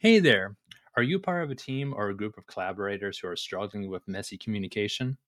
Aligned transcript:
Hey 0.00 0.18
there. 0.20 0.56
Are 0.96 1.02
you 1.02 1.18
part 1.18 1.42
of 1.42 1.50
a 1.50 1.54
team 1.54 1.94
or 1.94 2.08
a 2.08 2.16
group 2.16 2.38
of 2.38 2.46
collaborators 2.46 3.18
who 3.18 3.28
are 3.28 3.36
struggling 3.36 3.88
with 3.90 4.06
messy 4.06 4.38
communication? 4.38 5.18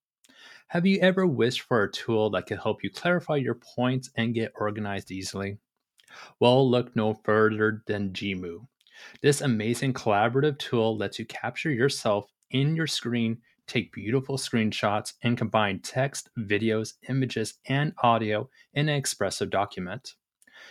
Have 0.68 0.86
you 0.86 0.98
ever 1.00 1.26
wished 1.26 1.62
for 1.62 1.82
a 1.82 1.90
tool 1.90 2.30
that 2.30 2.46
could 2.46 2.58
help 2.58 2.82
you 2.84 2.90
clarify 2.90 3.36
your 3.36 3.56
points 3.56 4.10
and 4.16 4.34
get 4.34 4.52
organized 4.56 5.10
easily? 5.10 5.58
Well, 6.40 6.68
look 6.70 6.96
no 6.96 7.14
further 7.14 7.82
than 7.86 8.12
Gemoo. 8.12 8.66
This 9.22 9.40
amazing 9.40 9.94
collaborative 9.94 10.58
tool 10.58 10.96
lets 10.96 11.18
you 11.18 11.26
capture 11.26 11.70
yourself 11.70 12.32
in 12.50 12.76
your 12.76 12.86
screen, 12.86 13.38
take 13.66 13.92
beautiful 13.92 14.36
screenshots, 14.36 15.14
and 15.22 15.38
combine 15.38 15.80
text, 15.80 16.30
videos, 16.38 16.94
images, 17.08 17.58
and 17.68 17.92
audio 18.02 18.48
in 18.74 18.88
an 18.88 18.96
expressive 18.96 19.50
document. 19.50 20.14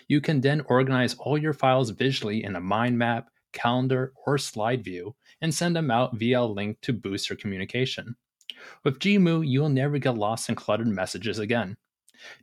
You 0.07 0.21
can 0.21 0.41
then 0.41 0.61
organize 0.67 1.15
all 1.15 1.37
your 1.37 1.53
files 1.53 1.91
visually 1.91 2.43
in 2.43 2.55
a 2.55 2.61
mind 2.61 2.97
map, 2.97 3.29
calendar, 3.55 4.13
or 4.27 4.37
slide 4.37 4.83
view 4.83 5.15
and 5.41 5.53
send 5.53 5.75
them 5.75 5.89
out 5.89 6.15
via 6.15 6.41
a 6.41 6.45
link 6.45 6.79
to 6.81 6.93
boost 6.93 7.29
your 7.29 7.37
communication. 7.37 8.15
With 8.83 8.99
Gemoo, 8.99 9.47
you 9.47 9.61
will 9.61 9.69
never 9.69 9.97
get 9.97 10.17
lost 10.17 10.49
in 10.49 10.55
cluttered 10.55 10.87
messages 10.87 11.39
again. 11.39 11.75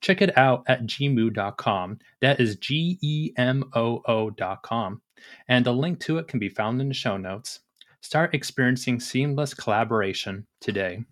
Check 0.00 0.20
it 0.22 0.36
out 0.36 0.64
at 0.66 0.84
gemoo.com. 0.84 1.98
That 2.20 2.40
is 2.40 2.56
G 2.56 2.98
E 3.00 3.32
M 3.36 3.64
O 3.74 4.02
O.com. 4.06 5.00
And 5.48 5.66
a 5.66 5.72
link 5.72 6.00
to 6.00 6.18
it 6.18 6.28
can 6.28 6.38
be 6.38 6.48
found 6.48 6.80
in 6.80 6.88
the 6.88 6.94
show 6.94 7.16
notes. 7.16 7.60
Start 8.00 8.34
experiencing 8.34 8.98
seamless 8.98 9.54
collaboration 9.54 10.46
today. 10.60 11.04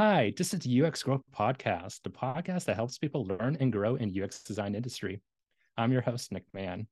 Hi, 0.00 0.32
this 0.34 0.54
is 0.54 0.60
the 0.60 0.82
UX 0.82 1.02
Growth 1.02 1.20
Podcast, 1.30 2.04
the 2.04 2.08
podcast 2.08 2.64
that 2.64 2.76
helps 2.76 2.96
people 2.96 3.26
learn 3.26 3.58
and 3.60 3.70
grow 3.70 3.96
in 3.96 4.18
UX 4.18 4.42
design 4.42 4.74
industry. 4.74 5.20
I'm 5.76 5.92
your 5.92 6.00
host, 6.00 6.32
Nick 6.32 6.46
Mann. 6.54 6.86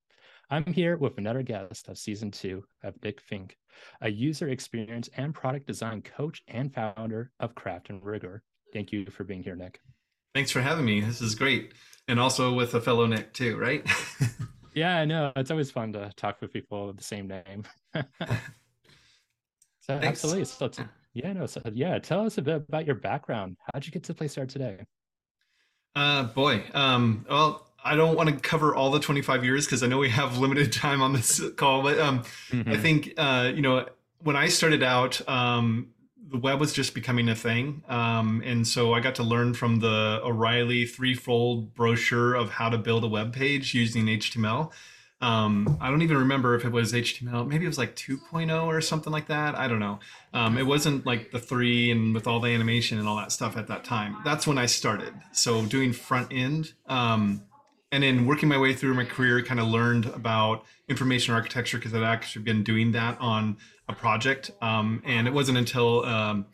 I'm 0.50 0.66
here 0.66 0.98
with 0.98 1.16
another 1.16 1.42
guest 1.42 1.88
of 1.88 1.96
season 1.96 2.30
two 2.30 2.64
of 2.84 3.02
Nick 3.02 3.26
Finck, 3.26 3.52
a 4.02 4.10
user 4.10 4.50
experience 4.50 5.08
and 5.16 5.34
product 5.34 5.66
design 5.66 6.02
coach 6.02 6.42
and 6.48 6.70
founder 6.70 7.30
of 7.40 7.54
Craft 7.54 7.88
and 7.88 8.04
Rigor. 8.04 8.42
Thank 8.74 8.92
you 8.92 9.06
for 9.06 9.24
being 9.24 9.42
here, 9.42 9.56
Nick. 9.56 9.80
Thanks 10.34 10.50
for 10.50 10.60
having 10.60 10.84
me. 10.84 11.00
This 11.00 11.22
is 11.22 11.34
great. 11.34 11.72
And 12.08 12.20
also 12.20 12.52
with 12.52 12.74
a 12.74 12.80
fellow 12.82 13.06
Nick 13.06 13.32
too, 13.32 13.56
right? 13.56 13.90
yeah, 14.74 14.98
I 14.98 15.06
know. 15.06 15.32
It's 15.34 15.50
always 15.50 15.70
fun 15.70 15.94
to 15.94 16.12
talk 16.18 16.42
with 16.42 16.52
people 16.52 16.90
of 16.90 16.98
the 16.98 17.04
same 17.04 17.26
name. 17.26 17.64
so 17.94 18.04
Thanks. 19.86 20.06
absolutely. 20.06 20.44
So 20.44 20.68
yeah, 21.22 21.32
no, 21.32 21.46
so 21.46 21.60
yeah, 21.72 21.98
tell 21.98 22.24
us 22.24 22.38
a 22.38 22.42
bit 22.42 22.56
about 22.56 22.86
your 22.86 22.94
background. 22.94 23.56
How'd 23.72 23.84
you 23.84 23.92
get 23.92 24.04
to 24.04 24.14
PlayStar 24.14 24.48
today? 24.48 24.78
Uh, 25.94 26.24
boy, 26.24 26.62
um, 26.74 27.26
well, 27.28 27.66
I 27.84 27.96
don't 27.96 28.16
want 28.16 28.28
to 28.28 28.36
cover 28.36 28.74
all 28.74 28.90
the 28.90 29.00
25 29.00 29.44
years 29.44 29.66
because 29.66 29.82
I 29.82 29.86
know 29.86 29.98
we 29.98 30.10
have 30.10 30.38
limited 30.38 30.72
time 30.72 31.02
on 31.02 31.12
this 31.12 31.40
call, 31.56 31.82
but 31.82 31.98
um, 31.98 32.22
mm-hmm. 32.50 32.70
I 32.70 32.76
think 32.76 33.14
uh, 33.16 33.50
you 33.54 33.62
know 33.62 33.86
when 34.20 34.36
I 34.36 34.48
started 34.48 34.82
out, 34.82 35.26
um, 35.28 35.88
the 36.30 36.38
web 36.38 36.60
was 36.60 36.72
just 36.72 36.94
becoming 36.94 37.28
a 37.28 37.34
thing, 37.34 37.82
um, 37.88 38.42
and 38.44 38.66
so 38.66 38.92
I 38.94 39.00
got 39.00 39.14
to 39.16 39.22
learn 39.22 39.54
from 39.54 39.80
the 39.80 40.20
O'Reilly 40.22 40.86
threefold 40.86 41.74
brochure 41.74 42.34
of 42.34 42.50
how 42.50 42.68
to 42.68 42.78
build 42.78 43.04
a 43.04 43.08
web 43.08 43.32
page 43.32 43.74
using 43.74 44.06
HTML 44.06 44.70
um, 45.20 45.78
I 45.80 45.90
don't 45.90 46.02
even 46.02 46.16
remember 46.18 46.54
if 46.54 46.64
it 46.64 46.70
was 46.70 46.92
HTML. 46.92 47.46
Maybe 47.46 47.64
it 47.64 47.68
was 47.68 47.78
like 47.78 47.96
2.0 47.96 48.64
or 48.64 48.80
something 48.80 49.12
like 49.12 49.26
that. 49.26 49.56
I 49.56 49.66
don't 49.66 49.80
know. 49.80 49.98
Um, 50.32 50.56
it 50.56 50.66
wasn't 50.66 51.04
like 51.06 51.32
the 51.32 51.40
three 51.40 51.90
and 51.90 52.14
with 52.14 52.28
all 52.28 52.38
the 52.40 52.50
animation 52.50 52.98
and 52.98 53.08
all 53.08 53.16
that 53.16 53.32
stuff 53.32 53.56
at 53.56 53.66
that 53.66 53.84
time. 53.84 54.16
That's 54.24 54.46
when 54.46 54.58
I 54.58 54.66
started. 54.66 55.12
So 55.32 55.66
doing 55.66 55.92
front 55.92 56.32
end, 56.32 56.72
um, 56.86 57.42
and 57.90 58.02
then 58.02 58.26
working 58.26 58.48
my 58.48 58.58
way 58.58 58.74
through 58.74 58.94
my 58.94 59.04
career, 59.04 59.42
kind 59.42 59.58
of 59.58 59.66
learned 59.66 60.06
about 60.06 60.64
information 60.88 61.34
architecture 61.34 61.78
because 61.78 61.94
I'd 61.94 62.02
actually 62.02 62.42
been 62.42 62.62
doing 62.62 62.92
that 62.92 63.18
on 63.18 63.56
a 63.88 63.94
project. 63.94 64.50
Um, 64.60 65.02
and 65.04 65.26
it 65.26 65.32
wasn't 65.32 65.58
until 65.58 66.04
um, 66.04 66.46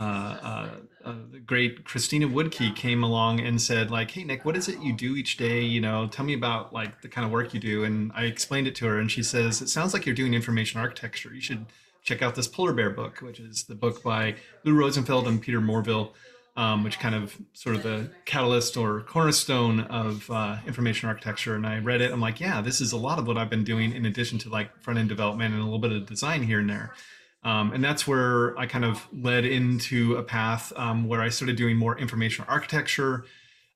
uh, 0.00 0.02
uh, 0.04 0.68
uh, 1.04 1.14
the 1.30 1.38
great 1.38 1.84
Christina 1.84 2.26
Wodtke 2.26 2.74
came 2.74 3.02
along 3.02 3.40
and 3.40 3.60
said, 3.60 3.90
like, 3.90 4.10
"Hey 4.10 4.24
Nick, 4.24 4.44
what 4.44 4.56
is 4.56 4.68
it 4.68 4.80
you 4.80 4.92
do 4.92 5.16
each 5.16 5.36
day? 5.36 5.60
You 5.62 5.80
know, 5.80 6.06
tell 6.06 6.24
me 6.24 6.34
about 6.34 6.72
like 6.72 7.02
the 7.02 7.08
kind 7.08 7.24
of 7.24 7.30
work 7.30 7.52
you 7.52 7.60
do." 7.60 7.84
And 7.84 8.10
I 8.14 8.24
explained 8.24 8.66
it 8.66 8.74
to 8.76 8.86
her, 8.86 8.98
and 8.98 9.10
she 9.10 9.22
says, 9.22 9.60
"It 9.60 9.68
sounds 9.68 9.92
like 9.92 10.06
you're 10.06 10.14
doing 10.14 10.34
information 10.34 10.80
architecture. 10.80 11.34
You 11.34 11.40
should 11.40 11.66
check 12.02 12.22
out 12.22 12.34
this 12.34 12.48
Polar 12.48 12.72
Bear 12.72 12.90
book, 12.90 13.18
which 13.20 13.38
is 13.38 13.64
the 13.64 13.74
book 13.74 14.02
by 14.02 14.36
Lou 14.64 14.74
Rosenfeld 14.74 15.28
and 15.28 15.40
Peter 15.40 15.60
Morville." 15.60 16.14
Um, 16.54 16.84
which 16.84 16.98
kind 16.98 17.14
of 17.14 17.34
sort 17.54 17.76
of 17.76 17.82
the 17.82 18.10
catalyst 18.26 18.76
or 18.76 19.00
cornerstone 19.00 19.80
of 19.80 20.30
uh, 20.30 20.58
information 20.66 21.08
architecture. 21.08 21.54
And 21.54 21.66
I 21.66 21.78
read 21.78 22.02
it. 22.02 22.12
I'm 22.12 22.20
like, 22.20 22.40
yeah, 22.40 22.60
this 22.60 22.82
is 22.82 22.92
a 22.92 22.98
lot 22.98 23.18
of 23.18 23.26
what 23.26 23.38
I've 23.38 23.48
been 23.48 23.64
doing 23.64 23.94
in 23.94 24.04
addition 24.04 24.36
to 24.40 24.50
like 24.50 24.68
front 24.82 24.98
end 24.98 25.08
development 25.08 25.54
and 25.54 25.62
a 25.62 25.64
little 25.64 25.78
bit 25.78 25.92
of 25.92 26.04
design 26.04 26.42
here 26.42 26.60
and 26.60 26.68
there. 26.68 26.92
Um, 27.44 27.72
and 27.72 27.82
that's 27.82 28.06
where 28.06 28.56
I 28.58 28.66
kind 28.66 28.84
of 28.84 29.06
led 29.12 29.44
into 29.44 30.16
a 30.16 30.22
path 30.22 30.72
um, 30.76 31.08
where 31.08 31.20
I 31.20 31.28
started 31.28 31.56
doing 31.56 31.76
more 31.76 31.98
information 31.98 32.44
architecture. 32.48 33.24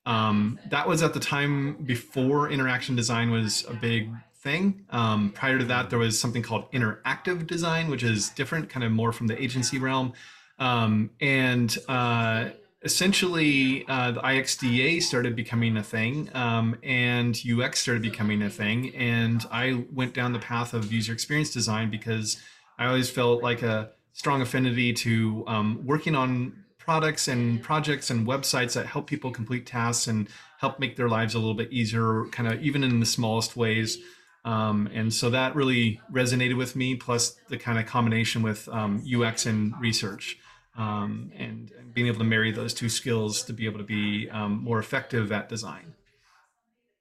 Um, 0.05 0.57
that 0.69 0.87
was 0.87 1.03
at 1.03 1.13
the 1.13 1.19
time 1.19 1.83
before 1.83 2.49
interaction 2.49 2.95
design 2.95 3.29
was 3.29 3.65
a 3.67 3.73
big 3.73 4.09
thing. 4.39 4.85
Um, 4.89 5.31
prior 5.31 5.57
to 5.57 5.65
that, 5.65 5.89
there 5.89 5.99
was 5.99 6.17
something 6.17 6.41
called 6.41 6.71
interactive 6.71 7.45
design, 7.45 7.89
which 7.89 8.03
is 8.03 8.29
different, 8.29 8.69
kind 8.69 8.85
of 8.85 8.91
more 8.91 9.11
from 9.11 9.27
the 9.27 9.41
agency 9.41 9.79
realm. 9.79 10.13
Um, 10.59 11.09
and 11.19 11.77
uh, 11.89 12.49
essentially, 12.83 13.85
uh, 13.89 14.11
the 14.11 14.21
IXDA 14.21 15.01
started 15.01 15.35
becoming 15.35 15.75
a 15.75 15.83
thing, 15.83 16.29
um, 16.33 16.77
and 16.83 17.37
UX 17.45 17.81
started 17.81 18.01
becoming 18.01 18.41
a 18.41 18.49
thing. 18.49 18.95
And 18.95 19.45
I 19.51 19.83
went 19.91 20.13
down 20.13 20.31
the 20.31 20.39
path 20.39 20.73
of 20.73 20.91
user 20.91 21.11
experience 21.11 21.51
design 21.51 21.91
because 21.91 22.37
I 22.77 22.87
always 22.87 23.09
felt 23.09 23.41
like 23.41 23.63
a 23.63 23.91
strong 24.13 24.41
affinity 24.41 24.93
to 24.93 25.43
um, 25.47 25.85
working 25.85 26.15
on 26.15 26.63
products 26.77 27.27
and 27.27 27.61
projects 27.61 28.09
and 28.09 28.25
websites 28.25 28.73
that 28.73 28.85
help 28.85 29.07
people 29.07 29.29
complete 29.29 29.65
tasks 29.65 30.07
and 30.07 30.29
help 30.59 30.79
make 30.79 30.95
their 30.95 31.09
lives 31.09 31.35
a 31.35 31.39
little 31.39 31.53
bit 31.53 31.71
easier, 31.71 32.25
kind 32.31 32.47
of 32.51 32.61
even 32.61 32.83
in 32.83 32.99
the 32.99 33.05
smallest 33.05 33.57
ways. 33.57 33.97
Um, 34.45 34.89
and 34.93 35.13
so 35.13 35.29
that 35.31 35.55
really 35.55 35.99
resonated 36.11 36.55
with 36.55 36.75
me, 36.75 36.95
plus 36.95 37.35
the 37.49 37.57
kind 37.57 37.77
of 37.77 37.85
combination 37.85 38.41
with 38.41 38.69
um, 38.69 39.03
UX 39.05 39.45
and 39.45 39.77
research. 39.81 40.39
Um, 40.77 41.31
and, 41.35 41.71
and, 41.77 41.93
being 41.93 42.05
able 42.05 42.19
to 42.19 42.23
marry 42.23 42.51
those 42.51 42.71
two 42.71 42.87
skills 42.87 43.41
to 43.45 43.53
be 43.53 43.65
able 43.65 43.79
to 43.79 43.83
be 43.83 44.29
um, 44.29 44.63
more 44.63 44.77
effective 44.77 45.31
at 45.31 45.49
design. 45.49 45.95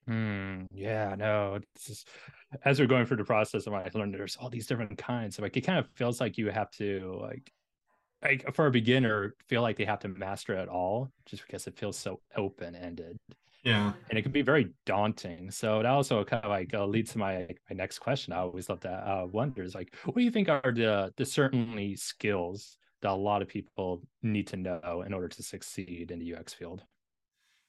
Mm, 0.08 0.68
yeah, 0.70 1.14
no, 1.16 1.58
just, 1.84 2.08
as 2.64 2.78
we're 2.78 2.86
going 2.86 3.06
through 3.06 3.16
the 3.16 3.24
process, 3.24 3.66
I 3.66 3.90
learned 3.92 4.14
there's 4.14 4.36
all 4.36 4.48
these 4.48 4.66
different 4.66 4.98
kinds. 4.98 5.36
So 5.36 5.42
like 5.42 5.56
it 5.56 5.62
kind 5.62 5.78
of 5.80 5.90
feels 5.94 6.20
like 6.20 6.38
you 6.38 6.50
have 6.50 6.70
to 6.72 7.18
like 7.20 7.52
like 8.22 8.54
for 8.54 8.66
a 8.66 8.70
beginner 8.72 9.36
feel 9.48 9.62
like 9.62 9.76
they 9.76 9.84
have 9.86 10.00
to 10.00 10.08
master 10.08 10.54
it 10.54 10.68
all 10.68 11.10
just 11.26 11.46
because 11.46 11.66
it 11.68 11.78
feels 11.78 11.98
so 11.98 12.22
open 12.36 12.74
ended. 12.76 13.18
Yeah, 13.64 13.94
and 14.10 14.18
it 14.18 14.22
can 14.22 14.32
be 14.32 14.42
very 14.42 14.74
daunting. 14.86 15.50
So 15.52 15.78
that 15.82 15.86
also 15.86 16.24
kind 16.24 16.44
of 16.44 16.50
like 16.50 16.74
uh, 16.74 16.86
leads 16.86 17.12
to 17.12 17.18
my 17.18 17.48
my 17.70 17.76
next 17.76 18.00
question. 18.00 18.32
I 18.34 18.38
always 18.38 18.68
love 18.70 18.80
to 18.82 18.90
uh, 18.90 19.26
wonder 19.26 19.62
is 19.62 19.74
like, 19.76 19.94
what 20.04 20.16
do 20.16 20.22
you 20.22 20.30
think 20.32 20.48
are 20.48 20.62
the 20.74 21.12
the 21.16 21.26
certainly 21.26 21.96
skills 21.96 22.78
that 23.02 23.10
a 23.12 23.14
lot 23.14 23.42
of 23.42 23.48
people 23.48 24.02
need 24.22 24.46
to 24.48 24.56
know 24.58 25.02
in 25.06 25.14
order 25.14 25.28
to 25.28 25.42
succeed 25.44 26.10
in 26.12 26.20
the 26.20 26.26
UX 26.26 26.54
field? 26.54 26.84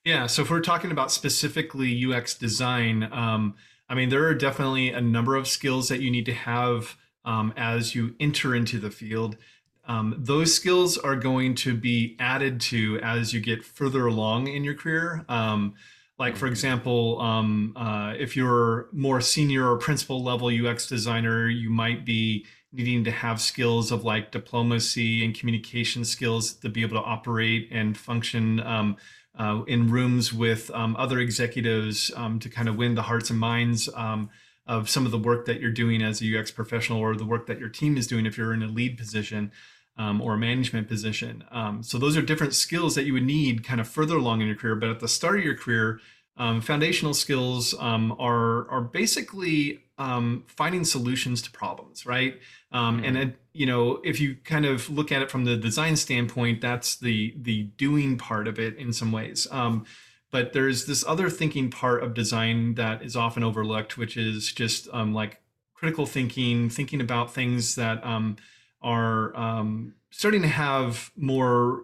Yeah, 0.04 0.28
so 0.28 0.42
if 0.42 0.50
we're 0.50 0.62
talking 0.62 0.92
about 0.92 1.12
specifically 1.12 2.06
UX 2.06 2.34
design, 2.36 3.10
um, 3.12 3.56
I 3.90 3.96
mean, 3.96 4.10
there 4.10 4.26
are 4.26 4.34
definitely 4.34 4.90
a 4.90 5.02
number 5.02 5.36
of 5.36 5.48
skills 5.48 5.90
that 5.90 6.02
you 6.02 6.12
need 6.12 6.26
to 6.26 6.34
have 6.34 6.96
um, 7.26 7.54
as 7.58 7.94
you 7.94 8.16
enter 8.20 8.56
into 8.56 8.80
the 8.80 8.90
field. 8.90 9.38
Um, 9.86 10.16
those 10.18 10.54
skills 10.54 10.98
are 10.98 11.16
going 11.16 11.56
to 11.56 11.76
be 11.76 12.16
added 12.20 12.60
to 12.62 13.00
as 13.02 13.34
you 13.34 13.40
get 13.40 13.64
further 13.64 14.06
along 14.06 14.48
in 14.48 14.64
your 14.64 14.74
career. 14.76 15.26
Um, 15.30 15.76
like, 16.20 16.36
for 16.36 16.48
example, 16.48 17.22
um, 17.22 17.74
uh, 17.76 18.14
if 18.18 18.36
you're 18.36 18.88
more 18.92 19.22
senior 19.22 19.70
or 19.70 19.78
principal 19.78 20.24
level 20.24 20.50
UX 20.50 20.88
designer, 20.88 21.48
you 21.48 21.70
might 21.70 22.06
be 22.06 22.46
needing 22.74 23.04
to 23.06 23.12
have 23.12 23.40
skills 23.40 23.92
of 23.92 24.04
like 24.04 24.32
diplomacy 24.32 25.24
and 25.24 25.38
communication 25.38 26.04
skills 26.04 26.54
to 26.54 26.70
be 26.70 26.82
able 26.82 27.00
to 27.00 27.06
operate 27.06 27.70
and 27.72 27.98
function 27.98 28.60
um, 28.62 28.98
uh, 29.38 29.62
in 29.68 29.90
rooms 29.90 30.34
with 30.34 30.72
um, 30.72 30.96
other 30.98 31.20
executives 31.20 32.12
um, 32.16 32.40
to 32.40 32.50
kind 32.50 32.68
of 32.68 32.76
win 32.76 32.96
the 32.96 33.04
hearts 33.04 33.30
and 33.30 33.40
minds 33.40 33.90
um, 33.96 34.30
of 34.66 34.90
some 34.90 35.06
of 35.06 35.12
the 35.12 35.18
work 35.18 35.46
that 35.46 35.62
you're 35.62 35.72
doing 35.72 36.02
as 36.02 36.22
a 36.22 36.38
UX 36.38 36.52
professional 36.52 37.00
or 37.00 37.16
the 37.16 37.26
work 37.26 37.48
that 37.48 37.60
your 37.60 37.70
team 37.70 37.98
is 37.98 38.08
doing 38.08 38.26
if 38.26 38.38
you're 38.38 38.54
in 38.54 38.64
a 38.64 38.68
lead 38.68 38.98
position 38.98 39.52
um, 39.98 40.22
or 40.22 40.34
a 40.34 40.38
management 40.38 40.88
position. 40.88 41.44
Um, 41.52 41.84
so 41.84 41.98
those 41.98 42.18
are 42.18 42.22
different 42.22 42.54
skills 42.54 42.96
that 42.96 43.06
you 43.06 43.14
would 43.14 43.24
need 43.24 43.64
kind 43.64 43.80
of 43.80 43.88
further 43.88 44.18
along 44.18 44.42
in 44.42 44.48
your 44.48 44.56
career. 44.56 44.76
But 44.76 44.90
at 44.90 45.00
the 45.00 45.08
start 45.08 45.40
of 45.40 45.46
your 45.46 45.58
career, 45.58 46.00
um, 46.38 46.62
foundational 46.62 47.14
skills 47.14 47.74
are 47.74 48.70
are 48.70 48.82
basically 48.82 49.80
um, 49.98 50.44
finding 50.48 50.84
solutions 50.84 51.42
to 51.42 51.52
problems, 51.52 52.06
right? 52.06 52.40
Um, 52.72 52.98
mm-hmm. 52.98 53.06
And 53.06 53.18
it, 53.18 53.36
you 53.54 53.66
know, 53.66 54.00
if 54.04 54.20
you 54.20 54.36
kind 54.44 54.66
of 54.66 54.90
look 54.90 55.12
at 55.12 55.22
it 55.22 55.32
from 55.32 55.46
the 55.46 55.58
design 55.58 55.96
standpoint, 55.96 56.62
that's 56.62 56.98
the 56.98 57.34
the 57.42 57.64
doing 57.78 58.18
part 58.18 58.48
of 58.48 58.60
it 58.60 58.78
in 58.78 58.94
some 58.94 59.12
ways. 59.12 59.48
Um, 59.52 59.86
but 60.32 60.54
there's 60.54 60.86
this 60.86 61.06
other 61.08 61.30
thinking 61.30 61.70
part 61.70 62.04
of 62.04 62.14
design 62.14 62.76
that 62.76 63.02
is 63.02 63.16
often 63.16 63.44
overlooked, 63.44 63.98
which 63.98 64.18
is 64.18 64.52
just 64.52 64.88
um, 64.92 65.14
like 65.14 65.42
critical 65.74 66.06
thinking, 66.06 66.70
thinking 66.70 67.02
about 67.02 67.34
things 67.34 67.76
that 67.76 68.04
um, 68.06 68.36
are 68.82 69.36
um, 69.38 69.96
starting 70.10 70.42
to 70.42 70.48
have 70.48 71.12
more 71.16 71.84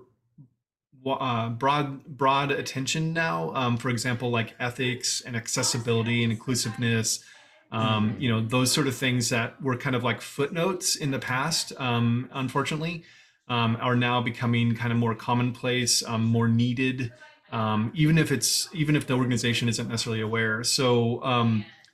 uh, 1.06 1.50
broad 1.50 2.04
broad 2.06 2.52
attention 2.52 3.14
now. 3.14 3.54
Um, 3.56 3.78
for 3.78 3.90
example, 3.90 4.30
like 4.30 4.56
ethics 4.60 5.22
and 5.22 5.36
accessibility 5.36 6.24
and 6.24 6.32
inclusiveness. 6.32 7.24
Um, 7.74 8.12
mm-hmm. 8.12 8.22
you 8.22 8.30
know 8.30 8.42
those 8.42 8.72
sort 8.72 8.88
of 8.88 8.96
things 8.96 9.30
that 9.30 9.62
were 9.62 9.76
kind 9.76 9.96
of 9.96 10.04
like 10.04 10.22
footnotes 10.22 10.96
in 10.96 11.12
the 11.12 11.20
past. 11.20 11.74
Um, 11.78 12.30
unfortunately, 12.32 13.04
um, 13.50 13.78
are 13.82 13.96
now 13.96 14.22
becoming 14.22 14.76
kind 14.76 14.92
of 14.92 14.98
more 14.98 15.16
commonplace, 15.16 16.04
um, 16.06 16.24
more 16.24 16.48
needed. 16.48 17.12
Um, 17.52 17.92
even 17.96 18.18
if 18.18 18.32
it's 18.32 18.70
even 18.74 18.96
if 18.96 19.08
the 19.08 19.16
organization 19.16 19.68
isn't 19.70 19.90
necessarily 19.90 20.22
aware. 20.22 20.64
So 20.64 21.22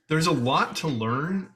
there's 0.07 0.27
a 0.27 0.31
lot 0.31 0.75
to 0.77 0.87
learn. 0.87 1.49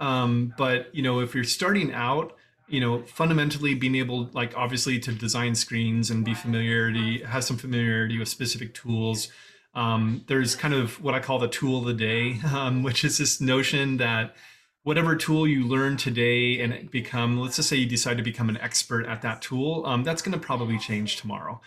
but 0.58 0.94
you 0.96 1.04
know 1.04 1.20
if 1.20 1.36
you're 1.36 1.44
starting 1.44 1.94
out 1.94 2.36
you 2.68 2.80
know 2.80 3.04
fundamentally 3.04 3.76
being 3.76 3.96
able 3.96 4.30
like 4.34 4.58
obviously 4.58 5.00
to 5.00 5.12
design 5.12 5.54
screens 5.54 6.10
and 6.10 6.26
be 6.26 6.34
familiarity 6.34 7.22
have 7.24 7.44
some 7.44 7.58
familiarity 7.58 8.18
with 8.18 8.28
specific 8.28 8.74
tools 8.74 9.30
um, 9.76 10.24
there's 10.28 10.56
kind 10.56 10.74
of 10.74 11.02
what 11.04 11.14
i 11.14 11.20
call 11.20 11.40
the 11.40 11.48
tool 11.48 11.80
of 11.80 11.86
the 11.86 11.94
day 11.94 12.40
um, 12.54 12.84
which 12.84 13.04
is 13.04 13.18
this 13.18 13.42
notion 13.42 13.98
that 13.98 14.36
whatever 14.84 15.16
tool 15.16 15.48
you 15.48 15.66
learn 15.66 15.98
today 15.98 16.60
and 16.60 16.92
become 16.92 17.40
let's 17.40 17.56
just 17.56 17.70
say 17.70 17.76
you 17.76 17.88
decide 17.88 18.18
to 18.18 18.24
become 18.24 18.50
an 18.50 18.58
expert 18.58 19.06
at 19.06 19.22
that 19.22 19.42
tool 19.42 19.86
um, 19.86 20.04
that's 20.04 20.22
going 20.22 20.38
to 20.38 20.46
probably 20.46 20.78
change 20.78 21.18
tomorrow. 21.18 21.60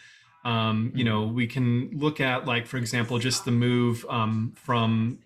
Um, 0.44 0.92
you 0.94 1.02
know 1.02 1.24
we 1.24 1.46
can 1.48 1.90
look 1.92 2.20
at 2.20 2.46
like 2.46 2.66
for 2.66 2.76
example 2.76 3.18
just 3.18 3.44
the 3.44 3.50
move 3.50 4.06
um, 4.08 4.52
from 4.54 5.18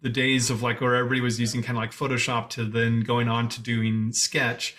the 0.00 0.08
days 0.08 0.50
of 0.50 0.62
like 0.62 0.80
where 0.80 0.94
everybody 0.94 1.20
was 1.20 1.38
using 1.38 1.62
kind 1.62 1.76
of 1.76 1.82
like 1.82 1.90
photoshop 1.90 2.48
to 2.50 2.64
then 2.64 3.00
going 3.00 3.28
on 3.28 3.48
to 3.50 3.60
doing 3.60 4.12
sketch 4.12 4.74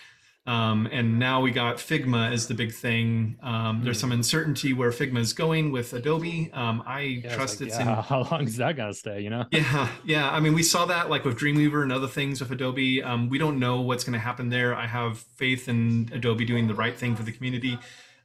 um, 0.48 0.88
and 0.90 1.18
now 1.18 1.42
we 1.42 1.50
got 1.50 1.76
Figma 1.76 2.32
as 2.32 2.46
the 2.46 2.54
big 2.54 2.72
thing. 2.72 3.36
Um, 3.42 3.82
there's 3.84 3.98
hmm. 3.98 4.00
some 4.00 4.12
uncertainty 4.12 4.72
where 4.72 4.90
Figma 4.90 5.18
is 5.18 5.34
going 5.34 5.70
with 5.72 5.92
Adobe. 5.92 6.50
Um, 6.54 6.82
I 6.86 7.00
yeah, 7.00 7.34
trust 7.34 7.60
it's, 7.60 7.76
like, 7.76 7.84
yeah, 7.84 7.98
in. 7.98 8.02
How 8.02 8.22
long 8.30 8.44
is 8.44 8.56
that 8.56 8.74
gonna 8.74 8.94
stay? 8.94 9.20
You 9.20 9.28
know? 9.28 9.44
Yeah, 9.52 9.88
yeah. 10.06 10.30
I 10.30 10.40
mean, 10.40 10.54
we 10.54 10.62
saw 10.62 10.86
that 10.86 11.10
like 11.10 11.26
with 11.26 11.38
Dreamweaver 11.38 11.82
and 11.82 11.92
other 11.92 12.06
things 12.06 12.40
with 12.40 12.50
Adobe. 12.50 13.02
Um, 13.02 13.28
we 13.28 13.36
don't 13.36 13.58
know 13.58 13.82
what's 13.82 14.04
going 14.04 14.14
to 14.14 14.18
happen 14.18 14.48
there. 14.48 14.74
I 14.74 14.86
have 14.86 15.18
faith 15.18 15.68
in 15.68 16.08
Adobe 16.14 16.46
doing 16.46 16.66
the 16.66 16.74
right 16.74 16.96
thing 16.96 17.14
for 17.14 17.24
the 17.24 17.32
community. 17.32 17.78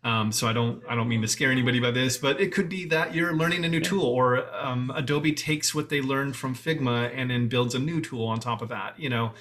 Um, 0.06 0.32
so 0.32 0.48
I 0.48 0.54
don't 0.54 0.82
I 0.88 0.96
don't 0.96 1.10
mean 1.10 1.22
to 1.24 1.28
scare 1.28 1.52
anybody 1.52 1.82
by 1.82 1.92
this, 1.92 2.18
but 2.18 2.40
it 2.40 2.54
could 2.54 2.70
be 2.70 2.86
that 2.86 3.14
you're 3.14 3.34
learning 3.34 3.66
a 3.66 3.70
new 3.70 3.82
tool, 3.82 4.06
or 4.06 4.50
um, 4.56 4.94
Adobe 4.96 5.34
takes 5.34 5.76
what 5.76 5.90
they 5.90 6.00
learned 6.00 6.38
from 6.38 6.56
Figma 6.56 7.12
and 7.14 7.30
then 7.30 7.50
builds 7.50 7.76
a 7.76 7.80
new 7.80 8.00
tool 8.00 8.28
on 8.28 8.40
top 8.40 8.62
of 8.62 8.70
that. 8.70 8.98
You 8.98 9.10
know. 9.10 9.34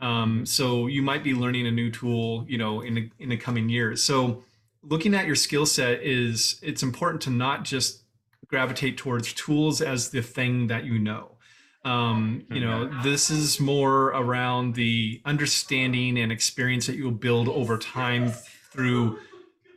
Um, 0.00 0.46
so 0.46 0.86
you 0.86 1.02
might 1.02 1.22
be 1.22 1.34
learning 1.34 1.66
a 1.66 1.70
new 1.70 1.90
tool, 1.90 2.44
you 2.48 2.58
know, 2.58 2.80
in 2.80 2.94
the, 2.94 3.10
in 3.18 3.28
the 3.28 3.36
coming 3.36 3.68
years. 3.68 4.02
So 4.02 4.44
looking 4.82 5.14
at 5.14 5.26
your 5.26 5.36
skill 5.36 5.66
set 5.66 6.02
is 6.02 6.58
it's 6.62 6.82
important 6.82 7.22
to 7.22 7.30
not 7.30 7.64
just 7.64 8.02
gravitate 8.46 8.96
towards 8.96 9.32
tools 9.32 9.80
as 9.80 10.10
the 10.10 10.22
thing 10.22 10.66
that 10.68 10.84
you 10.84 10.98
know. 10.98 11.36
Um, 11.84 12.44
you 12.50 12.60
know, 12.60 12.86
mm-hmm. 12.86 13.02
this 13.02 13.30
is 13.30 13.58
more 13.58 14.08
around 14.08 14.74
the 14.74 15.22
understanding 15.24 16.18
and 16.18 16.30
experience 16.30 16.86
that 16.86 16.96
you'll 16.96 17.10
build 17.10 17.48
over 17.48 17.78
time 17.78 18.32
through, 18.70 19.18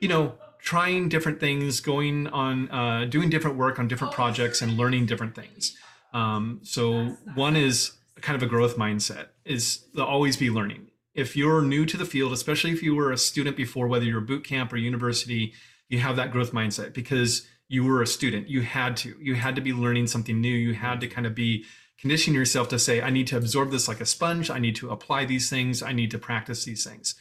you 0.02 0.10
know, 0.10 0.34
trying 0.60 1.08
different 1.08 1.40
things, 1.40 1.80
going 1.80 2.28
on, 2.28 2.70
uh, 2.72 3.06
doing 3.06 3.30
different 3.30 3.58
work 3.58 3.80
on 3.80 3.88
different 3.88 4.14
projects 4.14 4.62
and 4.62 4.78
learning 4.78 5.06
different 5.06 5.36
things. 5.36 5.78
Um, 6.14 6.60
so 6.64 7.16
one 7.36 7.56
is 7.56 7.92
kind 8.22 8.36
of 8.36 8.44
a 8.44 8.50
growth 8.50 8.78
mindset 8.78 9.28
is 9.46 9.86
to 9.96 10.04
always 10.04 10.38
be 10.38 10.50
learning. 10.50 10.92
If 11.14 11.36
you're 11.36 11.62
new 11.62 11.86
to 11.86 11.98
the 11.98 12.06
field, 12.06 12.34
especially 12.34 12.72
if 12.72 12.82
you 12.82 12.96
were 12.96 13.12
a 13.12 13.18
student 13.18 13.56
before, 13.56 13.88
whether 13.88 14.06
you're 14.06 14.22
boot 14.22 14.44
camp 14.44 14.74
or 14.74 14.78
university, 14.78 15.54
you 15.90 16.00
have 16.00 16.16
that 16.16 16.32
growth 16.32 16.52
mindset 16.52 16.94
because 16.94 17.48
you 17.68 17.84
were 17.84 18.02
a 18.02 18.08
student. 18.08 18.50
You 18.50 18.62
had 18.62 18.98
to. 18.98 19.16
You 19.20 19.36
had 19.36 19.56
to 19.56 19.62
be 19.62 19.74
learning 19.74 20.08
something 20.08 20.40
new. 20.40 20.54
You 20.54 20.74
had 20.74 21.02
to 21.02 21.08
kind 21.08 21.28
of 21.28 21.36
be 21.36 21.66
conditioning 21.98 22.38
yourself 22.38 22.68
to 22.70 22.80
say, 22.80 23.02
I 23.02 23.10
need 23.10 23.28
to 23.28 23.38
absorb 23.38 23.72
this 23.72 23.88
like 23.88 24.02
a 24.02 24.06
sponge. 24.06 24.50
I 24.50 24.60
need 24.60 24.76
to 24.78 24.90
apply 24.90 25.26
these 25.26 25.50
things. 25.50 25.82
I 25.82 25.92
need 25.92 26.12
to 26.12 26.20
practice 26.20 26.66
these 26.66 26.84
things. 26.84 27.16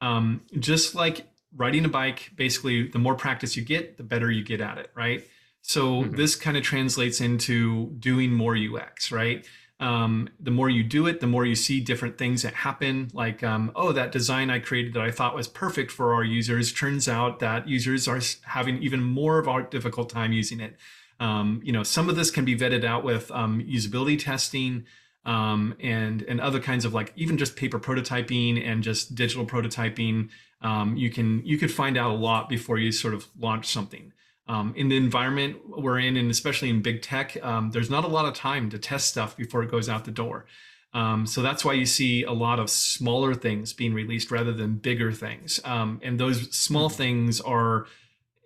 Um, 0.00 0.42
just 0.58 0.94
like 0.94 1.26
riding 1.56 1.84
a 1.84 1.88
bike, 1.88 2.32
basically, 2.36 2.88
the 2.88 2.98
more 2.98 3.14
practice 3.14 3.56
you 3.56 3.64
get, 3.64 3.96
the 3.96 4.02
better 4.02 4.30
you 4.30 4.44
get 4.44 4.60
at 4.60 4.78
it, 4.78 4.90
right? 4.94 5.24
So 5.62 6.02
mm-hmm. 6.02 6.16
this 6.16 6.36
kind 6.36 6.56
of 6.56 6.62
translates 6.62 7.20
into 7.20 7.90
doing 7.98 8.32
more 8.32 8.56
UX, 8.56 9.10
right? 9.10 9.46
Um, 9.78 10.30
the 10.40 10.50
more 10.50 10.70
you 10.70 10.82
do 10.82 11.06
it, 11.06 11.20
the 11.20 11.26
more 11.26 11.44
you 11.44 11.54
see 11.54 11.80
different 11.80 12.16
things 12.16 12.42
that 12.42 12.54
happen. 12.54 13.10
Like, 13.12 13.42
um, 13.42 13.72
oh, 13.76 13.92
that 13.92 14.10
design 14.10 14.48
I 14.48 14.58
created 14.58 14.94
that 14.94 15.02
I 15.02 15.10
thought 15.10 15.34
was 15.34 15.48
perfect 15.48 15.90
for 15.90 16.14
our 16.14 16.24
users 16.24 16.72
turns 16.72 17.08
out 17.08 17.40
that 17.40 17.68
users 17.68 18.08
are 18.08 18.20
having 18.44 18.82
even 18.82 19.02
more 19.02 19.38
of 19.38 19.46
a 19.46 19.66
difficult 19.70 20.08
time 20.08 20.32
using 20.32 20.60
it. 20.60 20.76
Um, 21.20 21.60
you 21.62 21.72
know, 21.72 21.82
some 21.82 22.08
of 22.08 22.16
this 22.16 22.30
can 22.30 22.44
be 22.44 22.56
vetted 22.56 22.84
out 22.84 23.04
with 23.04 23.30
um, 23.30 23.60
usability 23.62 24.22
testing 24.22 24.86
um, 25.26 25.74
and 25.80 26.22
and 26.22 26.40
other 26.40 26.60
kinds 26.60 26.84
of 26.84 26.94
like 26.94 27.12
even 27.16 27.36
just 27.36 27.56
paper 27.56 27.78
prototyping 27.78 28.66
and 28.66 28.82
just 28.82 29.14
digital 29.14 29.44
prototyping. 29.44 30.30
Um, 30.62 30.96
you 30.96 31.10
can 31.10 31.44
you 31.44 31.58
could 31.58 31.70
find 31.70 31.98
out 31.98 32.10
a 32.10 32.14
lot 32.14 32.48
before 32.48 32.78
you 32.78 32.92
sort 32.92 33.12
of 33.12 33.26
launch 33.38 33.66
something 33.66 34.12
um, 34.48 34.72
in 34.76 34.88
the 34.88 34.96
environment 34.96 35.56
we're 35.66 35.98
in, 35.98 36.16
and 36.16 36.30
especially 36.30 36.70
in 36.70 36.82
big 36.82 37.02
tech, 37.02 37.36
um, 37.42 37.70
there's 37.70 37.90
not 37.90 38.04
a 38.04 38.08
lot 38.08 38.26
of 38.26 38.34
time 38.34 38.70
to 38.70 38.78
test 38.78 39.08
stuff 39.08 39.36
before 39.36 39.62
it 39.62 39.70
goes 39.70 39.88
out 39.88 40.04
the 40.04 40.10
door. 40.10 40.46
Um, 40.94 41.26
so 41.26 41.42
that's 41.42 41.64
why 41.64 41.74
you 41.74 41.84
see 41.84 42.22
a 42.22 42.32
lot 42.32 42.58
of 42.58 42.70
smaller 42.70 43.34
things 43.34 43.72
being 43.72 43.92
released 43.92 44.30
rather 44.30 44.52
than 44.52 44.76
bigger 44.76 45.12
things. 45.12 45.60
Um, 45.64 46.00
and 46.02 46.18
those 46.18 46.50
small 46.56 46.88
things 46.88 47.40
are, 47.40 47.86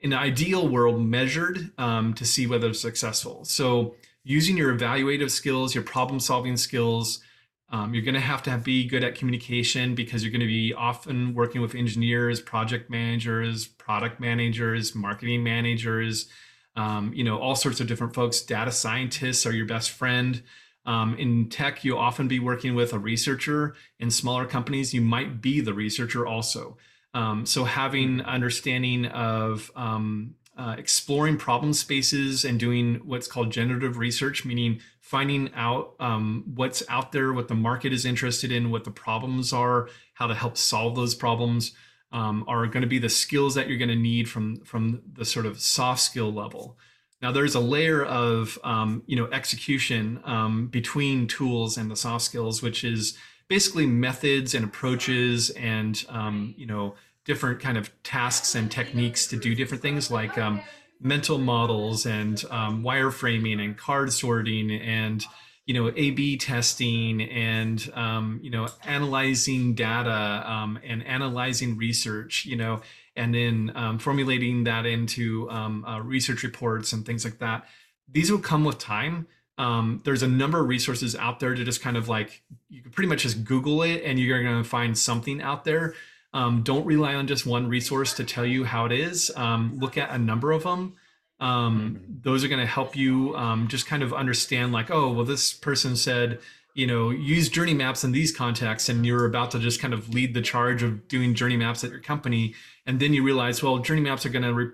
in 0.01 0.13
an 0.13 0.19
ideal 0.19 0.67
world, 0.67 1.01
measured 1.01 1.71
um, 1.79 2.15
to 2.15 2.25
see 2.25 2.47
whether 2.47 2.71
it's 2.71 2.81
successful. 2.81 3.45
So 3.45 3.95
using 4.25 4.57
your 4.57 4.75
evaluative 4.77 5.31
skills, 5.31 5.75
your 5.75 5.85
problem 5.85 6.19
solving 6.19 6.57
skills, 6.57 7.21
um, 7.71 7.95
you're 7.95 8.03
going 8.03 8.15
to 8.15 8.21
have 8.21 8.43
to 8.45 8.51
have, 8.51 8.65
be 8.65 8.85
good 8.85 9.05
at 9.05 9.15
communication 9.15 9.95
because 9.95 10.23
you're 10.25 10.33
going 10.33 10.41
to 10.41 10.47
be 10.47 10.75
often 10.75 11.35
working 11.35 11.61
with 11.61 11.75
engineers, 11.75 12.41
project 12.41 12.91
managers, 12.91 13.67
product 13.67 14.21
managers, 14.21 14.95
marketing 14.95 15.45
managers, 15.45 16.29
um, 16.77 17.13
you 17.15 17.23
know, 17.23 17.39
all 17.39 17.55
sorts 17.55 17.81
of 17.81 17.87
different 17.87 18.15
folks. 18.15 18.41
Data 18.41 18.73
scientists 18.73 19.47
are 19.47 19.53
your 19.53 19.67
best 19.67 19.91
friend. 19.91 20.43
Um, 20.87 21.15
in 21.17 21.49
tech, 21.49 21.85
you'll 21.85 21.99
often 21.99 22.27
be 22.27 22.41
working 22.41 22.75
with 22.75 22.93
a 22.93 22.99
researcher. 22.99 23.77
In 23.99 24.11
smaller 24.11 24.47
companies, 24.47 24.93
you 24.93 25.01
might 25.01 25.41
be 25.41 25.61
the 25.61 25.75
researcher 25.75 26.27
also. 26.27 26.77
Um, 27.15 27.47
so 27.47 27.65
having 27.65 28.19
mm-hmm. 28.19 28.29
understanding 28.29 29.07
of 29.07 29.71
um, 29.77 30.35
uh, 30.61 30.75
exploring 30.77 31.39
problem 31.39 31.73
spaces 31.73 32.45
and 32.45 32.61
doing 32.61 32.97
what's 33.07 33.27
called 33.27 33.51
generative 33.51 33.97
research, 33.97 34.45
meaning 34.45 34.79
finding 35.01 35.51
out 35.55 35.95
um, 36.01 36.45
what's 36.55 36.83
out 36.91 37.13
there, 37.13 37.33
what 37.33 37.49
the 37.49 37.55
market 37.55 37.95
is 37.95 38.05
interested 38.05 38.53
in, 38.53 38.71
what 38.71 38.85
the 38.85 38.91
problems 38.91 39.55
are, 39.55 39.89
how 40.13 40.27
to 40.27 40.35
help 40.35 40.59
solve 40.59 40.95
those 40.95 41.15
problems, 41.15 41.73
um, 42.13 42.45
are 42.47 42.67
going 42.67 42.83
to 42.83 42.87
be 42.87 42.99
the 42.99 43.09
skills 43.09 43.55
that 43.55 43.69
you're 43.69 43.79
going 43.79 43.89
to 43.89 43.97
need 43.97 44.29
from 44.29 44.61
from 44.61 45.01
the 45.11 45.25
sort 45.25 45.47
of 45.47 45.59
soft 45.59 46.03
skill 46.03 46.31
level. 46.31 46.77
Now, 47.23 47.33
there's 47.33 47.55
a 47.55 47.61
layer 47.61 48.05
of 48.05 48.59
um, 48.63 49.03
you 49.07 49.17
know 49.17 49.31
execution 49.33 50.21
um, 50.27 50.67
between 50.67 51.27
tools 51.27 51.79
and 51.79 51.91
the 51.91 51.97
soft 51.97 52.27
skills, 52.27 52.61
which 52.61 52.85
is 52.85 53.17
basically 53.49 53.87
methods 53.87 54.55
and 54.55 54.67
approaches 54.67 55.49
and 55.51 56.05
um, 56.11 56.55
you 56.59 56.67
know 56.67 56.97
different 57.25 57.61
kind 57.61 57.77
of 57.79 57.91
tasks 58.03 58.55
and 58.55 58.71
techniques 58.71 59.27
to 59.29 59.37
do 59.37 59.55
different 59.55 59.83
things 59.83 60.11
like 60.11 60.37
um, 60.39 60.61
mental 61.01 61.39
models 61.39 62.07
and 62.07 62.45
um, 62.51 62.83
wireframing 62.83 63.63
and 63.63 63.77
card 63.77 64.13
sorting 64.13 64.71
and 64.71 65.25
you 65.67 65.75
know 65.75 65.93
A/B 65.95 66.37
testing 66.39 67.23
and 67.23 67.91
um, 67.95 68.41
you 68.43 68.51
know 68.51 68.69
analyzing 68.85 69.75
data 69.75 70.43
um, 70.45 70.79
and 70.85 71.07
analyzing 71.07 71.77
research, 71.77 72.45
you 72.45 72.57
know, 72.57 72.81
and 73.17 73.35
then 73.35 73.73
um, 73.75 73.99
formulating 73.99 74.65
that 74.65 74.87
into 74.87 75.49
um, 75.51 75.85
uh, 75.85 76.01
research 76.01 76.43
reports 76.43 76.93
and 76.93 77.07
things 77.07 77.25
like 77.25 77.39
that. 77.39 77.67
These 78.11 78.31
will 78.31 78.39
come 78.39 78.65
with 78.65 78.79
time. 78.79 79.29
Um, 79.59 80.01
there's 80.05 80.23
a 80.23 80.29
number 80.29 80.61
of 80.61 80.69
resources 80.69 81.15
out 81.15 81.39
there 81.39 81.55
to 81.55 81.65
just 81.65 81.83
kind 81.83 81.97
of 81.97 82.09
like 82.09 82.43
you 82.69 82.83
can 82.83 82.91
pretty 82.91 83.09
much 83.09 83.23
just 83.23 83.45
Google 83.45 83.83
it 83.83 84.03
and 84.05 84.19
you're 84.19 84.43
going 84.43 84.63
to 84.63 84.69
find 84.69 84.97
something 84.97 85.43
out 85.43 85.65
there. 85.65 85.95
Um, 86.33 86.63
don't 86.63 86.87
rely 86.87 87.15
on 87.15 87.27
just 87.27 87.45
one 87.45 87.69
resource 87.69 88.15
to 88.15 88.25
tell 88.25 88.47
you 88.47 88.65
how 88.65 88.87
it 88.87 88.93
is. 88.93 89.33
Um, 89.37 89.79
look 89.79 89.99
at 89.99 90.11
a 90.11 90.19
number 90.19 90.53
of 90.53 90.63
them. 90.63 90.95
Um, 91.41 91.97
mm-hmm. 91.97 92.13
Those 92.23 92.45
are 92.45 92.49
going 92.49 92.61
to 92.61 92.67
help 92.67 92.95
you 92.95 93.35
um, 93.37 93.67
just 93.69 93.87
kind 93.87 94.03
of 94.03 94.13
understand, 94.13 94.73
like, 94.73 94.91
oh, 94.91 95.13
well, 95.13 95.25
this 95.25 95.53
person 95.53 95.97
said 95.97 96.39
you 96.75 96.87
know 96.87 97.11
use 97.11 97.49
journey 97.49 97.75
maps 97.75 98.05
in 98.05 98.13
these 98.13 98.33
contexts 98.33 98.89
and 98.89 99.05
you're 99.05 99.27
about 99.27 99.51
to 99.51 99.59
just 99.59 99.81
kind 99.81 99.93
of 99.93 100.09
lead 100.15 100.35
the 100.35 100.41
charge 100.41 100.83
of 100.83 101.09
doing 101.09 101.35
journey 101.35 101.57
maps 101.57 101.83
at 101.85 101.91
your 101.91 102.01
company 102.01 102.55
and 102.87 103.01
then 103.01 103.13
you 103.13 103.23
realize 103.23 103.63
well 103.63 103.79
journey 103.79 104.01
maps 104.01 104.25
are 104.25 104.31
going 104.31 104.45
to 104.45 104.55
re- 104.55 104.71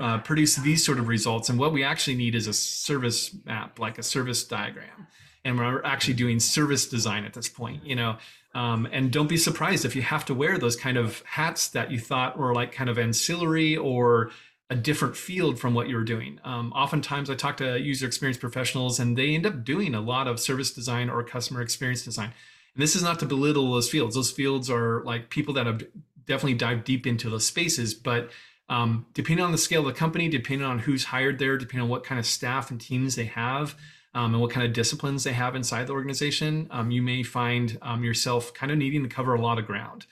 uh, 0.00 0.18
produce 0.18 0.56
these 0.56 0.84
sort 0.84 0.98
of 0.98 1.08
results 1.08 1.48
and 1.48 1.58
what 1.58 1.72
we 1.72 1.84
actually 1.84 2.16
need 2.16 2.34
is 2.34 2.46
a 2.46 2.52
service 2.52 3.36
map 3.44 3.78
like 3.78 3.98
a 3.98 4.02
service 4.02 4.44
diagram 4.44 5.06
and 5.44 5.58
we're 5.58 5.82
actually 5.84 6.14
doing 6.14 6.40
service 6.40 6.88
design 6.88 7.24
at 7.24 7.34
this 7.34 7.48
point 7.48 7.84
you 7.84 7.96
know 7.96 8.16
um, 8.54 8.88
and 8.92 9.10
don't 9.10 9.28
be 9.28 9.36
surprised 9.36 9.84
if 9.84 9.96
you 9.96 10.02
have 10.02 10.24
to 10.26 10.34
wear 10.34 10.58
those 10.58 10.76
kind 10.76 10.96
of 10.96 11.22
hats 11.26 11.68
that 11.68 11.90
you 11.90 11.98
thought 11.98 12.38
were 12.38 12.54
like 12.54 12.72
kind 12.72 12.88
of 12.88 12.98
ancillary 12.98 13.76
or 13.76 14.30
a 14.70 14.76
different 14.76 15.16
field 15.16 15.58
from 15.58 15.74
what 15.74 15.88
you're 15.88 16.04
doing. 16.04 16.40
Um, 16.44 16.72
oftentimes, 16.72 17.28
I 17.28 17.34
talk 17.34 17.58
to 17.58 17.78
user 17.78 18.06
experience 18.06 18.38
professionals, 18.38 18.98
and 18.98 19.16
they 19.16 19.34
end 19.34 19.44
up 19.44 19.64
doing 19.64 19.94
a 19.94 20.00
lot 20.00 20.26
of 20.26 20.40
service 20.40 20.72
design 20.72 21.10
or 21.10 21.22
customer 21.22 21.60
experience 21.60 22.02
design. 22.02 22.32
And 22.74 22.82
this 22.82 22.96
is 22.96 23.02
not 23.02 23.18
to 23.20 23.26
belittle 23.26 23.72
those 23.72 23.90
fields. 23.90 24.14
Those 24.14 24.30
fields 24.30 24.70
are 24.70 25.02
like 25.04 25.30
people 25.30 25.54
that 25.54 25.66
have 25.66 25.82
definitely 26.26 26.54
dived 26.54 26.84
deep 26.84 27.06
into 27.06 27.28
those 27.28 27.46
spaces. 27.46 27.92
But 27.92 28.30
um, 28.68 29.06
depending 29.14 29.44
on 29.44 29.52
the 29.52 29.58
scale 29.58 29.80
of 29.80 29.86
the 29.86 29.98
company, 29.98 30.28
depending 30.28 30.66
on 30.66 30.78
who's 30.78 31.04
hired 31.04 31.38
there, 31.38 31.58
depending 31.58 31.82
on 31.82 31.88
what 31.88 32.04
kind 32.04 32.18
of 32.18 32.24
staff 32.26 32.70
and 32.70 32.80
teams 32.80 33.16
they 33.16 33.26
have, 33.26 33.76
um, 34.14 34.32
and 34.32 34.40
what 34.40 34.50
kind 34.50 34.66
of 34.66 34.72
disciplines 34.72 35.24
they 35.24 35.32
have 35.32 35.56
inside 35.56 35.88
the 35.88 35.92
organization, 35.92 36.68
um, 36.70 36.90
you 36.90 37.02
may 37.02 37.22
find 37.22 37.78
um, 37.82 38.04
yourself 38.04 38.54
kind 38.54 38.70
of 38.70 38.78
needing 38.78 39.02
to 39.02 39.08
cover 39.08 39.34
a 39.34 39.40
lot 39.40 39.58
of 39.58 39.66
ground. 39.66 40.06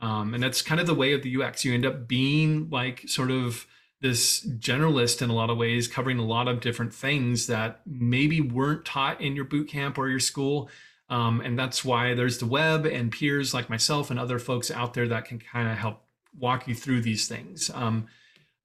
Um, 0.00 0.32
and 0.32 0.42
that's 0.42 0.62
kind 0.62 0.80
of 0.80 0.86
the 0.86 0.94
way 0.94 1.12
of 1.12 1.22
the 1.22 1.42
UX. 1.42 1.64
You 1.64 1.74
end 1.74 1.84
up 1.84 2.06
being 2.06 2.70
like 2.70 3.08
sort 3.08 3.30
of 3.30 3.66
this 4.00 4.46
generalist 4.46 5.22
in 5.22 5.30
a 5.30 5.34
lot 5.34 5.50
of 5.50 5.56
ways, 5.56 5.88
covering 5.88 6.20
a 6.20 6.24
lot 6.24 6.46
of 6.46 6.60
different 6.60 6.94
things 6.94 7.48
that 7.48 7.80
maybe 7.84 8.40
weren't 8.40 8.84
taught 8.84 9.20
in 9.20 9.34
your 9.34 9.44
boot 9.44 9.68
camp 9.68 9.98
or 9.98 10.08
your 10.08 10.20
school. 10.20 10.70
Um, 11.10 11.40
and 11.40 11.58
that's 11.58 11.84
why 11.84 12.14
there's 12.14 12.38
the 12.38 12.46
web 12.46 12.86
and 12.86 13.10
peers 13.10 13.52
like 13.52 13.68
myself 13.68 14.10
and 14.10 14.20
other 14.20 14.38
folks 14.38 14.70
out 14.70 14.94
there 14.94 15.08
that 15.08 15.24
can 15.24 15.40
kind 15.40 15.68
of 15.68 15.76
help 15.76 16.04
walk 16.38 16.68
you 16.68 16.76
through 16.76 17.00
these 17.00 17.26
things. 17.26 17.70
Um, 17.74 18.06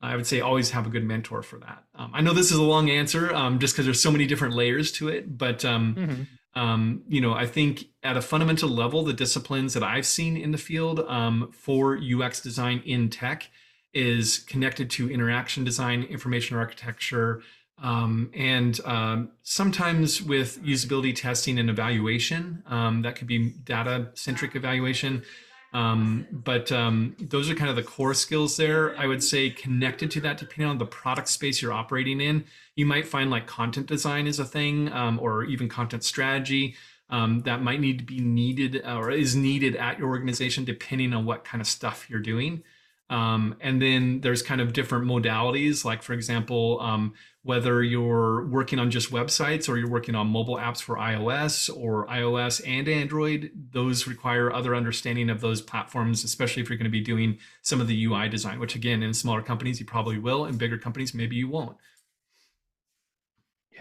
I 0.03 0.15
would 0.17 0.27
say 0.27 0.41
always 0.41 0.72
have 0.72 0.86
a 0.86 0.89
good 0.89 1.05
mentor 1.05 1.41
for 1.41 1.57
that. 1.60 1.83
Um, 1.95 2.12
I 2.13 2.22
know 2.22 2.33
this 2.33 2.51
is 2.51 2.57
a 2.57 2.63
long 2.63 2.89
answer 2.89 3.33
um, 3.33 3.60
just 3.60 3.74
because 3.74 3.86
there's 3.86 4.01
so 4.01 4.12
many 4.12 4.25
different 4.25 4.53
layers 4.53 4.91
to 4.93 5.07
it, 5.07 5.38
but 5.38 5.63
um, 5.63 5.95
mm-hmm. 5.95 6.60
um, 6.62 7.03
you 7.07 7.22
know, 7.22 7.33
I 7.33 7.48
think 7.48 7.86
at 8.03 8.17
a 8.17 8.22
fundamental 8.22 8.69
level, 8.69 9.03
the 9.03 9.13
disciplines 9.13 9.74
that 9.74 9.83
I've 9.83 10.05
seen 10.05 10.36
in 10.36 10.51
the 10.51 10.57
field 10.57 11.00
um, 11.07 11.51
for 11.53 11.98
UX 11.98 12.41
design 12.41 12.83
in 12.86 13.10
tech 13.10 13.50
is 13.93 14.39
connected 14.39 14.89
to 14.91 15.10
interaction 15.10 15.63
design, 15.63 16.03
information 16.03 16.57
architecture, 16.57 17.41
um, 17.81 18.29
and 18.33 18.79
um, 18.86 19.29
sometimes 19.43 20.22
with 20.22 20.62
usability 20.63 21.15
testing 21.15 21.57
and 21.60 21.69
evaluation. 21.69 22.63
Um, 22.67 23.03
that 23.03 23.15
could 23.15 23.27
be 23.27 23.51
data 23.63 24.10
centric 24.15 24.55
evaluation. 24.55 25.24
Um, 25.73 26.27
but 26.31 26.71
um, 26.71 27.15
those 27.19 27.49
are 27.49 27.55
kind 27.55 27.69
of 27.69 27.75
the 27.75 27.83
core 27.83 28.13
skills 28.13 28.55
there. 28.57 28.95
I 28.97 29.07
would 29.07 29.23
say 29.23 29.49
connected 29.49 30.11
to 30.11 30.21
that, 30.21 30.37
depending 30.37 30.67
on 30.67 30.77
the 30.77 30.85
product 30.85 31.27
space 31.27 31.61
you're 31.61 31.73
operating 31.73 32.21
in, 32.21 32.45
you 32.75 32.85
might 32.85 33.07
find 33.07 33.31
like 33.31 33.47
content 33.47 33.87
design 33.87 34.27
is 34.27 34.39
a 34.39 34.45
thing, 34.45 34.91
um, 34.93 35.19
or 35.19 35.43
even 35.45 35.67
content 35.67 36.03
strategy. 36.03 36.75
that 37.09 37.61
might 37.61 37.79
need 37.79 37.97
to 37.99 38.05
be 38.05 38.19
needed 38.19 38.83
or 38.85 39.11
is 39.11 39.35
needed 39.35 39.75
at 39.75 39.97
your 39.99 40.09
organization 40.09 40.63
depending 40.63 41.13
on 41.13 41.25
what 41.25 41.43
kind 41.43 41.61
of 41.61 41.67
stuff 41.67 42.07
you're 42.09 42.19
doing. 42.19 42.63
Um, 43.10 43.55
and 43.60 43.81
then 43.81 44.22
there's 44.22 44.41
kind 44.41 44.62
of 44.62 44.74
different 44.74 45.05
modalities, 45.05 45.86
like 45.86 46.01
for 46.01 46.13
example, 46.13 46.79
um, 46.81 47.13
whether 47.43 47.83
you're 47.83 48.48
working 48.48 48.79
on 48.79 48.89
just 48.89 49.12
websites 49.12 49.67
or 49.67 49.77
you're 49.77 49.89
working 49.89 50.15
on 50.15 50.27
mobile 50.27 50.55
apps 50.55 50.81
for 50.81 50.95
iOS 50.95 51.69
or 51.75 52.07
iOS 52.07 52.65
and 52.65 52.88
Android, 52.88 53.51
those 53.72 54.07
require 54.07 54.51
other 54.51 54.74
understanding 54.74 55.29
of 55.29 55.41
those 55.41 55.62
platforms, 55.62 56.24
especially 56.24 56.63
if 56.63 56.69
you're 56.69 56.77
going 56.77 56.86
to 56.86 56.89
be 56.89 57.01
doing 57.01 57.38
some 57.62 57.81
of 57.81 57.88
the 57.88 58.05
UI 58.05 58.29
design, 58.29 58.60
which 58.60 58.75
again, 58.75 59.03
in 59.03 59.13
smaller 59.13 59.41
companies, 59.41 59.79
you 59.79 59.86
probably 59.86 60.17
will. 60.17 60.45
In 60.45 60.57
bigger 60.57 60.77
companies, 60.77 61.13
maybe 61.13 61.36
you 61.36 61.50
won't. 61.50 61.75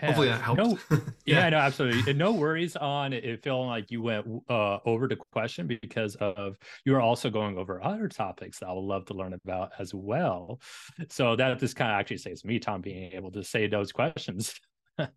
Yeah. 0.03 0.09
Hopefully 0.09 0.29
that 0.29 0.43
helps. 0.43 0.59
No, 0.59 0.79
yeah. 0.91 1.45
yeah, 1.45 1.49
no, 1.51 1.59
absolutely. 1.59 2.11
And 2.11 2.19
no 2.19 2.33
worries 2.33 2.75
on 2.75 3.13
it 3.13 3.43
feeling 3.43 3.69
like 3.69 3.91
you 3.93 4.03
went 4.03 4.27
uh, 4.49 4.79
over 4.85 5.07
the 5.07 5.17
question 5.17 5.69
because 5.69 6.17
of 6.17 6.59
you 6.85 6.97
are 6.97 7.01
also 7.01 7.31
going 7.31 7.57
over 7.57 7.83
other 7.83 8.09
topics 8.09 8.59
that 8.59 8.67
I 8.67 8.73
would 8.73 8.81
love 8.81 9.05
to 9.07 9.15
learn 9.15 9.33
about 9.33 9.71
as 9.79 9.95
well. 9.95 10.61
So 11.09 11.37
that 11.37 11.57
just 11.61 11.77
kind 11.77 11.93
of 11.93 12.01
actually 12.01 12.19
saves 12.19 12.45
me 12.45 12.59
time 12.59 12.81
being 12.81 13.13
able 13.13 13.31
to 13.31 13.45
say 13.45 13.69
those 13.69 13.93
questions. 13.93 14.55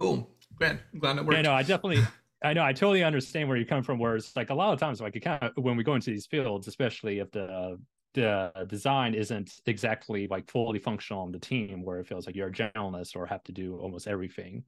cool. 0.00 0.30
Glad, 0.56 0.80
glad 0.98 1.18
it 1.18 1.24
worked. 1.26 1.36
Yeah, 1.36 1.42
no, 1.42 1.52
I 1.52 1.62
definitely 1.62 2.02
I 2.42 2.54
know 2.54 2.64
I 2.64 2.72
totally 2.72 3.04
understand 3.04 3.48
where 3.48 3.58
you 3.58 3.66
come 3.66 3.82
from. 3.82 3.98
Where 3.98 4.16
it's 4.16 4.34
like 4.34 4.50
a 4.50 4.54
lot 4.54 4.72
of 4.72 4.80
times, 4.80 5.00
like 5.00 5.16
it 5.16 5.20
kind 5.20 5.42
of 5.42 5.52
when 5.62 5.76
we 5.76 5.84
go 5.84 5.94
into 5.94 6.10
these 6.10 6.26
fields, 6.26 6.66
especially 6.66 7.18
if 7.18 7.30
the 7.30 7.78
the 8.14 8.52
design 8.68 9.14
isn't 9.14 9.60
exactly 9.66 10.26
like 10.28 10.50
fully 10.50 10.78
functional 10.78 11.22
on 11.22 11.32
the 11.32 11.38
team 11.38 11.82
where 11.82 11.98
it 11.98 12.06
feels 12.06 12.26
like 12.26 12.34
you're 12.34 12.48
a 12.48 12.52
generalist 12.52 13.16
or 13.16 13.24
have 13.26 13.42
to 13.44 13.52
do 13.52 13.76
almost 13.78 14.06
everything 14.06 14.62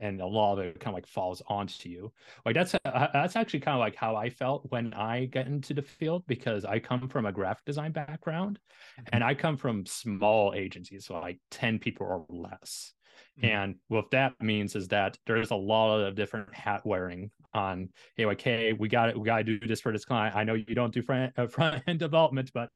and 0.00 0.20
a 0.20 0.26
lot 0.26 0.54
of 0.54 0.58
it 0.60 0.80
kind 0.80 0.88
of 0.88 0.94
like 0.94 1.06
falls 1.06 1.42
onto 1.48 1.88
you 1.88 2.12
like 2.44 2.54
that's 2.54 2.74
uh, 2.74 3.08
that's 3.12 3.36
actually 3.36 3.60
kind 3.60 3.74
of 3.74 3.80
like 3.80 3.94
how 3.94 4.16
i 4.16 4.28
felt 4.28 4.66
when 4.70 4.92
i 4.94 5.26
get 5.26 5.46
into 5.46 5.74
the 5.74 5.82
field 5.82 6.24
because 6.26 6.64
i 6.64 6.78
come 6.78 7.08
from 7.08 7.26
a 7.26 7.32
graphic 7.32 7.64
design 7.64 7.92
background 7.92 8.58
mm-hmm. 8.98 9.08
and 9.12 9.22
i 9.22 9.34
come 9.34 9.56
from 9.56 9.86
small 9.86 10.52
agencies 10.54 11.06
so 11.06 11.14
like 11.14 11.38
10 11.50 11.78
people 11.78 12.06
or 12.06 12.26
less 12.28 12.92
Mm-hmm. 13.38 13.46
And 13.46 13.74
what 13.88 14.10
that 14.10 14.40
means 14.40 14.74
is 14.74 14.88
that 14.88 15.18
there's 15.26 15.50
a 15.50 15.56
lot 15.56 15.98
of 16.00 16.14
different 16.14 16.52
hat 16.54 16.84
wearing 16.84 17.30
on, 17.54 17.88
hey, 18.16 18.26
like, 18.26 18.40
hey, 18.40 18.72
we 18.72 18.88
got 18.88 19.10
it. 19.10 19.18
We 19.18 19.26
got 19.26 19.38
to 19.38 19.44
do 19.44 19.66
this 19.66 19.80
for 19.80 19.92
this 19.92 20.04
client. 20.04 20.36
I 20.36 20.44
know 20.44 20.54
you 20.54 20.74
don't 20.74 20.92
do 20.92 21.02
front, 21.02 21.32
uh, 21.36 21.46
front 21.48 21.82
end 21.86 21.98
development, 21.98 22.50
but 22.52 22.70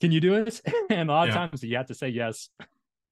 can 0.00 0.12
you 0.12 0.20
do 0.20 0.34
it? 0.34 0.60
and 0.90 1.08
a 1.08 1.12
lot 1.12 1.28
of 1.28 1.34
times 1.34 1.62
you 1.62 1.76
have 1.76 1.86
to 1.86 1.94
say 1.94 2.08
yes. 2.08 2.48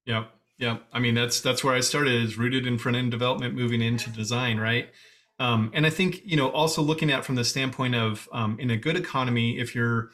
Yep. 0.06 0.30
Yeah. 0.58 0.78
I 0.92 1.00
mean, 1.00 1.14
that's, 1.14 1.40
that's 1.40 1.64
where 1.64 1.74
I 1.74 1.80
started 1.80 2.22
is 2.22 2.38
rooted 2.38 2.66
in 2.66 2.78
front 2.78 2.96
end 2.96 3.10
development, 3.10 3.54
moving 3.54 3.80
into 3.82 4.10
design. 4.10 4.58
Right. 4.58 4.90
Um, 5.38 5.70
and 5.74 5.86
I 5.86 5.90
think, 5.90 6.22
you 6.24 6.36
know, 6.36 6.50
also 6.50 6.82
looking 6.82 7.10
at 7.10 7.24
from 7.24 7.34
the 7.34 7.44
standpoint 7.44 7.94
of 7.94 8.28
um, 8.32 8.58
in 8.60 8.70
a 8.70 8.76
good 8.76 8.96
economy, 8.96 9.58
if 9.58 9.74
you're, 9.74 10.10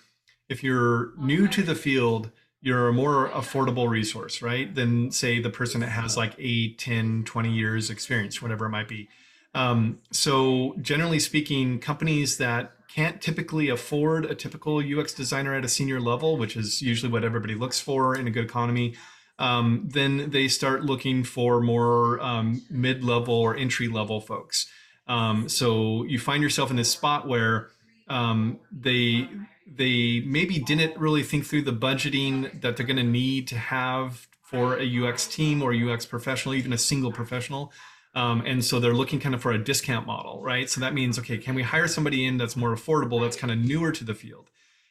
if 0.48 0.62
you're 0.62 1.12
new 1.18 1.48
to 1.48 1.62
the 1.62 1.74
field, 1.74 2.30
you're 2.60 2.88
a 2.88 2.92
more 2.92 3.28
affordable 3.30 3.88
resource, 3.88 4.42
right? 4.42 4.74
Than 4.74 5.10
say 5.10 5.40
the 5.40 5.50
person 5.50 5.80
that 5.80 5.90
has 5.90 6.16
like 6.16 6.34
8, 6.38 6.78
10, 6.78 7.24
20 7.24 7.52
years 7.52 7.90
experience, 7.90 8.40
whatever 8.42 8.66
it 8.66 8.70
might 8.70 8.88
be. 8.88 9.08
Um, 9.58 9.98
so 10.12 10.76
generally 10.80 11.18
speaking, 11.18 11.80
companies 11.80 12.36
that 12.36 12.74
can't 12.86 13.20
typically 13.20 13.68
afford 13.68 14.24
a 14.24 14.36
typical 14.36 14.78
UX 14.78 15.12
designer 15.12 15.52
at 15.52 15.64
a 15.64 15.68
senior 15.68 16.00
level, 16.00 16.36
which 16.36 16.56
is 16.56 16.80
usually 16.80 17.10
what 17.10 17.24
everybody 17.24 17.56
looks 17.56 17.80
for 17.80 18.16
in 18.16 18.28
a 18.28 18.30
good 18.30 18.44
economy, 18.44 18.94
um, 19.40 19.88
then 19.90 20.30
they 20.30 20.46
start 20.46 20.84
looking 20.84 21.24
for 21.24 21.60
more 21.60 22.20
um, 22.20 22.62
mid-level 22.70 23.34
or 23.34 23.56
entry-level 23.56 24.20
folks. 24.20 24.68
Um, 25.08 25.48
so 25.48 26.04
you 26.04 26.20
find 26.20 26.40
yourself 26.40 26.70
in 26.70 26.76
this 26.76 26.92
spot 26.92 27.26
where 27.26 27.70
um, 28.08 28.60
they 28.70 29.28
they 29.66 30.20
maybe 30.20 30.60
didn't 30.60 30.96
really 30.96 31.24
think 31.24 31.44
through 31.44 31.62
the 31.62 31.72
budgeting 31.72 32.60
that 32.60 32.76
they're 32.76 32.86
going 32.86 32.96
to 32.96 33.02
need 33.02 33.48
to 33.48 33.58
have 33.58 34.28
for 34.40 34.78
a 34.78 35.04
UX 35.04 35.26
team 35.26 35.62
or 35.62 35.74
UX 35.74 36.06
professional, 36.06 36.54
even 36.54 36.72
a 36.72 36.78
single 36.78 37.12
professional. 37.12 37.72
Um, 38.18 38.42
and 38.44 38.64
so 38.64 38.80
they're 38.80 38.94
looking 38.94 39.20
kind 39.20 39.32
of 39.32 39.40
for 39.40 39.52
a 39.52 39.58
discount 39.58 40.04
model, 40.04 40.42
right? 40.42 40.68
So 40.68 40.80
that 40.80 40.92
means, 40.92 41.20
okay, 41.20 41.38
can 41.38 41.54
we 41.54 41.62
hire 41.62 41.86
somebody 41.86 42.26
in 42.26 42.36
that's 42.36 42.56
more 42.56 42.74
affordable, 42.74 43.20
that's 43.20 43.36
kind 43.36 43.52
of 43.52 43.58
newer 43.58 43.92
to 43.92 44.02
the 44.02 44.12
field? 44.12 44.50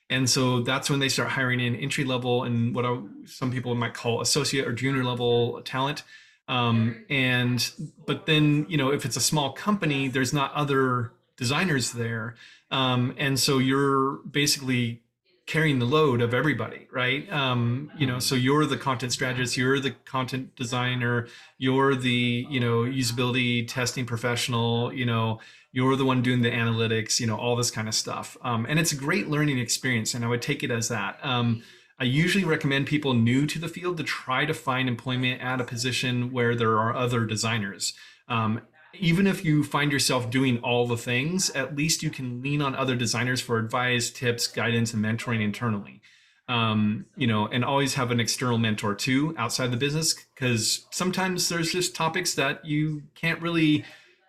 And 0.10 0.29
so 0.29 0.62
that's 0.62 0.89
when 0.89 1.00
they 1.00 1.10
start 1.10 1.27
hiring 1.27 1.60
in 1.60 1.75
entry 1.75 2.05
level 2.05 2.46
and 2.46 2.74
what 2.74 2.86
some 3.25 3.51
people 3.51 3.75
might 3.75 3.93
call 3.93 4.22
associate 4.22 4.65
or 4.65 4.72
junior 4.72 5.03
level 5.03 5.62
talent. 5.63 6.03
Um, 6.48 7.03
and 7.10 7.69
but 8.05 8.27
then 8.27 8.65
you 8.69 8.77
know 8.77 8.93
if 8.93 9.03
it's 9.03 9.17
a 9.17 9.22
small 9.22 9.51
company, 9.51 10.07
there's 10.07 10.31
not 10.31 10.53
other 10.53 11.12
designers 11.36 11.91
there. 11.91 12.36
Um, 12.72 13.13
and 13.17 13.38
so 13.38 13.57
you're 13.57 14.19
basically 14.31 15.01
carrying 15.48 15.80
the 15.80 15.86
load 15.86 16.22
of 16.22 16.34
everybody, 16.34 16.88
right? 16.92 17.32
Um, 17.32 17.89
you 17.98 18.06
know, 18.06 18.20
so 18.20 18.36
you're 18.36 18.66
the 18.66 18.77
content 18.77 19.13
strategist, 19.13 19.56
you're 19.56 19.80
the 19.80 19.92
content 20.04 20.54
designer, 20.58 21.27
you're 21.58 21.96
the, 21.96 22.46
you 22.50 22.60
know, 22.60 22.82
usability 22.82 23.66
testing 23.66 24.06
professional, 24.06 24.94
you 24.94 25.06
know, 25.06 25.39
you're 25.72 25.96
the 25.96 26.04
one 26.04 26.22
doing 26.22 26.42
the 26.42 26.51
analytics, 26.51 27.20
you 27.20 27.27
know, 27.27 27.38
all 27.38 27.56
this 27.56 27.72
kind 27.72 27.88
of 27.88 27.96
stuff. 27.96 28.36
Um, 28.42 28.66
and 28.68 28.77
it's 28.77 28.92
a 28.92 28.96
great 28.98 29.30
learning 29.30 29.58
experience. 29.58 30.13
And 30.13 30.25
I 30.25 30.27
would 30.27 30.42
take 30.42 30.63
it 30.63 30.72
as 30.72 30.89
that. 30.89 31.18
Um, 31.24 31.63
I 32.00 32.04
usually 32.04 32.44
recommend 32.44 32.86
people 32.86 33.13
new 33.13 33.48
to 33.48 33.58
the 33.58 33.70
field 33.70 33.98
to 33.98 34.04
try 34.04 34.46
to 34.46 34.54
find 34.54 34.89
employment 34.89 35.42
at 35.42 35.62
a 35.62 35.63
position 35.63 36.32
where 36.32 36.56
there 36.56 36.77
are 36.77 36.96
other 36.96 37.25
designers. 37.25 37.94
Um, 38.27 38.62
even 39.00 39.27
if 39.27 39.44
you 39.44 39.63
find 39.63 39.92
yourself 39.92 40.30
doing 40.30 40.60
all 40.60 40.88
the 40.88 40.98
things, 40.98 41.50
at 41.51 41.75
least 41.75 42.04
you 42.04 42.10
can 42.10 42.42
lean 42.42 42.62
on 42.62 42.75
other 42.75 42.96
designers 42.96 43.42
for 43.42 43.58
advice, 43.58 44.10
tips, 44.10 44.48
guidance, 44.48 44.94
and 44.94 45.04
mentoring 45.04 45.42
internally. 45.42 46.01
Um, 46.50 47.06
you 47.18 47.27
know, 47.27 47.48
and 47.48 47.66
always 47.66 47.96
have 47.96 48.10
an 48.10 48.22
external 48.22 48.58
mentor 48.58 48.96
too 48.96 49.36
outside 49.38 49.72
the 49.72 49.77
business 49.77 50.16
because 50.34 50.86
sometimes 50.92 51.50
there's 51.50 51.74
just 51.74 51.94
topics 51.94 52.36
that 52.36 52.63
you 52.66 53.04
can't 53.16 53.42
really 53.42 53.84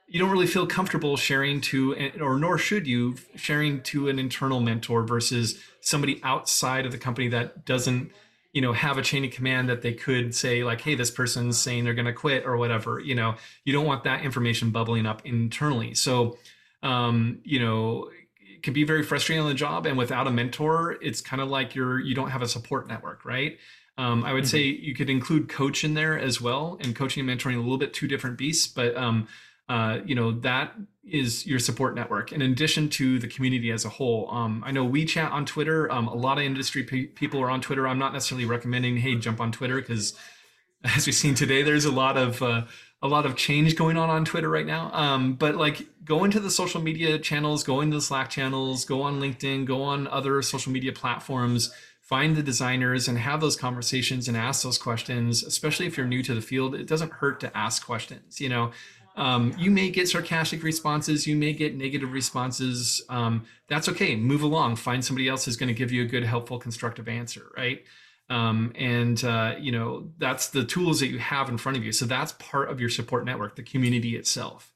you 0.08 0.18
don't 0.18 0.30
really 0.30 0.46
feel 0.46 0.66
comfortable 0.66 1.16
sharing 1.16 1.60
to 1.60 2.10
or 2.20 2.36
nor 2.36 2.58
should 2.58 2.88
you 2.88 3.14
sharing 3.36 3.82
to 3.82 4.08
an 4.08 4.18
internal 4.18 4.58
mentor 4.58 5.04
versus 5.04 5.62
somebody 5.80 6.20
outside 6.24 6.86
of 6.86 6.90
the 6.92 6.98
company 6.98 7.28
that 7.28 7.64
doesn't 7.64 8.10
you 8.52 8.62
know 8.62 8.72
have 8.72 8.98
a 8.98 9.02
chain 9.02 9.24
of 9.24 9.30
command 9.30 9.68
that 9.68 9.82
they 9.82 9.92
could 9.92 10.34
say 10.34 10.64
like 10.64 10.80
hey 10.80 10.94
this 10.94 11.10
person's 11.10 11.58
saying 11.58 11.84
they're 11.84 11.94
going 11.94 12.06
to 12.06 12.12
quit 12.12 12.44
or 12.46 12.56
whatever 12.56 12.98
you 13.00 13.14
know? 13.14 13.34
You 13.64 13.72
don't 13.72 13.86
want 13.86 14.04
that 14.04 14.22
information 14.22 14.70
bubbling 14.70 15.06
up 15.06 15.24
internally. 15.24 15.94
So 15.94 16.38
um, 16.82 17.40
you 17.44 17.60
know 17.60 18.10
it 18.40 18.62
can 18.62 18.72
be 18.72 18.84
very 18.84 19.02
frustrating 19.02 19.42
on 19.42 19.48
the 19.48 19.54
job 19.54 19.86
and 19.86 19.96
without 19.96 20.26
a 20.26 20.30
mentor 20.30 20.96
it's 21.00 21.20
kind 21.20 21.40
of 21.40 21.48
like 21.48 21.74
you're 21.74 21.98
you 22.00 22.14
don't 22.14 22.30
have 22.30 22.42
a 22.42 22.48
support 22.48 22.88
network 22.88 23.24
right? 23.24 23.58
Um, 23.98 24.22
i 24.22 24.32
would 24.32 24.44
mm-hmm. 24.44 24.50
say 24.50 24.62
you 24.62 24.94
could 24.94 25.10
include 25.10 25.48
coach 25.48 25.82
in 25.82 25.94
there 25.94 26.16
as 26.16 26.40
well 26.40 26.78
and 26.80 26.94
coaching 26.94 27.28
and 27.28 27.40
mentoring 27.40 27.56
a 27.56 27.58
little 27.58 27.78
bit 27.78 27.92
two 27.92 28.06
different 28.06 28.38
beasts 28.38 28.68
but 28.68 28.96
um, 28.96 29.26
uh, 29.68 29.98
you 30.06 30.14
know 30.14 30.32
that 30.40 30.72
is 31.10 31.46
your 31.46 31.58
support 31.58 31.94
network 31.94 32.32
in 32.32 32.42
addition 32.42 32.88
to 32.88 33.18
the 33.18 33.28
community 33.28 33.70
as 33.70 33.84
a 33.84 33.88
whole. 33.88 34.28
Um, 34.30 34.62
i 34.66 34.70
know 34.70 34.84
we 34.84 35.04
chat 35.04 35.32
on 35.32 35.44
twitter 35.44 35.90
um, 35.90 36.08
a 36.08 36.14
lot 36.14 36.38
of 36.38 36.44
industry 36.44 36.82
pe- 36.82 37.06
people 37.06 37.40
are 37.40 37.50
on 37.50 37.60
twitter. 37.60 37.86
I'm 37.86 37.98
not 37.98 38.12
necessarily 38.12 38.46
recommending 38.46 38.96
hey 38.96 39.14
jump 39.16 39.40
on 39.40 39.52
twitter 39.52 39.76
because 39.76 40.14
as 40.84 41.06
we've 41.06 41.14
seen 41.14 41.34
today 41.34 41.62
there's 41.62 41.84
a 41.84 41.92
lot 41.92 42.16
of 42.16 42.42
uh, 42.42 42.62
a 43.00 43.08
lot 43.08 43.26
of 43.26 43.36
change 43.36 43.76
going 43.76 43.96
on 43.96 44.10
on 44.10 44.24
twitter 44.24 44.48
right 44.48 44.66
now. 44.66 44.90
Um, 44.92 45.34
but 45.34 45.56
like 45.56 45.86
go 46.04 46.24
into 46.24 46.40
the 46.40 46.50
social 46.50 46.80
media 46.80 47.18
channels 47.18 47.64
go 47.64 47.80
into 47.80 47.96
the 47.96 48.02
slack 48.02 48.30
channels 48.30 48.84
go 48.84 49.02
on 49.02 49.20
linkedin 49.20 49.64
go 49.64 49.82
on 49.82 50.06
other 50.08 50.40
social 50.42 50.72
media 50.72 50.92
platforms 50.92 51.72
find 52.02 52.36
the 52.36 52.42
designers 52.42 53.06
and 53.06 53.18
have 53.18 53.40
those 53.40 53.54
conversations 53.54 54.28
and 54.28 54.36
ask 54.36 54.62
those 54.62 54.78
questions 54.78 55.42
especially 55.42 55.86
if 55.86 55.96
you're 55.96 56.06
new 56.06 56.22
to 56.22 56.34
the 56.34 56.40
field. 56.40 56.74
It 56.74 56.86
doesn't 56.86 57.12
hurt 57.12 57.40
to 57.40 57.56
ask 57.56 57.84
questions 57.84 58.40
you 58.40 58.48
know 58.48 58.72
um, 59.18 59.52
you 59.58 59.72
may 59.72 59.90
get 59.90 60.08
sarcastic 60.08 60.62
responses, 60.62 61.26
you 61.26 61.34
may 61.34 61.52
get 61.52 61.74
negative 61.74 62.12
responses. 62.12 63.04
Um, 63.08 63.46
that's 63.66 63.88
okay. 63.88 64.14
Move 64.14 64.42
along. 64.42 64.76
Find 64.76 65.04
somebody 65.04 65.28
else 65.28 65.44
who's 65.44 65.56
going 65.56 65.66
to 65.68 65.74
give 65.74 65.90
you 65.90 66.02
a 66.02 66.06
good, 66.06 66.22
helpful, 66.22 66.56
constructive 66.60 67.08
answer, 67.08 67.50
right? 67.56 67.82
Um, 68.30 68.72
and 68.76 69.22
uh, 69.24 69.56
you 69.58 69.72
know 69.72 70.10
that's 70.18 70.50
the 70.50 70.64
tools 70.64 71.00
that 71.00 71.08
you 71.08 71.18
have 71.18 71.48
in 71.48 71.58
front 71.58 71.76
of 71.76 71.84
you. 71.84 71.90
So 71.90 72.06
that's 72.06 72.32
part 72.32 72.70
of 72.70 72.78
your 72.78 72.90
support 72.90 73.24
network, 73.24 73.56
the 73.56 73.64
community 73.64 74.14
itself. 74.14 74.72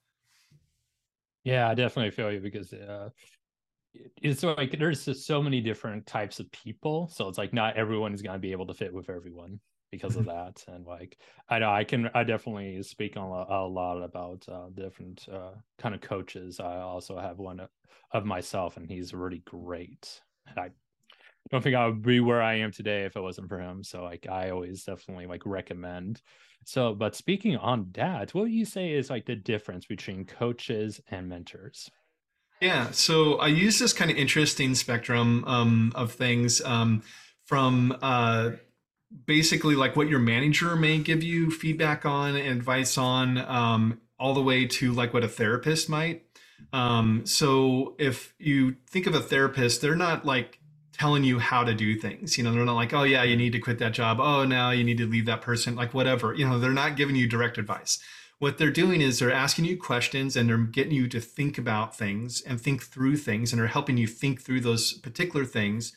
Yeah, 1.44 1.68
I 1.68 1.74
definitely 1.74 2.10
feel 2.10 2.32
you 2.32 2.40
because 2.40 2.72
uh, 2.72 3.10
it's 4.20 4.42
like 4.42 4.76
there's 4.76 5.04
just 5.04 5.24
so 5.24 5.40
many 5.40 5.60
different 5.60 6.04
types 6.04 6.40
of 6.40 6.50
people. 6.50 7.08
So 7.12 7.28
it's 7.28 7.38
like 7.38 7.52
not 7.52 7.76
everyone 7.76 8.12
is 8.12 8.22
going 8.22 8.34
to 8.34 8.40
be 8.40 8.50
able 8.50 8.66
to 8.66 8.74
fit 8.74 8.92
with 8.92 9.08
everyone 9.08 9.60
because 9.92 10.16
of 10.16 10.24
that 10.24 10.64
and 10.68 10.86
like 10.86 11.18
i 11.50 11.58
know 11.58 11.70
i 11.70 11.84
can 11.84 12.10
i 12.14 12.24
definitely 12.24 12.82
speak 12.82 13.16
on 13.16 13.28
a, 13.28 13.54
a 13.54 13.68
lot 13.68 14.02
about 14.02 14.44
uh, 14.48 14.68
different 14.74 15.28
uh, 15.30 15.52
kind 15.78 15.94
of 15.94 16.00
coaches. 16.00 16.58
I 16.58 16.78
also 16.78 17.18
have 17.18 17.38
one 17.38 17.60
of 18.10 18.24
myself 18.24 18.76
and 18.76 18.88
he's 18.88 19.14
really 19.14 19.42
great 19.44 20.20
and 20.48 20.58
i 20.58 20.70
don't 21.50 21.62
think 21.62 21.76
i 21.76 21.86
would 21.86 22.02
be 22.02 22.20
where 22.20 22.42
i 22.42 22.54
am 22.54 22.72
today 22.72 23.04
if 23.04 23.14
it 23.14 23.20
wasn't 23.20 23.48
for 23.48 23.60
him 23.60 23.84
so 23.84 24.02
like 24.02 24.26
i 24.28 24.50
always 24.50 24.82
definitely 24.82 25.26
like 25.26 25.42
recommend. 25.44 26.20
So 26.64 26.94
but 26.94 27.14
speaking 27.14 27.56
on 27.56 27.90
that 27.92 28.34
what 28.34 28.42
would 28.42 28.52
you 28.52 28.64
say 28.64 28.92
is 28.92 29.10
like 29.10 29.26
the 29.26 29.36
difference 29.36 29.84
between 29.86 30.24
coaches 30.24 31.00
and 31.10 31.28
mentors? 31.28 31.90
Yeah 32.60 32.90
so 32.92 33.34
i 33.36 33.48
use 33.48 33.78
this 33.78 33.92
kind 33.92 34.10
of 34.10 34.16
interesting 34.16 34.74
spectrum 34.74 35.44
um, 35.46 35.92
of 35.94 36.12
things 36.12 36.62
um, 36.62 37.02
from 37.44 37.96
uh, 38.00 38.52
basically 39.26 39.74
like 39.74 39.96
what 39.96 40.08
your 40.08 40.18
manager 40.18 40.76
may 40.76 40.98
give 40.98 41.22
you 41.22 41.50
feedback 41.50 42.04
on 42.04 42.36
and 42.36 42.48
advice 42.48 42.98
on 42.98 43.38
um, 43.38 44.00
all 44.18 44.34
the 44.34 44.42
way 44.42 44.66
to 44.66 44.92
like 44.92 45.12
what 45.12 45.24
a 45.24 45.28
therapist 45.28 45.88
might. 45.88 46.24
Um, 46.72 47.26
so 47.26 47.94
if 47.98 48.34
you 48.38 48.76
think 48.88 49.06
of 49.06 49.14
a 49.14 49.20
therapist 49.20 49.80
they're 49.80 49.96
not 49.96 50.24
like 50.24 50.60
telling 50.92 51.24
you 51.24 51.38
how 51.38 51.64
to 51.64 51.74
do 51.74 51.96
things. 51.96 52.38
You 52.38 52.44
know 52.44 52.52
they're 52.52 52.64
not 52.64 52.76
like 52.76 52.92
oh 52.92 53.02
yeah 53.02 53.22
you 53.22 53.36
need 53.36 53.52
to 53.52 53.58
quit 53.58 53.78
that 53.78 53.92
job. 53.92 54.18
Oh 54.20 54.44
now 54.44 54.70
you 54.70 54.84
need 54.84 54.98
to 54.98 55.06
leave 55.06 55.26
that 55.26 55.42
person 55.42 55.74
like 55.74 55.94
whatever. 55.94 56.34
You 56.34 56.48
know 56.48 56.58
they're 56.58 56.70
not 56.70 56.96
giving 56.96 57.16
you 57.16 57.26
direct 57.26 57.58
advice. 57.58 57.98
What 58.38 58.58
they're 58.58 58.70
doing 58.70 59.00
is 59.00 59.18
they're 59.18 59.32
asking 59.32 59.66
you 59.66 59.76
questions 59.76 60.36
and 60.36 60.48
they're 60.48 60.58
getting 60.58 60.92
you 60.92 61.06
to 61.08 61.20
think 61.20 61.58
about 61.58 61.96
things 61.96 62.40
and 62.42 62.60
think 62.60 62.82
through 62.82 63.16
things 63.18 63.52
and 63.52 63.62
are 63.62 63.68
helping 63.68 63.96
you 63.96 64.08
think 64.08 64.40
through 64.40 64.62
those 64.62 64.94
particular 64.94 65.44
things 65.44 65.92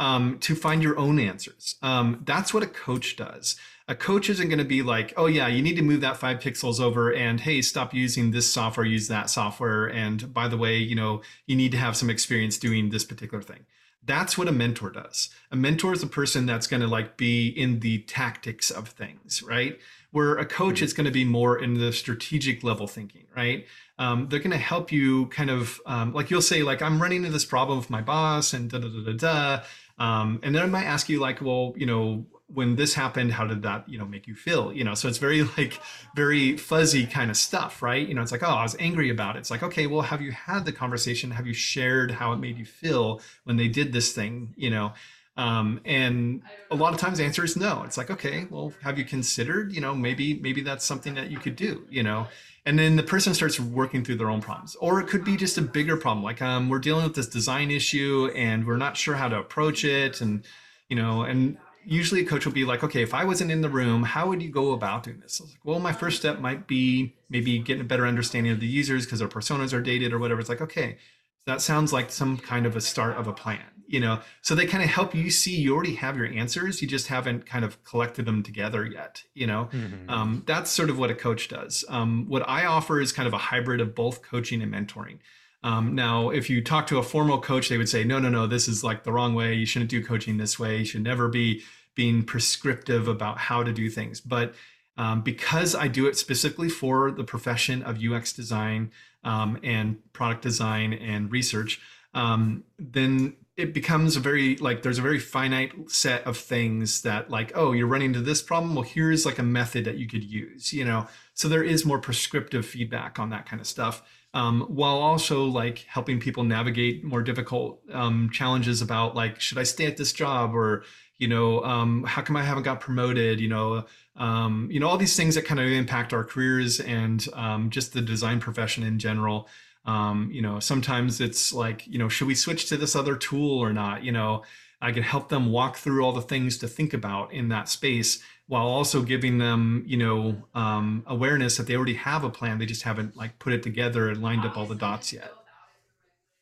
um, 0.00 0.38
to 0.38 0.54
find 0.56 0.82
your 0.82 0.98
own 0.98 1.20
answers. 1.20 1.76
Um, 1.82 2.22
that's 2.24 2.52
what 2.54 2.62
a 2.62 2.66
coach 2.66 3.16
does. 3.16 3.56
A 3.86 3.94
coach 3.94 4.30
isn't 4.30 4.48
going 4.48 4.58
to 4.58 4.64
be 4.64 4.82
like, 4.82 5.12
oh, 5.16 5.26
yeah, 5.26 5.46
you 5.46 5.62
need 5.62 5.76
to 5.76 5.82
move 5.82 6.00
that 6.00 6.16
five 6.16 6.38
pixels 6.38 6.80
over 6.80 7.12
and 7.12 7.38
hey, 7.40 7.60
stop 7.60 7.92
using 7.92 8.30
this 8.30 8.50
software, 8.50 8.86
use 8.86 9.08
that 9.08 9.28
software. 9.28 9.86
And 9.86 10.32
by 10.32 10.48
the 10.48 10.56
way, 10.56 10.78
you 10.78 10.94
know, 10.94 11.20
you 11.46 11.54
need 11.54 11.72
to 11.72 11.78
have 11.78 11.96
some 11.96 12.08
experience 12.08 12.56
doing 12.56 12.88
this 12.88 13.04
particular 13.04 13.42
thing. 13.42 13.66
That's 14.02 14.38
what 14.38 14.48
a 14.48 14.52
mentor 14.52 14.90
does. 14.90 15.28
A 15.52 15.56
mentor 15.56 15.92
is 15.92 16.02
a 16.02 16.06
person 16.06 16.46
that's 16.46 16.66
going 16.66 16.80
to 16.80 16.86
like 16.86 17.18
be 17.18 17.48
in 17.48 17.80
the 17.80 17.98
tactics 17.98 18.70
of 18.70 18.88
things, 18.88 19.42
right? 19.42 19.78
Where 20.12 20.36
a 20.36 20.46
coach 20.46 20.76
mm-hmm. 20.76 20.84
is 20.84 20.92
going 20.94 21.04
to 21.04 21.10
be 21.10 21.24
more 21.24 21.58
in 21.58 21.74
the 21.74 21.92
strategic 21.92 22.64
level 22.64 22.86
thinking, 22.86 23.26
right? 23.36 23.66
Um, 23.98 24.28
they're 24.28 24.38
going 24.38 24.50
to 24.52 24.56
help 24.56 24.90
you 24.90 25.26
kind 25.26 25.50
of 25.50 25.78
um, 25.84 26.14
like 26.14 26.30
you'll 26.30 26.40
say 26.40 26.62
like 26.62 26.80
I'm 26.80 27.02
running 27.02 27.18
into 27.18 27.30
this 27.30 27.44
problem 27.44 27.78
with 27.78 27.90
my 27.90 28.00
boss 28.00 28.54
and 28.54 28.70
da 28.70 28.78
da 28.78 28.88
da 28.88 29.12
da 29.12 29.12
da. 29.12 29.62
Um, 30.00 30.40
and 30.42 30.54
then 30.54 30.62
I 30.62 30.66
might 30.66 30.84
ask 30.84 31.08
you 31.08 31.20
like, 31.20 31.40
well, 31.40 31.74
you 31.76 31.86
know, 31.86 32.24
when 32.52 32.74
this 32.74 32.94
happened, 32.94 33.32
how 33.32 33.46
did 33.46 33.62
that, 33.62 33.88
you 33.88 33.98
know, 33.98 34.04
make 34.04 34.26
you 34.26 34.34
feel? 34.34 34.72
You 34.72 34.82
know, 34.82 34.94
so 34.94 35.08
it's 35.08 35.18
very 35.18 35.42
like 35.58 35.78
very 36.16 36.56
fuzzy 36.56 37.06
kind 37.06 37.30
of 37.30 37.36
stuff, 37.36 37.82
right? 37.82 38.06
You 38.06 38.14
know, 38.14 38.22
it's 38.22 38.32
like, 38.32 38.42
oh, 38.42 38.48
I 38.48 38.62
was 38.62 38.74
angry 38.80 39.10
about 39.10 39.36
it. 39.36 39.40
It's 39.40 39.50
like, 39.50 39.62
okay, 39.62 39.86
well, 39.86 40.00
have 40.00 40.20
you 40.22 40.32
had 40.32 40.64
the 40.64 40.72
conversation? 40.72 41.30
Have 41.30 41.46
you 41.46 41.54
shared 41.54 42.10
how 42.10 42.32
it 42.32 42.38
made 42.38 42.58
you 42.58 42.64
feel 42.64 43.20
when 43.44 43.56
they 43.56 43.68
did 43.68 43.92
this 43.92 44.12
thing? 44.12 44.54
You 44.56 44.70
know, 44.70 44.92
um, 45.40 45.80
and 45.84 46.42
a 46.70 46.74
lot 46.74 46.92
of 46.92 47.00
times 47.00 47.18
the 47.18 47.24
answer 47.24 47.44
is 47.44 47.56
no. 47.56 47.82
It's 47.84 47.96
like, 47.96 48.10
okay, 48.10 48.46
well, 48.50 48.74
have 48.82 48.98
you 48.98 49.04
considered? 49.04 49.72
You 49.72 49.80
know, 49.80 49.94
maybe 49.94 50.34
maybe 50.34 50.60
that's 50.60 50.84
something 50.84 51.14
that 51.14 51.30
you 51.30 51.38
could 51.38 51.56
do. 51.56 51.86
You 51.88 52.02
know, 52.02 52.26
and 52.66 52.78
then 52.78 52.96
the 52.96 53.02
person 53.02 53.32
starts 53.32 53.58
working 53.58 54.04
through 54.04 54.16
their 54.16 54.30
own 54.30 54.40
problems 54.40 54.76
or 54.76 55.00
it 55.00 55.08
could 55.08 55.24
be 55.24 55.36
just 55.36 55.56
a 55.58 55.62
bigger 55.62 55.96
problem 55.96 56.22
like 56.22 56.42
um, 56.42 56.68
we're 56.68 56.78
dealing 56.78 57.04
with 57.04 57.14
this 57.14 57.26
design 57.26 57.70
issue 57.70 58.30
and 58.34 58.66
we're 58.66 58.76
not 58.76 58.96
sure 58.96 59.14
how 59.14 59.28
to 59.28 59.38
approach 59.38 59.84
it 59.84 60.20
and 60.20 60.44
you 60.88 60.96
know 60.96 61.22
and 61.22 61.56
usually 61.84 62.20
a 62.20 62.24
coach 62.24 62.44
will 62.44 62.52
be 62.52 62.64
like 62.64 62.84
okay 62.84 63.02
if 63.02 63.14
i 63.14 63.24
wasn't 63.24 63.50
in 63.50 63.62
the 63.62 63.68
room 63.68 64.02
how 64.02 64.28
would 64.28 64.42
you 64.42 64.50
go 64.50 64.72
about 64.72 65.02
doing 65.02 65.18
this 65.20 65.40
like, 65.40 65.58
well 65.64 65.80
my 65.80 65.92
first 65.92 66.18
step 66.18 66.38
might 66.38 66.66
be 66.66 67.14
maybe 67.30 67.58
getting 67.58 67.80
a 67.80 67.84
better 67.84 68.06
understanding 68.06 68.52
of 68.52 68.60
the 68.60 68.66
users 68.66 69.06
because 69.06 69.20
their 69.20 69.28
personas 69.28 69.72
are 69.72 69.80
dated 69.80 70.12
or 70.12 70.18
whatever 70.18 70.40
it's 70.40 70.50
like 70.50 70.60
okay 70.60 70.98
that 71.46 71.60
sounds 71.60 71.92
like 71.92 72.10
some 72.10 72.36
kind 72.36 72.66
of 72.66 72.76
a 72.76 72.80
start 72.80 73.16
of 73.16 73.26
a 73.26 73.32
plan 73.32 73.60
you 73.86 73.98
know? 73.98 74.20
So 74.42 74.54
they 74.54 74.66
kind 74.66 74.84
of 74.84 74.88
help 74.88 75.16
you 75.16 75.30
see 75.30 75.56
you 75.56 75.74
already 75.74 75.96
have 75.96 76.16
your 76.16 76.26
answers 76.26 76.80
you 76.80 76.88
just 76.88 77.08
haven't 77.08 77.46
kind 77.46 77.64
of 77.64 77.82
collected 77.84 78.24
them 78.24 78.42
together 78.42 78.86
yet 78.86 79.22
you 79.34 79.46
know? 79.46 79.68
Mm-hmm. 79.72 80.10
um, 80.10 80.42
that's 80.46 80.70
sort 80.70 80.90
of 80.90 80.98
what 80.98 81.10
a 81.10 81.14
coach 81.14 81.48
does. 81.48 81.84
Um, 81.88 82.26
what 82.28 82.48
i 82.48 82.66
offer 82.66 83.00
is 83.00 83.12
kind 83.12 83.26
of 83.26 83.34
a 83.34 83.38
hybrid 83.38 83.80
of 83.80 83.94
both 83.94 84.22
coaching 84.22 84.62
and 84.62 84.72
mentoring. 84.72 85.18
Um, 85.62 85.94
now 85.94 86.30
if 86.30 86.48
you 86.48 86.62
talk 86.62 86.86
to 86.88 86.98
a 86.98 87.02
formal 87.02 87.40
coach 87.40 87.68
they 87.68 87.78
would 87.78 87.88
say 87.88 88.04
no 88.04 88.18
no 88.18 88.28
no 88.28 88.46
this 88.46 88.68
is 88.68 88.84
like 88.84 89.04
the 89.04 89.12
wrong 89.12 89.34
way. 89.34 89.54
You 89.54 89.66
shouldn't 89.66 89.90
do 89.90 90.04
coaching 90.04 90.36
this 90.38 90.58
way. 90.58 90.78
You 90.78 90.84
should 90.84 91.02
never 91.02 91.28
be 91.28 91.62
being 91.94 92.22
prescriptive 92.22 93.08
about 93.08 93.38
how 93.38 93.62
to 93.62 93.72
do 93.72 93.90
things. 93.90 94.20
But 94.20 94.54
um, 94.96 95.22
because 95.22 95.74
i 95.74 95.88
do 95.88 96.06
it 96.06 96.16
specifically 96.16 96.68
for 96.68 97.10
the 97.10 97.24
profession 97.24 97.82
of 97.82 98.02
ux 98.02 98.32
design 98.32 98.90
um, 99.24 99.58
and 99.62 99.98
product 100.12 100.42
design 100.42 100.92
and 100.92 101.30
research 101.30 101.80
um, 102.12 102.64
then 102.78 103.36
it 103.60 103.74
becomes 103.74 104.16
a 104.16 104.20
very 104.20 104.56
like 104.56 104.82
there's 104.82 104.98
a 104.98 105.02
very 105.02 105.18
finite 105.18 105.90
set 105.90 106.26
of 106.26 106.36
things 106.36 107.02
that 107.02 107.30
like 107.30 107.52
oh 107.54 107.72
you're 107.72 107.86
running 107.86 108.08
into 108.08 108.20
this 108.20 108.42
problem. 108.42 108.74
Well 108.74 108.84
here's 108.84 109.26
like 109.26 109.38
a 109.38 109.42
method 109.42 109.84
that 109.84 109.98
you 109.98 110.08
could 110.08 110.24
use 110.24 110.72
you 110.72 110.84
know? 110.84 111.06
So 111.34 111.48
there 111.48 111.62
is 111.62 111.84
more 111.84 111.98
prescriptive 111.98 112.66
feedback 112.66 113.18
on 113.18 113.30
that 113.30 113.46
kind 113.46 113.60
of 113.60 113.66
stuff 113.66 114.02
um, 114.34 114.62
while 114.62 114.96
also 114.96 115.44
like 115.44 115.84
helping 115.88 116.20
people 116.20 116.44
navigate 116.44 117.04
more 117.04 117.22
difficult 117.22 117.80
um, 117.92 118.30
challenges 118.32 118.82
about 118.82 119.14
like 119.14 119.40
should 119.40 119.58
i 119.58 119.62
stay 119.62 119.86
at 119.86 119.96
this 119.96 120.12
job 120.12 120.54
or 120.54 120.84
you 121.20 121.28
know 121.28 121.62
um, 121.62 122.02
how 122.04 122.20
come 122.20 122.36
i 122.36 122.42
haven't 122.42 122.64
got 122.64 122.80
promoted 122.80 123.38
you 123.38 123.48
know 123.48 123.84
um, 124.16 124.68
you 124.70 124.80
know 124.80 124.88
all 124.88 124.98
these 124.98 125.16
things 125.16 125.36
that 125.36 125.44
kind 125.44 125.60
of 125.60 125.66
impact 125.70 126.12
our 126.12 126.24
careers 126.24 126.80
and 126.80 127.28
um, 127.34 127.70
just 127.70 127.92
the 127.92 128.00
design 128.00 128.40
profession 128.40 128.82
in 128.82 128.98
general 128.98 129.48
um, 129.86 130.30
you 130.30 130.42
know, 130.42 130.60
sometimes 130.60 131.20
it's 131.20 131.52
like, 131.52 131.86
you 131.86 131.98
know, 131.98 132.08
should 132.08 132.26
we 132.26 132.34
switch 132.34 132.68
to 132.68 132.76
this 132.76 132.94
other 132.94 133.16
tool 133.16 133.58
or 133.58 133.72
not? 133.72 134.04
You 134.04 134.12
know, 134.12 134.42
I 134.82 134.92
can 134.92 135.02
help 135.02 135.28
them 135.28 135.50
walk 135.50 135.76
through 135.76 136.04
all 136.04 136.12
the 136.12 136.22
things 136.22 136.58
to 136.58 136.68
think 136.68 136.94
about 136.94 137.32
in 137.32 137.48
that 137.48 137.68
space 137.68 138.22
while 138.46 138.66
also 138.66 139.02
giving 139.02 139.38
them, 139.38 139.84
you 139.86 139.96
know, 139.96 140.36
um, 140.54 141.04
awareness 141.06 141.56
that 141.56 141.66
they 141.66 141.76
already 141.76 141.94
have 141.94 142.24
a 142.24 142.30
plan. 142.30 142.58
They 142.58 142.66
just 142.66 142.82
haven't 142.82 143.16
like 143.16 143.38
put 143.38 143.52
it 143.52 143.62
together 143.62 144.08
and 144.10 144.22
lined 144.22 144.44
up 144.44 144.56
all 144.56 144.66
the 144.66 144.74
dots 144.74 145.12
yet. 145.12 145.32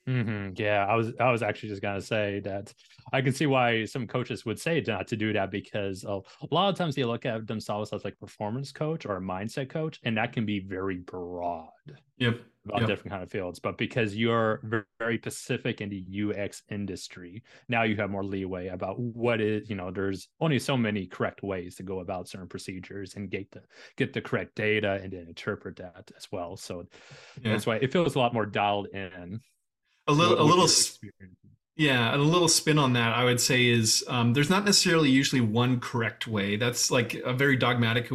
Mm-hmm. 0.08 0.54
Yeah, 0.56 0.86
I 0.88 0.94
was 0.94 1.12
I 1.20 1.30
was 1.30 1.42
actually 1.42 1.68
just 1.68 1.82
gonna 1.82 2.00
say 2.00 2.40
that 2.40 2.72
I 3.12 3.20
can 3.20 3.32
see 3.34 3.44
why 3.44 3.84
some 3.84 4.06
coaches 4.06 4.46
would 4.46 4.58
say 4.58 4.82
not 4.86 5.06
to 5.08 5.16
do 5.16 5.34
that 5.34 5.50
because 5.50 6.02
a, 6.04 6.20
lot 6.50 6.70
of 6.70 6.76
times 6.76 6.94
they 6.94 7.04
look 7.04 7.26
at 7.26 7.46
themselves 7.46 7.92
as 7.92 8.04
like 8.04 8.18
performance 8.18 8.72
coach 8.72 9.04
or 9.04 9.16
a 9.16 9.20
mindset 9.20 9.68
coach, 9.68 10.00
and 10.04 10.16
that 10.16 10.32
can 10.32 10.46
be 10.46 10.60
very 10.60 10.98
broad. 10.98 11.68
Yep. 12.16 12.40
About 12.64 12.80
yep. 12.80 12.88
different 12.88 13.10
kind 13.12 13.22
of 13.22 13.30
fields, 13.30 13.58
but 13.60 13.78
because 13.78 14.14
you're 14.14 14.60
very 14.98 15.16
specific 15.18 15.80
in 15.80 15.88
the 15.88 16.04
UX 16.22 16.62
industry, 16.70 17.42
now 17.68 17.84
you 17.84 17.96
have 17.96 18.10
more 18.10 18.24
leeway 18.24 18.68
about 18.68 18.98
what 18.98 19.40
is 19.40 19.70
you 19.70 19.76
know. 19.76 19.90
There's 19.90 20.28
only 20.40 20.58
so 20.58 20.76
many 20.76 21.06
correct 21.06 21.42
ways 21.42 21.76
to 21.76 21.82
go 21.82 22.00
about 22.00 22.28
certain 22.28 22.48
procedures 22.48 23.14
and 23.14 23.30
get 23.30 23.50
the 23.52 23.62
get 23.96 24.12
the 24.12 24.20
correct 24.20 24.54
data 24.54 25.00
and 25.02 25.12
then 25.12 25.26
interpret 25.28 25.76
that 25.76 26.10
as 26.16 26.28
well. 26.30 26.56
So 26.56 26.84
yeah. 27.42 27.52
that's 27.52 27.64
why 27.64 27.76
it 27.76 27.92
feels 27.92 28.16
a 28.16 28.18
lot 28.18 28.34
more 28.34 28.44
dialed 28.46 28.88
in 28.88 29.40
a 30.08 30.12
little 30.12 30.40
a 30.40 30.42
little 30.42 30.68
yeah 31.76 32.14
a 32.14 32.16
little 32.16 32.48
spin 32.48 32.78
on 32.78 32.94
that 32.94 33.16
i 33.16 33.24
would 33.24 33.40
say 33.40 33.66
is 33.66 34.02
um, 34.08 34.32
there's 34.32 34.50
not 34.50 34.64
necessarily 34.64 35.10
usually 35.10 35.40
one 35.40 35.78
correct 35.80 36.26
way. 36.26 36.56
That's 36.56 36.90
like 36.90 37.14
a 37.14 37.32
very 37.32 37.56
dogmatic 37.56 38.10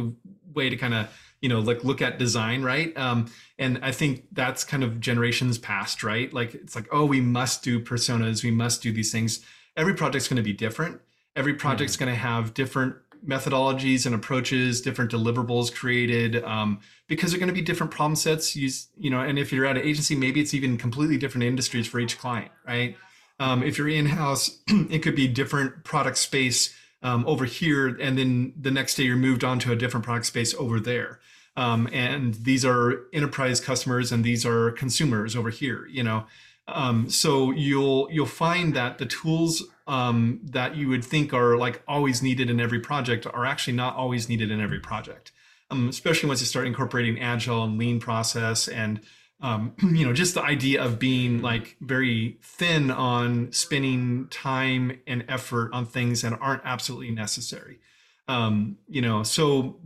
way 0.52 0.68
to 0.68 0.76
kind 0.76 0.94
of 0.94 1.08
you 1.40 1.48
know 1.48 1.60
like 1.60 1.84
look 1.84 2.02
at 2.02 2.18
design 2.18 2.62
right? 2.62 2.96
Um, 2.96 3.30
and 3.58 3.78
i 3.82 3.92
think 3.92 4.24
that's 4.32 4.64
kind 4.64 4.82
of 4.82 5.00
generations 5.00 5.58
past 5.58 6.02
right? 6.02 6.32
Like 6.32 6.54
it's 6.54 6.74
like 6.74 6.88
oh 6.92 7.04
we 7.04 7.20
must 7.20 7.62
do 7.62 7.80
personas 7.80 8.42
we 8.42 8.50
must 8.50 8.82
do 8.82 8.92
these 8.92 9.12
things. 9.12 9.40
Every 9.76 9.94
project's 9.94 10.28
going 10.28 10.36
to 10.36 10.42
be 10.42 10.52
different. 10.52 11.00
Every 11.36 11.54
project's 11.54 11.96
mm-hmm. 11.96 12.04
going 12.04 12.14
to 12.14 12.20
have 12.20 12.54
different 12.54 12.96
methodologies 13.26 14.06
and 14.06 14.14
approaches, 14.14 14.80
different 14.80 15.10
deliverables 15.10 15.74
created, 15.74 16.42
um, 16.44 16.80
because 17.06 17.30
they're 17.30 17.40
going 17.40 17.48
to 17.48 17.54
be 17.54 17.62
different 17.62 17.92
problem 17.92 18.16
sets. 18.16 18.54
Use 18.54 18.88
you 18.96 19.10
know, 19.10 19.20
and 19.20 19.38
if 19.38 19.52
you're 19.52 19.66
at 19.66 19.76
an 19.76 19.82
agency, 19.82 20.14
maybe 20.14 20.40
it's 20.40 20.54
even 20.54 20.76
completely 20.76 21.16
different 21.16 21.44
industries 21.44 21.86
for 21.86 21.98
each 22.00 22.18
client, 22.18 22.50
right? 22.66 22.96
Um, 23.40 23.62
if 23.62 23.78
you're 23.78 23.88
in 23.88 24.06
house, 24.06 24.58
it 24.68 25.00
could 25.00 25.16
be 25.16 25.26
different 25.26 25.84
product 25.84 26.18
space 26.18 26.74
um, 27.02 27.26
over 27.26 27.44
here, 27.44 27.88
and 27.88 28.16
then 28.16 28.52
the 28.58 28.70
next 28.70 28.94
day 28.94 29.04
you're 29.04 29.16
moved 29.16 29.44
on 29.44 29.58
to 29.60 29.72
a 29.72 29.76
different 29.76 30.04
product 30.04 30.26
space 30.26 30.54
over 30.54 30.80
there. 30.80 31.20
Um, 31.56 31.88
and 31.92 32.34
these 32.34 32.64
are 32.64 33.02
enterprise 33.12 33.60
customers, 33.60 34.10
and 34.10 34.24
these 34.24 34.44
are 34.44 34.72
consumers 34.72 35.36
over 35.36 35.50
here. 35.50 35.86
You 35.86 36.02
know, 36.02 36.26
um, 36.66 37.10
so 37.10 37.50
you'll 37.50 38.08
you'll 38.10 38.26
find 38.26 38.74
that 38.74 38.98
the 38.98 39.06
tools 39.06 39.62
um, 39.86 40.40
that 40.44 40.76
you 40.76 40.88
would 40.88 41.04
think 41.04 41.32
are 41.32 41.56
like 41.56 41.82
always 41.86 42.22
needed 42.22 42.48
in 42.48 42.60
every 42.60 42.80
project 42.80 43.26
are 43.26 43.44
actually 43.44 43.74
not 43.74 43.96
always 43.96 44.28
needed 44.28 44.50
in 44.50 44.60
every 44.60 44.80
project. 44.80 45.32
Um, 45.70 45.88
especially 45.88 46.28
once 46.28 46.40
you 46.40 46.46
start 46.46 46.66
incorporating 46.66 47.20
agile 47.20 47.64
and 47.64 47.78
lean 47.78 47.98
process 48.00 48.68
and 48.68 49.00
um, 49.40 49.74
you 49.82 50.06
know 50.06 50.12
just 50.12 50.34
the 50.34 50.42
idea 50.42 50.82
of 50.82 50.98
being 50.98 51.42
like 51.42 51.76
very 51.80 52.38
thin 52.42 52.90
on 52.90 53.52
spending 53.52 54.28
time 54.28 55.00
and 55.06 55.24
effort 55.28 55.70
on 55.72 55.86
things 55.86 56.22
that 56.22 56.38
aren't 56.40 56.62
absolutely 56.64 57.10
necessary. 57.10 57.80
Um, 58.26 58.78
you 58.88 59.02
know, 59.02 59.22
so 59.22 59.80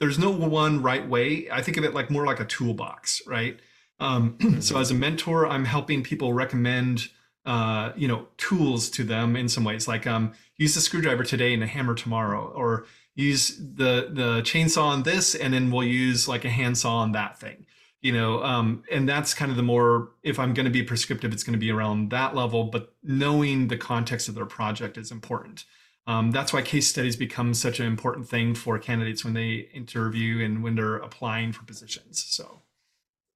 there's 0.00 0.18
no 0.18 0.30
one 0.30 0.82
right 0.82 1.08
way. 1.08 1.48
I 1.50 1.62
think 1.62 1.76
of 1.76 1.84
it 1.84 1.94
like 1.94 2.10
more 2.10 2.26
like 2.26 2.40
a 2.40 2.44
toolbox, 2.44 3.22
right? 3.26 3.60
Um, 4.00 4.36
so 4.60 4.78
as 4.78 4.90
a 4.90 4.94
mentor, 4.94 5.46
I'm 5.46 5.64
helping 5.64 6.02
people 6.02 6.32
recommend 6.32 7.08
uh, 7.46 7.92
you 7.96 8.08
know 8.08 8.28
tools 8.36 8.90
to 8.90 9.04
them 9.04 9.36
in 9.36 9.48
some 9.48 9.64
ways, 9.64 9.86
like 9.86 10.06
um, 10.06 10.32
use 10.56 10.74
the 10.74 10.80
screwdriver 10.80 11.24
today 11.24 11.52
and 11.52 11.62
a 11.62 11.66
hammer 11.66 11.94
tomorrow, 11.94 12.52
or 12.54 12.86
use 13.14 13.56
the 13.56 14.08
the 14.12 14.42
chainsaw 14.42 14.84
on 14.84 15.02
this, 15.02 15.34
and 15.34 15.54
then 15.54 15.70
we'll 15.70 15.84
use 15.84 16.28
like 16.28 16.44
a 16.44 16.50
handsaw 16.50 16.96
on 16.96 17.12
that 17.12 17.38
thing. 17.38 17.66
You 18.00 18.12
know, 18.12 18.42
um, 18.44 18.84
and 18.92 19.08
that's 19.08 19.32
kind 19.32 19.50
of 19.50 19.56
the 19.56 19.62
more 19.62 20.10
if 20.22 20.38
I'm 20.38 20.52
going 20.52 20.66
to 20.66 20.70
be 20.70 20.82
prescriptive, 20.82 21.32
it's 21.32 21.42
going 21.42 21.54
to 21.54 21.58
be 21.58 21.70
around 21.70 22.10
that 22.10 22.34
level. 22.34 22.64
But 22.64 22.92
knowing 23.02 23.68
the 23.68 23.78
context 23.78 24.28
of 24.28 24.34
their 24.34 24.46
project 24.46 24.98
is 24.98 25.10
important. 25.10 25.64
Um, 26.06 26.30
that's 26.32 26.52
why 26.52 26.60
case 26.60 26.86
studies 26.86 27.16
become 27.16 27.54
such 27.54 27.80
an 27.80 27.86
important 27.86 28.28
thing 28.28 28.54
for 28.54 28.78
candidates 28.78 29.24
when 29.24 29.32
they 29.32 29.70
interview 29.72 30.44
and 30.44 30.62
when 30.62 30.74
they're 30.74 30.96
applying 30.96 31.52
for 31.52 31.64
positions. 31.64 32.22
So. 32.22 32.60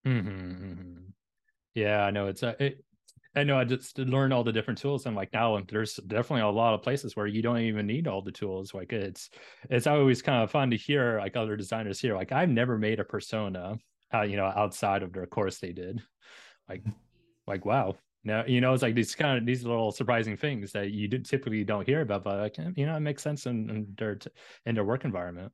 Mm-hmm, 0.06 0.28
mm-hmm. 0.28 0.98
Yeah, 1.74 2.04
I 2.04 2.10
know 2.10 2.26
it's 2.26 2.42
a, 2.42 2.50
uh, 2.50 2.54
it, 2.58 2.84
I 3.36 3.44
know 3.44 3.58
I 3.58 3.64
just 3.64 3.98
learned 3.98 4.32
all 4.32 4.42
the 4.42 4.52
different 4.52 4.78
tools. 4.78 5.06
I'm 5.06 5.14
like, 5.14 5.32
now 5.32 5.60
there's 5.68 5.94
definitely 5.94 6.42
a 6.42 6.48
lot 6.48 6.74
of 6.74 6.82
places 6.82 7.14
where 7.14 7.26
you 7.26 7.42
don't 7.42 7.58
even 7.58 7.86
need 7.86 8.08
all 8.08 8.22
the 8.22 8.32
tools. 8.32 8.74
Like 8.74 8.92
it's, 8.92 9.30
it's 9.70 9.86
always 9.86 10.22
kind 10.22 10.42
of 10.42 10.50
fun 10.50 10.70
to 10.70 10.76
hear 10.76 11.18
like 11.18 11.36
other 11.36 11.56
designers 11.56 12.00
here. 12.00 12.16
Like 12.16 12.32
I've 12.32 12.48
never 12.48 12.78
made 12.78 13.00
a 13.00 13.04
persona, 13.04 13.76
uh, 14.12 14.22
you 14.22 14.36
know, 14.36 14.46
outside 14.46 15.02
of 15.02 15.12
their 15.12 15.26
course 15.26 15.58
they 15.58 15.72
did. 15.72 16.02
Like, 16.68 16.82
like 17.46 17.64
wow. 17.64 17.96
Now 18.24 18.44
you 18.46 18.60
know 18.60 18.74
it's 18.74 18.82
like 18.82 18.94
these 18.94 19.14
kind 19.14 19.38
of 19.38 19.46
these 19.46 19.64
little 19.64 19.92
surprising 19.92 20.36
things 20.36 20.72
that 20.72 20.90
you 20.90 21.08
typically 21.08 21.64
don't 21.64 21.86
hear 21.86 22.00
about, 22.00 22.24
but 22.24 22.38
like 22.38 22.58
you 22.76 22.84
know 22.84 22.96
it 22.96 23.00
makes 23.00 23.22
sense 23.22 23.46
in, 23.46 23.70
in 23.70 23.94
their 23.96 24.18
in 24.66 24.74
their 24.74 24.84
work 24.84 25.04
environment. 25.04 25.52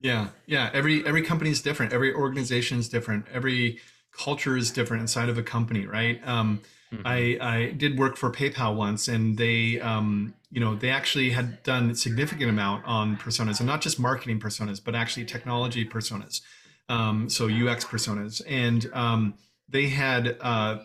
Yeah, 0.00 0.28
yeah. 0.46 0.70
Every 0.72 1.04
every 1.06 1.22
company 1.22 1.50
is 1.50 1.62
different. 1.62 1.92
Every 1.92 2.14
organization 2.14 2.78
is 2.78 2.88
different. 2.88 3.26
Every 3.32 3.80
culture 4.12 4.56
is 4.56 4.70
different 4.70 5.00
inside 5.00 5.28
of 5.28 5.38
a 5.38 5.42
company, 5.42 5.86
right? 5.86 6.20
Um, 6.28 6.60
mm-hmm. 6.98 7.06
I 7.06 7.38
I 7.40 7.70
did 7.72 7.98
work 7.98 8.16
for 8.16 8.30
PayPal 8.30 8.74
once, 8.74 9.08
and 9.08 9.36
they 9.36 9.80
um, 9.80 10.34
you 10.50 10.60
know 10.60 10.74
they 10.74 10.90
actually 10.90 11.30
had 11.30 11.62
done 11.62 11.90
a 11.90 11.94
significant 11.94 12.50
amount 12.50 12.84
on 12.86 13.16
personas, 13.16 13.60
and 13.60 13.66
not 13.66 13.80
just 13.80 13.98
marketing 13.98 14.40
personas, 14.40 14.82
but 14.82 14.94
actually 14.94 15.26
technology 15.26 15.84
personas. 15.84 16.40
Um, 16.88 17.28
so 17.28 17.46
UX 17.46 17.84
personas, 17.84 18.42
and 18.46 18.90
um, 18.92 19.34
they 19.68 19.88
had 19.88 20.36
uh, 20.40 20.78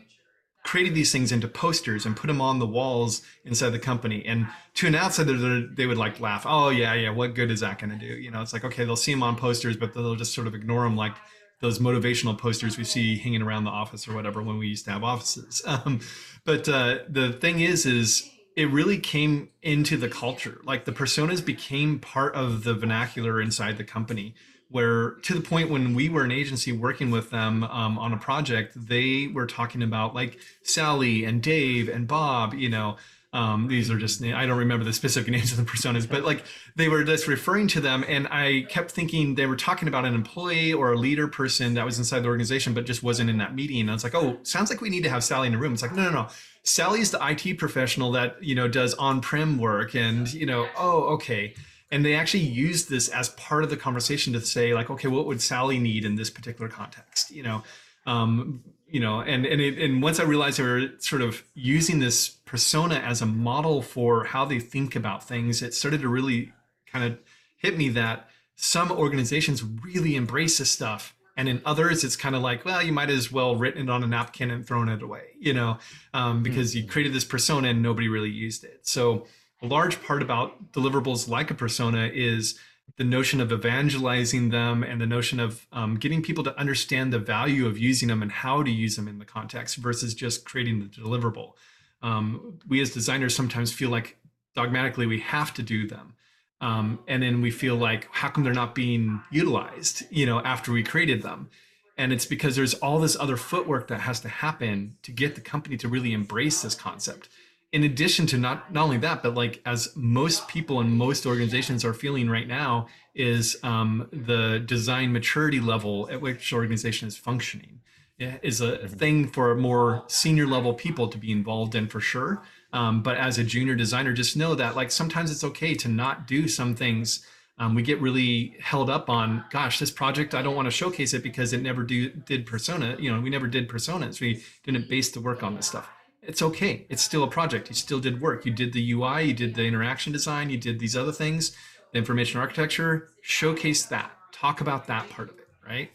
created 0.63 0.93
these 0.93 1.11
things 1.11 1.31
into 1.31 1.47
posters 1.47 2.05
and 2.05 2.15
put 2.15 2.27
them 2.27 2.41
on 2.41 2.59
the 2.59 2.67
walls 2.67 3.21
inside 3.45 3.69
the 3.69 3.79
company. 3.79 4.25
And 4.25 4.47
to 4.75 4.87
an 4.87 4.95
outsider, 4.95 5.67
they 5.67 5.85
would 5.85 5.97
like 5.97 6.19
laugh. 6.19 6.45
Oh 6.47 6.69
yeah, 6.69 6.93
yeah. 6.93 7.09
What 7.09 7.35
good 7.35 7.51
is 7.51 7.61
that 7.61 7.79
going 7.79 7.91
to 7.91 7.97
do? 7.97 8.13
You 8.13 8.31
know, 8.31 8.41
it's 8.41 8.53
like 8.53 8.63
okay, 8.63 8.85
they'll 8.85 8.95
see 8.95 9.13
them 9.13 9.23
on 9.23 9.35
posters, 9.35 9.77
but 9.77 9.93
they'll 9.93 10.15
just 10.15 10.33
sort 10.33 10.47
of 10.47 10.55
ignore 10.55 10.83
them, 10.83 10.95
like 10.95 11.15
those 11.61 11.79
motivational 11.79 12.37
posters 12.37 12.77
we 12.77 12.83
see 12.83 13.17
hanging 13.17 13.41
around 13.41 13.65
the 13.65 13.69
office 13.69 14.07
or 14.07 14.13
whatever 14.13 14.41
when 14.41 14.57
we 14.57 14.67
used 14.67 14.85
to 14.85 14.91
have 14.91 15.03
offices. 15.03 15.61
Um, 15.69 15.99
but 16.45 16.67
uh, 16.67 16.99
the 17.07 17.31
thing 17.33 17.59
is, 17.59 17.85
is 17.85 18.29
it 18.55 18.69
really 18.71 18.97
came 18.97 19.49
into 19.61 19.97
the 19.97 20.09
culture. 20.09 20.59
Like 20.63 20.85
the 20.85 20.91
personas 20.91 21.45
became 21.45 21.99
part 21.99 22.33
of 22.35 22.63
the 22.63 22.73
vernacular 22.73 23.39
inside 23.39 23.77
the 23.77 23.83
company 23.83 24.35
where 24.69 25.11
to 25.23 25.33
the 25.33 25.41
point 25.41 25.69
when 25.69 25.95
we 25.95 26.09
were 26.09 26.23
an 26.23 26.31
agency 26.31 26.71
working 26.71 27.09
with 27.09 27.31
them 27.31 27.63
um, 27.63 27.97
on 27.97 28.13
a 28.13 28.17
project, 28.17 28.73
they 28.75 29.27
were 29.33 29.47
talking 29.47 29.81
about 29.81 30.13
like 30.13 30.39
Sally 30.63 31.25
and 31.25 31.41
Dave 31.41 31.89
and 31.89 32.07
Bob, 32.07 32.53
you 32.53 32.69
know, 32.69 32.97
um, 33.31 33.67
these 33.67 33.91
are 33.91 33.97
just 33.97 34.23
I 34.23 34.45
don't 34.45 34.57
remember 34.57 34.83
the 34.83 34.93
specific 34.93 35.29
names 35.31 35.51
of 35.51 35.57
the 35.57 35.63
personas, 35.63 36.09
but 36.09 36.23
like 36.23 36.43
they 36.75 36.89
were 36.89 37.03
just 37.03 37.27
referring 37.27 37.67
to 37.69 37.79
them, 37.79 38.03
and 38.07 38.27
I 38.29 38.65
kept 38.69 38.91
thinking 38.91 39.35
they 39.35 39.45
were 39.45 39.55
talking 39.55 39.87
about 39.87 40.05
an 40.05 40.15
employee 40.15 40.73
or 40.73 40.93
a 40.93 40.97
leader 40.97 41.27
person 41.27 41.75
that 41.75 41.85
was 41.85 41.97
inside 41.97 42.21
the 42.21 42.27
organization, 42.27 42.73
but 42.73 42.85
just 42.85 43.03
wasn't 43.03 43.29
in 43.29 43.37
that 43.37 43.53
meeting. 43.53 43.81
And 43.81 43.91
I 43.91 43.93
was 43.93 44.03
like, 44.03 44.15
oh, 44.15 44.39
sounds 44.43 44.69
like 44.69 44.81
we 44.81 44.89
need 44.89 45.03
to 45.03 45.09
have 45.09 45.23
Sally 45.23 45.47
in 45.47 45.53
the 45.53 45.59
room. 45.59 45.73
It's 45.73 45.81
like, 45.81 45.93
no, 45.93 46.03
no, 46.03 46.11
no. 46.11 46.27
Sally's 46.63 47.11
the 47.11 47.19
IT 47.25 47.57
professional 47.57 48.11
that 48.13 48.43
you 48.43 48.55
know 48.55 48.67
does 48.67 48.95
on-prem 48.95 49.59
work, 49.59 49.95
and 49.95 50.31
you 50.33 50.45
know, 50.45 50.67
oh, 50.77 51.03
okay 51.13 51.53
and 51.91 52.05
they 52.05 52.13
actually 52.13 52.43
used 52.43 52.87
this 52.87 53.09
as 53.09 53.29
part 53.29 53.63
of 53.63 53.71
the 53.71 53.77
conversation 53.77 54.31
to 54.31 54.39
say 54.39 54.75
like 54.75 54.91
okay 54.91 55.07
what 55.07 55.25
would 55.25 55.41
sally 55.41 55.79
need 55.79 56.05
in 56.05 56.13
this 56.15 56.29
particular 56.29 56.69
context 56.69 57.31
you 57.31 57.41
know 57.41 57.63
um, 58.05 58.63
you 58.91 58.99
know 58.99 59.21
and 59.21 59.45
and 59.45 59.61
it, 59.61 59.77
and 59.77 60.01
once 60.01 60.19
i 60.19 60.23
realized 60.23 60.59
they 60.59 60.63
were 60.63 60.87
sort 60.99 61.21
of 61.21 61.43
using 61.53 61.99
this 61.99 62.29
persona 62.29 62.95
as 62.95 63.21
a 63.21 63.25
model 63.25 63.81
for 63.81 64.25
how 64.25 64.45
they 64.45 64.59
think 64.59 64.95
about 64.95 65.27
things 65.27 65.61
it 65.61 65.73
started 65.73 66.01
to 66.01 66.07
really 66.07 66.51
kind 66.91 67.05
of 67.05 67.19
hit 67.57 67.77
me 67.77 67.89
that 67.89 68.29
some 68.55 68.91
organizations 68.91 69.63
really 69.63 70.15
embrace 70.15 70.57
this 70.57 70.71
stuff 70.71 71.15
and 71.37 71.47
in 71.47 71.61
others 71.65 72.03
it's 72.03 72.15
kind 72.15 72.35
of 72.35 72.41
like 72.41 72.65
well 72.65 72.81
you 72.81 72.91
might 72.91 73.09
as 73.09 73.31
well 73.31 73.55
written 73.55 73.83
it 73.83 73.89
on 73.89 74.03
a 74.03 74.07
napkin 74.07 74.51
and 74.51 74.65
thrown 74.65 74.89
it 74.89 75.01
away 75.01 75.23
you 75.39 75.53
know 75.53 75.77
um, 76.13 76.43
because 76.43 76.71
mm-hmm. 76.71 76.85
you 76.85 76.91
created 76.91 77.13
this 77.13 77.25
persona 77.25 77.69
and 77.69 77.81
nobody 77.81 78.07
really 78.07 78.29
used 78.29 78.63
it 78.63 78.79
so 78.87 79.25
a 79.61 79.67
large 79.67 80.01
part 80.03 80.21
about 80.21 80.71
deliverables 80.71 81.27
like 81.27 81.51
a 81.51 81.53
persona 81.53 82.09
is 82.13 82.57
the 82.97 83.03
notion 83.03 83.39
of 83.39 83.51
evangelizing 83.51 84.49
them 84.49 84.83
and 84.83 84.99
the 84.99 85.05
notion 85.05 85.39
of 85.39 85.67
um, 85.71 85.95
getting 85.95 86.21
people 86.21 86.43
to 86.43 86.57
understand 86.59 87.13
the 87.13 87.19
value 87.19 87.65
of 87.67 87.77
using 87.77 88.07
them 88.07 88.21
and 88.21 88.31
how 88.31 88.63
to 88.63 88.71
use 88.71 88.95
them 88.95 89.07
in 89.07 89.19
the 89.19 89.25
context 89.25 89.77
versus 89.77 90.13
just 90.13 90.45
creating 90.45 90.79
the 90.79 90.85
deliverable. 90.85 91.53
Um, 92.01 92.59
we 92.67 92.81
as 92.81 92.91
designers 92.91 93.35
sometimes 93.35 93.71
feel 93.71 93.89
like 93.89 94.17
dogmatically 94.55 95.05
we 95.05 95.19
have 95.19 95.53
to 95.55 95.63
do 95.63 95.87
them. 95.87 96.15
Um, 96.61 96.99
and 97.07 97.23
then 97.23 97.41
we 97.41 97.51
feel 97.51 97.75
like, 97.75 98.09
how 98.11 98.29
come 98.29 98.43
they're 98.43 98.53
not 98.53 98.75
being 98.75 99.21
utilized, 99.31 100.03
you 100.09 100.25
know, 100.25 100.41
after 100.41 100.73
we 100.73 100.83
created 100.83 101.21
them? 101.21 101.49
And 101.97 102.11
it's 102.11 102.25
because 102.25 102.55
there's 102.55 102.73
all 102.75 102.99
this 102.99 103.17
other 103.17 103.37
footwork 103.37 103.87
that 103.87 104.01
has 104.01 104.19
to 104.21 104.29
happen 104.29 104.97
to 105.03 105.11
get 105.11 105.35
the 105.35 105.41
company 105.41 105.77
to 105.77 105.87
really 105.87 106.13
embrace 106.13 106.61
this 106.61 106.75
concept 106.75 107.29
in 107.71 107.83
addition 107.83 108.25
to 108.27 108.37
not 108.37 108.73
not 108.73 108.83
only 108.83 108.97
that, 108.97 109.21
but 109.21 109.35
like 109.35 109.61
as 109.65 109.95
most 109.95 110.47
people 110.47 110.79
and 110.79 110.91
most 110.97 111.25
organizations 111.25 111.85
are 111.85 111.93
feeling 111.93 112.29
right 112.29 112.47
now, 112.47 112.87
is 113.13 113.57
um, 113.63 114.07
the 114.11 114.59
design 114.65 115.11
maturity 115.11 115.59
level 115.59 116.09
at 116.11 116.21
which 116.21 116.53
organization 116.53 117.07
is 117.07 117.17
functioning. 117.17 117.81
is 118.19 118.61
a 118.61 118.71
mm-hmm. 118.71 118.87
thing 118.87 119.27
for 119.27 119.55
more 119.55 120.03
senior 120.07 120.47
level 120.47 120.73
people 120.73 121.07
to 121.09 121.17
be 121.17 121.31
involved 121.31 121.75
in 121.75 121.87
for 121.87 121.99
sure. 121.99 122.41
Um, 122.73 123.01
but 123.01 123.17
as 123.17 123.37
a 123.37 123.43
junior 123.43 123.75
designer, 123.75 124.13
just 124.13 124.35
know 124.35 124.55
that 124.55 124.75
like 124.75 124.91
sometimes 124.91 125.31
it's 125.31 125.43
okay 125.43 125.73
to 125.75 125.87
not 125.87 126.27
do 126.27 126.47
some 126.47 126.75
things. 126.75 127.25
Um, 127.57 127.75
we 127.75 127.81
get 127.83 127.99
really 128.01 128.55
held 128.61 128.89
up 128.89 129.09
on, 129.09 129.43
gosh, 129.51 129.79
this 129.79 129.91
project 129.91 130.33
I 130.33 130.41
don't 130.41 130.55
want 130.55 130.67
to 130.67 130.71
showcase 130.71 131.13
it 131.13 131.23
because 131.23 131.51
it 131.51 131.61
never 131.61 131.83
do, 131.83 132.09
did 132.09 132.45
persona. 132.45 132.95
You 132.99 133.11
know, 133.13 133.21
we 133.21 133.29
never 133.29 133.47
did 133.47 133.67
personas. 133.67 134.21
We 134.21 134.43
didn't 134.63 134.89
base 134.89 135.11
the 135.11 135.19
work 135.19 135.43
on 135.43 135.55
this 135.55 135.67
stuff. 135.67 135.89
It's 136.21 136.41
okay. 136.41 136.85
It's 136.89 137.01
still 137.01 137.23
a 137.23 137.29
project. 137.29 137.69
You 137.69 137.75
still 137.75 137.99
did 137.99 138.21
work. 138.21 138.45
You 138.45 138.51
did 138.51 138.73
the 138.73 138.91
UI. 138.91 139.23
You 139.23 139.33
did 139.33 139.55
the 139.55 139.63
interaction 139.65 140.11
design. 140.11 140.49
You 140.49 140.57
did 140.57 140.79
these 140.79 140.95
other 140.95 141.11
things, 141.11 141.55
the 141.91 141.97
information 141.97 142.39
architecture. 142.39 143.09
Showcase 143.21 143.85
that. 143.85 144.11
Talk 144.31 144.61
about 144.61 144.87
that 144.87 145.09
part 145.09 145.29
of 145.29 145.37
it, 145.37 145.47
right? 145.65 145.91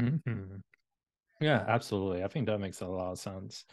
Mm-hmm. 0.00 0.56
Yeah, 1.40 1.64
absolutely. 1.66 2.24
I 2.24 2.28
think 2.28 2.46
that 2.46 2.58
makes 2.58 2.80
a 2.80 2.86
lot 2.86 3.12
of 3.12 3.18
sense. 3.18 3.64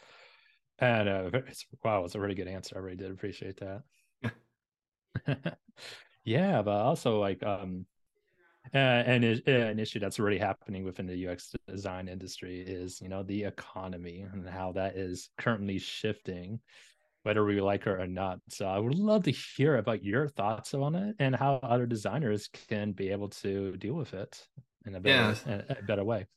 And 0.79 1.07
uh, 1.07 1.29
it's, 1.47 1.65
wow, 1.83 2.03
it's 2.03 2.15
a 2.15 2.19
really 2.19 2.35
good 2.35 2.47
answer. 2.47 2.75
I 2.75 2.79
really 2.79 2.97
did 2.97 3.11
appreciate 3.11 3.59
that. 3.61 3.83
yeah, 6.25 6.61
but 6.65 6.71
also 6.71 7.19
like 7.19 7.43
um, 7.43 7.85
uh, 8.73 8.77
and 8.77 9.23
an 9.23 9.79
issue 9.79 9.99
that's 9.99 10.19
already 10.19 10.37
happening 10.37 10.83
within 10.83 11.05
the 11.05 11.27
UX 11.27 11.53
design 11.67 12.07
industry 12.07 12.61
is 12.61 13.01
you 13.01 13.09
know 13.09 13.23
the 13.23 13.43
economy 13.43 14.25
and 14.31 14.47
how 14.47 14.71
that 14.71 14.95
is 14.95 15.29
currently 15.37 15.77
shifting, 15.77 16.59
whether 17.23 17.43
we 17.43 17.59
like 17.61 17.81
it 17.87 17.89
or 17.89 18.07
not. 18.07 18.39
So 18.49 18.67
I 18.67 18.79
would 18.79 18.95
love 18.97 19.23
to 19.23 19.31
hear 19.31 19.77
about 19.77 20.03
your 20.03 20.27
thoughts 20.27 20.73
on 20.73 20.95
it 20.95 21.15
and 21.19 21.35
how 21.35 21.55
other 21.61 21.85
designers 21.85 22.49
can 22.69 22.93
be 22.93 23.09
able 23.09 23.29
to 23.29 23.75
deal 23.77 23.93
with 23.93 24.13
it 24.13 24.47
in 24.85 24.95
a 24.95 24.99
better, 24.99 25.37
yeah. 25.47 25.61
a 25.69 25.83
better 25.83 26.03
way. 26.03 26.27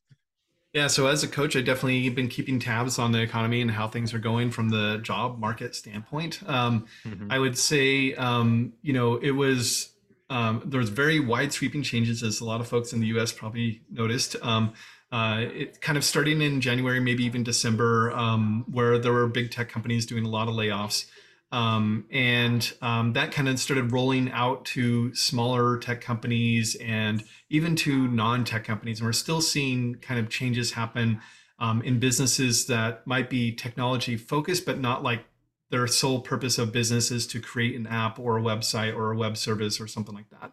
Yeah, 0.73 0.89
so 0.89 1.07
as 1.07 1.23
a 1.23 1.29
coach, 1.29 1.57
I 1.57 1.63
definitely 1.63 2.07
been 2.11 2.29
keeping 2.29 2.59
tabs 2.59 2.99
on 2.99 3.11
the 3.11 3.21
economy 3.21 3.63
and 3.63 3.71
how 3.71 3.89
things 3.89 4.13
are 4.13 4.19
going 4.19 4.51
from 4.51 4.69
the 4.69 4.99
job 4.99 5.39
market 5.39 5.75
standpoint. 5.75 6.41
Um, 6.47 6.85
mm-hmm. 7.03 7.33
I 7.33 7.39
would 7.39 7.57
say, 7.57 8.13
um, 8.15 8.75
you 8.83 8.93
know, 8.93 9.17
it 9.17 9.31
was 9.31 9.96
um, 10.29 10.63
there 10.65 10.81
was 10.81 10.89
very 10.89 11.21
wide 11.21 11.53
sweeping 11.53 11.83
changes, 11.83 12.23
as 12.23 12.41
a 12.41 12.45
lot 12.45 12.61
of 12.61 12.69
folks 12.69 12.93
in 12.93 13.01
the 13.01 13.07
U.S. 13.09 13.33
probably 13.33 13.83
noticed. 13.91 14.37
Um, 14.43 14.73
uh, 15.13 15.45
it 15.55 15.81
kind 15.81 15.97
of 15.97 16.05
starting 16.05 16.43
in 16.43 16.61
January, 16.61 16.99
maybe 16.99 17.25
even 17.25 17.45
December, 17.45 18.13
um, 18.13 18.65
where 18.71 18.99
there 18.99 19.13
were 19.13 19.29
big 19.29 19.51
tech 19.51 19.69
companies 19.69 20.05
doing 20.05 20.25
a 20.25 20.29
lot 20.29 20.49
of 20.49 20.55
layoffs. 20.55 21.07
Um, 21.53 22.07
and 22.11 22.73
um, 22.83 23.13
that 23.13 23.31
kind 23.31 23.49
of 23.49 23.59
started 23.61 23.93
rolling 23.93 24.33
out 24.33 24.65
to 24.67 25.15
smaller 25.15 25.79
tech 25.79 26.01
companies 26.01 26.75
and 26.77 27.23
even 27.51 27.77
to 27.77 28.09
non-tech 28.09 28.65
companies. 28.65 28.99
And 28.99 29.07
we're 29.07 29.13
still 29.13 29.41
seeing 29.41 29.95
kind 29.97 30.19
of 30.19 30.29
changes 30.29 30.73
happen 30.73 31.21
um, 31.61 31.83
in 31.83 32.01
businesses 32.01 32.67
that 32.67 33.07
might 33.07 33.31
be 33.31 33.53
technology 33.53 34.17
focused, 34.17 34.67
but 34.67 34.81
not 34.81 35.05
like 35.05 35.25
their 35.71 35.87
sole 35.87 36.21
purpose 36.21 36.59
of 36.59 36.73
business 36.73 37.11
is 37.11 37.27
to 37.29 37.41
create 37.41 37.75
an 37.77 37.87
app 37.87 38.19
or 38.19 38.39
a 38.39 38.43
website 38.43 38.95
or 38.95 39.13
a 39.13 39.17
web 39.17 39.37
service 39.37 39.81
or 39.81 39.87
something 39.87 40.15
like 40.15 40.31
that. 40.31 40.53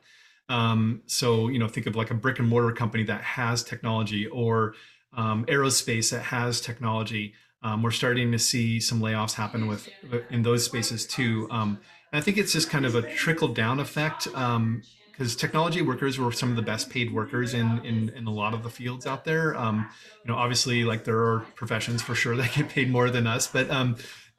Um, 0.49 1.01
so 1.05 1.47
you 1.47 1.59
know, 1.59 1.67
think 1.67 1.87
of 1.87 1.95
like 1.95 2.11
a 2.11 2.15
brick 2.15 2.39
and 2.39 2.47
mortar 2.47 2.71
company 2.71 3.03
that 3.05 3.21
has 3.21 3.63
technology 3.63 4.27
or 4.27 4.75
um, 5.15 5.45
aerospace 5.45 6.11
that 6.11 6.23
has 6.23 6.59
technology. 6.59 7.33
Um, 7.61 7.81
we're 7.81 7.91
starting 7.91 8.31
to 8.31 8.39
see 8.39 8.79
some 8.79 8.99
layoffs 8.99 9.33
happen 9.33 9.67
with 9.67 9.87
in 10.29 10.41
those 10.41 10.65
spaces 10.65 11.05
too. 11.05 11.47
Um, 11.49 11.79
and 12.11 12.19
I 12.19 12.21
think 12.21 12.37
it's 12.37 12.51
just 12.51 12.69
kind 12.69 12.85
of 12.85 12.95
a 12.95 13.01
trickle 13.15 13.47
down 13.47 13.79
effect 13.79 14.25
because 14.25 14.35
um, 14.35 14.81
technology 15.37 15.81
workers 15.81 16.19
were 16.19 16.31
some 16.31 16.49
of 16.49 16.55
the 16.57 16.61
best 16.61 16.89
paid 16.89 17.13
workers 17.13 17.53
in 17.53 17.79
in, 17.85 18.09
in 18.09 18.27
a 18.27 18.33
lot 18.33 18.53
of 18.53 18.63
the 18.63 18.69
fields 18.69 19.07
out 19.07 19.23
there. 19.23 19.55
Um, 19.55 19.89
you 20.25 20.31
know, 20.31 20.37
obviously, 20.37 20.83
like 20.83 21.05
there 21.05 21.19
are 21.19 21.45
professions 21.55 22.01
for 22.01 22.15
sure 22.15 22.35
that 22.35 22.51
get 22.53 22.69
paid 22.69 22.89
more 22.89 23.09
than 23.09 23.27
us, 23.27 23.47
but 23.47 23.71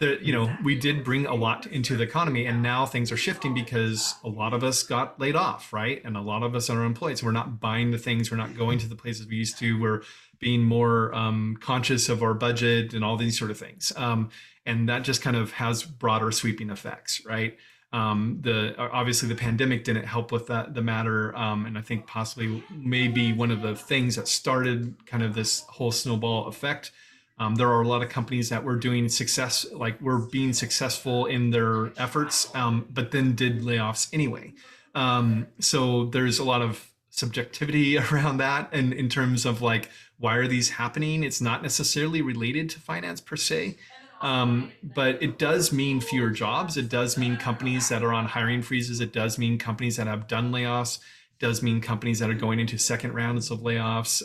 you 0.04 0.32
know 0.32 0.54
we 0.62 0.74
did 0.74 1.04
bring 1.04 1.26
a 1.26 1.34
lot 1.34 1.66
into 1.66 1.96
the 1.96 2.04
economy, 2.04 2.46
and 2.46 2.62
now 2.62 2.86
things 2.86 3.10
are 3.12 3.16
shifting 3.16 3.54
because 3.54 4.14
a 4.24 4.28
lot 4.28 4.52
of 4.52 4.62
us 4.62 4.82
got 4.82 5.18
laid 5.20 5.36
off, 5.36 5.72
right? 5.72 6.02
And 6.04 6.16
a 6.16 6.20
lot 6.20 6.42
of 6.42 6.54
us 6.54 6.70
are 6.70 6.80
unemployed, 6.80 7.18
so 7.18 7.26
we're 7.26 7.32
not 7.32 7.60
buying 7.60 7.90
the 7.90 7.98
things, 7.98 8.30
we're 8.30 8.36
not 8.36 8.56
going 8.56 8.78
to 8.78 8.88
the 8.88 8.96
places 8.96 9.26
we 9.26 9.36
used 9.36 9.58
to. 9.58 9.80
We're 9.80 10.02
being 10.38 10.62
more 10.62 11.14
um, 11.14 11.56
conscious 11.60 12.08
of 12.08 12.22
our 12.22 12.34
budget 12.34 12.92
and 12.92 13.04
all 13.04 13.16
these 13.16 13.38
sort 13.38 13.50
of 13.50 13.58
things. 13.58 13.92
Um, 13.96 14.30
and 14.66 14.88
that 14.88 15.02
just 15.02 15.22
kind 15.22 15.36
of 15.36 15.52
has 15.52 15.82
broader 15.84 16.30
sweeping 16.30 16.70
effects, 16.70 17.24
right? 17.24 17.56
Um, 17.92 18.38
the 18.40 18.74
obviously 18.76 19.28
the 19.28 19.36
pandemic 19.36 19.84
didn't 19.84 20.06
help 20.06 20.32
with 20.32 20.48
that 20.48 20.74
the 20.74 20.82
matter, 20.82 21.34
um, 21.36 21.64
and 21.64 21.78
I 21.78 21.80
think 21.80 22.08
possibly 22.08 22.64
maybe 22.68 23.32
one 23.32 23.52
of 23.52 23.62
the 23.62 23.76
things 23.76 24.16
that 24.16 24.26
started 24.26 25.06
kind 25.06 25.22
of 25.22 25.34
this 25.34 25.60
whole 25.68 25.92
snowball 25.92 26.48
effect. 26.48 26.90
Um, 27.38 27.56
there 27.56 27.68
are 27.68 27.82
a 27.82 27.88
lot 27.88 28.02
of 28.02 28.08
companies 28.08 28.48
that 28.50 28.62
were 28.62 28.76
doing 28.76 29.08
success, 29.08 29.66
like 29.72 30.00
were 30.00 30.18
being 30.18 30.52
successful 30.52 31.26
in 31.26 31.50
their 31.50 31.92
efforts, 31.98 32.54
um, 32.54 32.86
but 32.90 33.10
then 33.10 33.34
did 33.34 33.62
layoffs 33.62 34.08
anyway. 34.12 34.52
Um, 34.94 35.48
so 35.58 36.06
there's 36.06 36.38
a 36.38 36.44
lot 36.44 36.62
of 36.62 36.90
subjectivity 37.10 37.98
around 38.12 38.38
that, 38.38 38.68
and 38.72 38.92
in 38.92 39.08
terms 39.08 39.44
of 39.44 39.62
like 39.62 39.90
why 40.18 40.36
are 40.36 40.46
these 40.46 40.70
happening? 40.70 41.24
It's 41.24 41.40
not 41.40 41.62
necessarily 41.62 42.22
related 42.22 42.70
to 42.70 42.80
finance 42.80 43.20
per 43.20 43.36
se, 43.36 43.76
um, 44.20 44.72
but 44.82 45.22
it 45.22 45.38
does 45.38 45.72
mean 45.72 46.00
fewer 46.00 46.30
jobs. 46.30 46.76
It 46.76 46.88
does 46.88 47.18
mean 47.18 47.36
companies 47.36 47.88
that 47.88 48.02
are 48.02 48.12
on 48.12 48.26
hiring 48.26 48.62
freezes. 48.62 49.00
It 49.00 49.12
does 49.12 49.38
mean 49.38 49.58
companies 49.58 49.96
that 49.96 50.06
have 50.06 50.28
done 50.28 50.52
layoffs. 50.52 50.98
It 50.98 51.40
does 51.40 51.62
mean 51.62 51.80
companies 51.80 52.20
that 52.20 52.30
are 52.30 52.34
going 52.34 52.60
into 52.60 52.78
second 52.78 53.12
rounds 53.12 53.50
of 53.50 53.60
layoffs. 53.60 54.22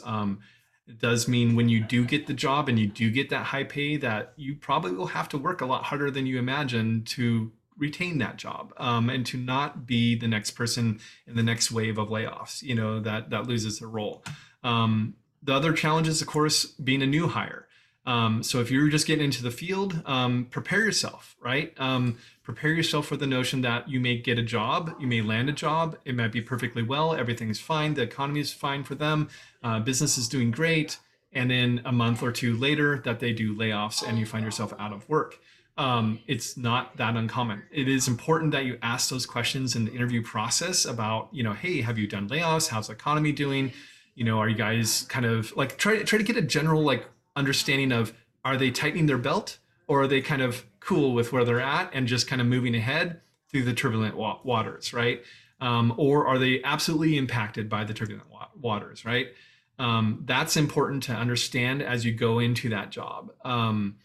It 0.90 1.00
does 1.00 1.28
mean 1.28 1.56
when 1.56 1.70
you 1.70 1.84
do 1.84 2.04
get 2.04 2.26
the 2.26 2.34
job 2.34 2.68
and 2.68 2.80
you 2.80 2.88
do 2.88 3.12
get 3.12 3.30
that 3.30 3.46
high 3.46 3.64
pay, 3.64 3.98
that 3.98 4.34
you 4.38 4.56
probably 4.56 4.92
will 4.92 5.08
have 5.08 5.30
to 5.30 5.38
work 5.38 5.62
a 5.62 5.68
lot 5.68 5.84
harder 5.84 6.10
than 6.10 6.26
you 6.26 6.40
imagine 6.40 7.04
to 7.10 7.52
retain 7.78 8.18
that 8.18 8.38
job 8.38 8.74
um, 8.78 9.08
and 9.10 9.24
to 9.28 9.38
not 9.38 9.86
be 9.86 10.16
the 10.16 10.28
next 10.28 10.52
person 10.52 11.00
in 11.28 11.36
the 11.36 11.44
next 11.44 11.72
wave 11.72 12.00
of 12.00 12.10
layoffs. 12.10 12.64
You 12.64 12.74
know 12.74 13.00
that 13.02 13.30
that 13.30 13.46
loses 13.46 13.80
their 13.80 13.88
role. 13.88 14.24
Um, 14.64 15.14
the 15.44 15.54
other 15.54 15.74
challenge 15.74 16.08
is, 16.08 16.22
of 16.22 16.28
course, 16.28 16.66
being 16.66 17.04
a 17.04 17.08
new 17.08 17.28
hire. 17.28 17.68
Um, 18.06 18.42
so 18.44 18.60
if 18.60 18.72
you're 18.72 18.90
just 18.90 19.06
getting 19.06 19.26
into 19.26 19.44
the 19.44 19.52
field, 19.52 20.02
um, 20.06 20.48
prepare 20.50 20.80
yourself, 20.80 21.36
right? 21.42 21.74
Um, 21.78 22.18
prepare 22.44 22.72
yourself 22.72 23.08
for 23.08 23.18
the 23.18 23.28
notion 23.28 23.62
that 23.62 23.90
you 23.90 24.00
may 24.00 24.18
get 24.18 24.40
a 24.40 24.44
job, 24.44 24.96
you 25.00 25.06
may 25.06 25.22
land 25.22 25.50
a 25.50 25.54
job, 25.54 25.98
it 26.06 26.16
might 26.16 26.32
be 26.32 26.42
perfectly 26.42 26.82
well, 26.82 27.14
everything's 27.14 27.60
fine, 27.60 27.94
the 27.94 28.02
economy 28.02 28.40
is 28.40 28.52
fine 28.52 28.84
for 28.84 28.96
them, 28.96 29.30
uh, 29.64 29.80
business 29.80 30.18
is 30.18 30.28
doing 30.28 30.50
great, 30.50 30.98
and 31.34 31.52
then 31.52 31.82
a 31.86 31.92
month 31.92 32.24
or 32.24 32.32
two 32.32 32.58
later 32.58 33.00
that 33.06 33.20
they 33.20 33.34
do 33.34 33.56
layoffs 33.56 34.08
and 34.08 34.18
you 34.18 34.26
find 34.26 34.44
yourself 34.44 34.74
out 34.80 34.92
of 34.92 35.08
work. 35.08 35.40
Um, 35.78 36.20
it's 36.28 36.58
not 36.58 36.98
that 36.98 37.16
uncommon. 37.16 37.64
It 37.72 37.88
is 37.88 38.08
important 38.08 38.52
that 38.52 38.66
you 38.66 38.78
ask 38.82 39.10
those 39.10 39.26
questions 39.26 39.76
in 39.76 39.86
the 39.86 39.94
interview 39.94 40.22
process 40.22 40.84
about, 40.84 41.30
you 41.32 41.44
know, 41.44 41.54
hey, 41.54 41.82
have 41.82 41.98
you 41.98 42.08
done 42.08 42.28
layoffs? 42.28 42.70
How's 42.70 42.88
the 42.88 42.94
economy 42.94 43.32
doing? 43.32 43.72
you 44.20 44.26
know 44.26 44.38
are 44.38 44.50
you 44.50 44.56
guys 44.56 45.04
kind 45.04 45.26
of 45.26 45.56
like 45.56 45.78
try 45.78 46.04
try 46.04 46.18
to 46.18 46.26
get 46.26 46.36
a 46.36 46.42
general 46.42 46.84
like 46.84 47.08
understanding 47.40 47.92
of 47.92 48.14
are 48.46 48.58
they 48.58 48.72
tightening 48.72 49.08
their 49.08 49.18
belt 49.18 49.58
or 49.88 50.04
are 50.04 50.08
they 50.08 50.22
kind 50.22 50.42
of 50.42 50.66
cool 50.80 51.14
with 51.14 51.32
where 51.32 51.44
they're 51.44 51.62
at 51.62 51.90
and 51.94 52.08
just 52.08 52.28
kind 52.28 52.42
of 52.42 52.48
moving 52.48 52.76
ahead 52.76 53.22
through 53.50 53.64
the 53.64 53.74
turbulent 53.74 54.16
wa- 54.16 54.40
waters 54.44 54.94
right? 54.94 55.24
Um, 55.62 55.94
or 55.98 56.28
are 56.28 56.38
they 56.38 56.62
absolutely 56.64 57.18
impacted 57.18 57.70
by 57.70 57.84
the 57.84 57.94
turbulent 57.94 58.30
wa- 58.30 58.48
waters 58.60 59.06
right? 59.06 59.30
Um, 59.78 60.24
that's 60.26 60.58
important 60.58 61.04
to 61.04 61.14
understand 61.14 61.82
as 61.82 62.06
you 62.06 62.12
go 62.12 62.40
into 62.40 62.70
that 62.70 62.92
job. 62.92 63.32
Um, 63.46 63.96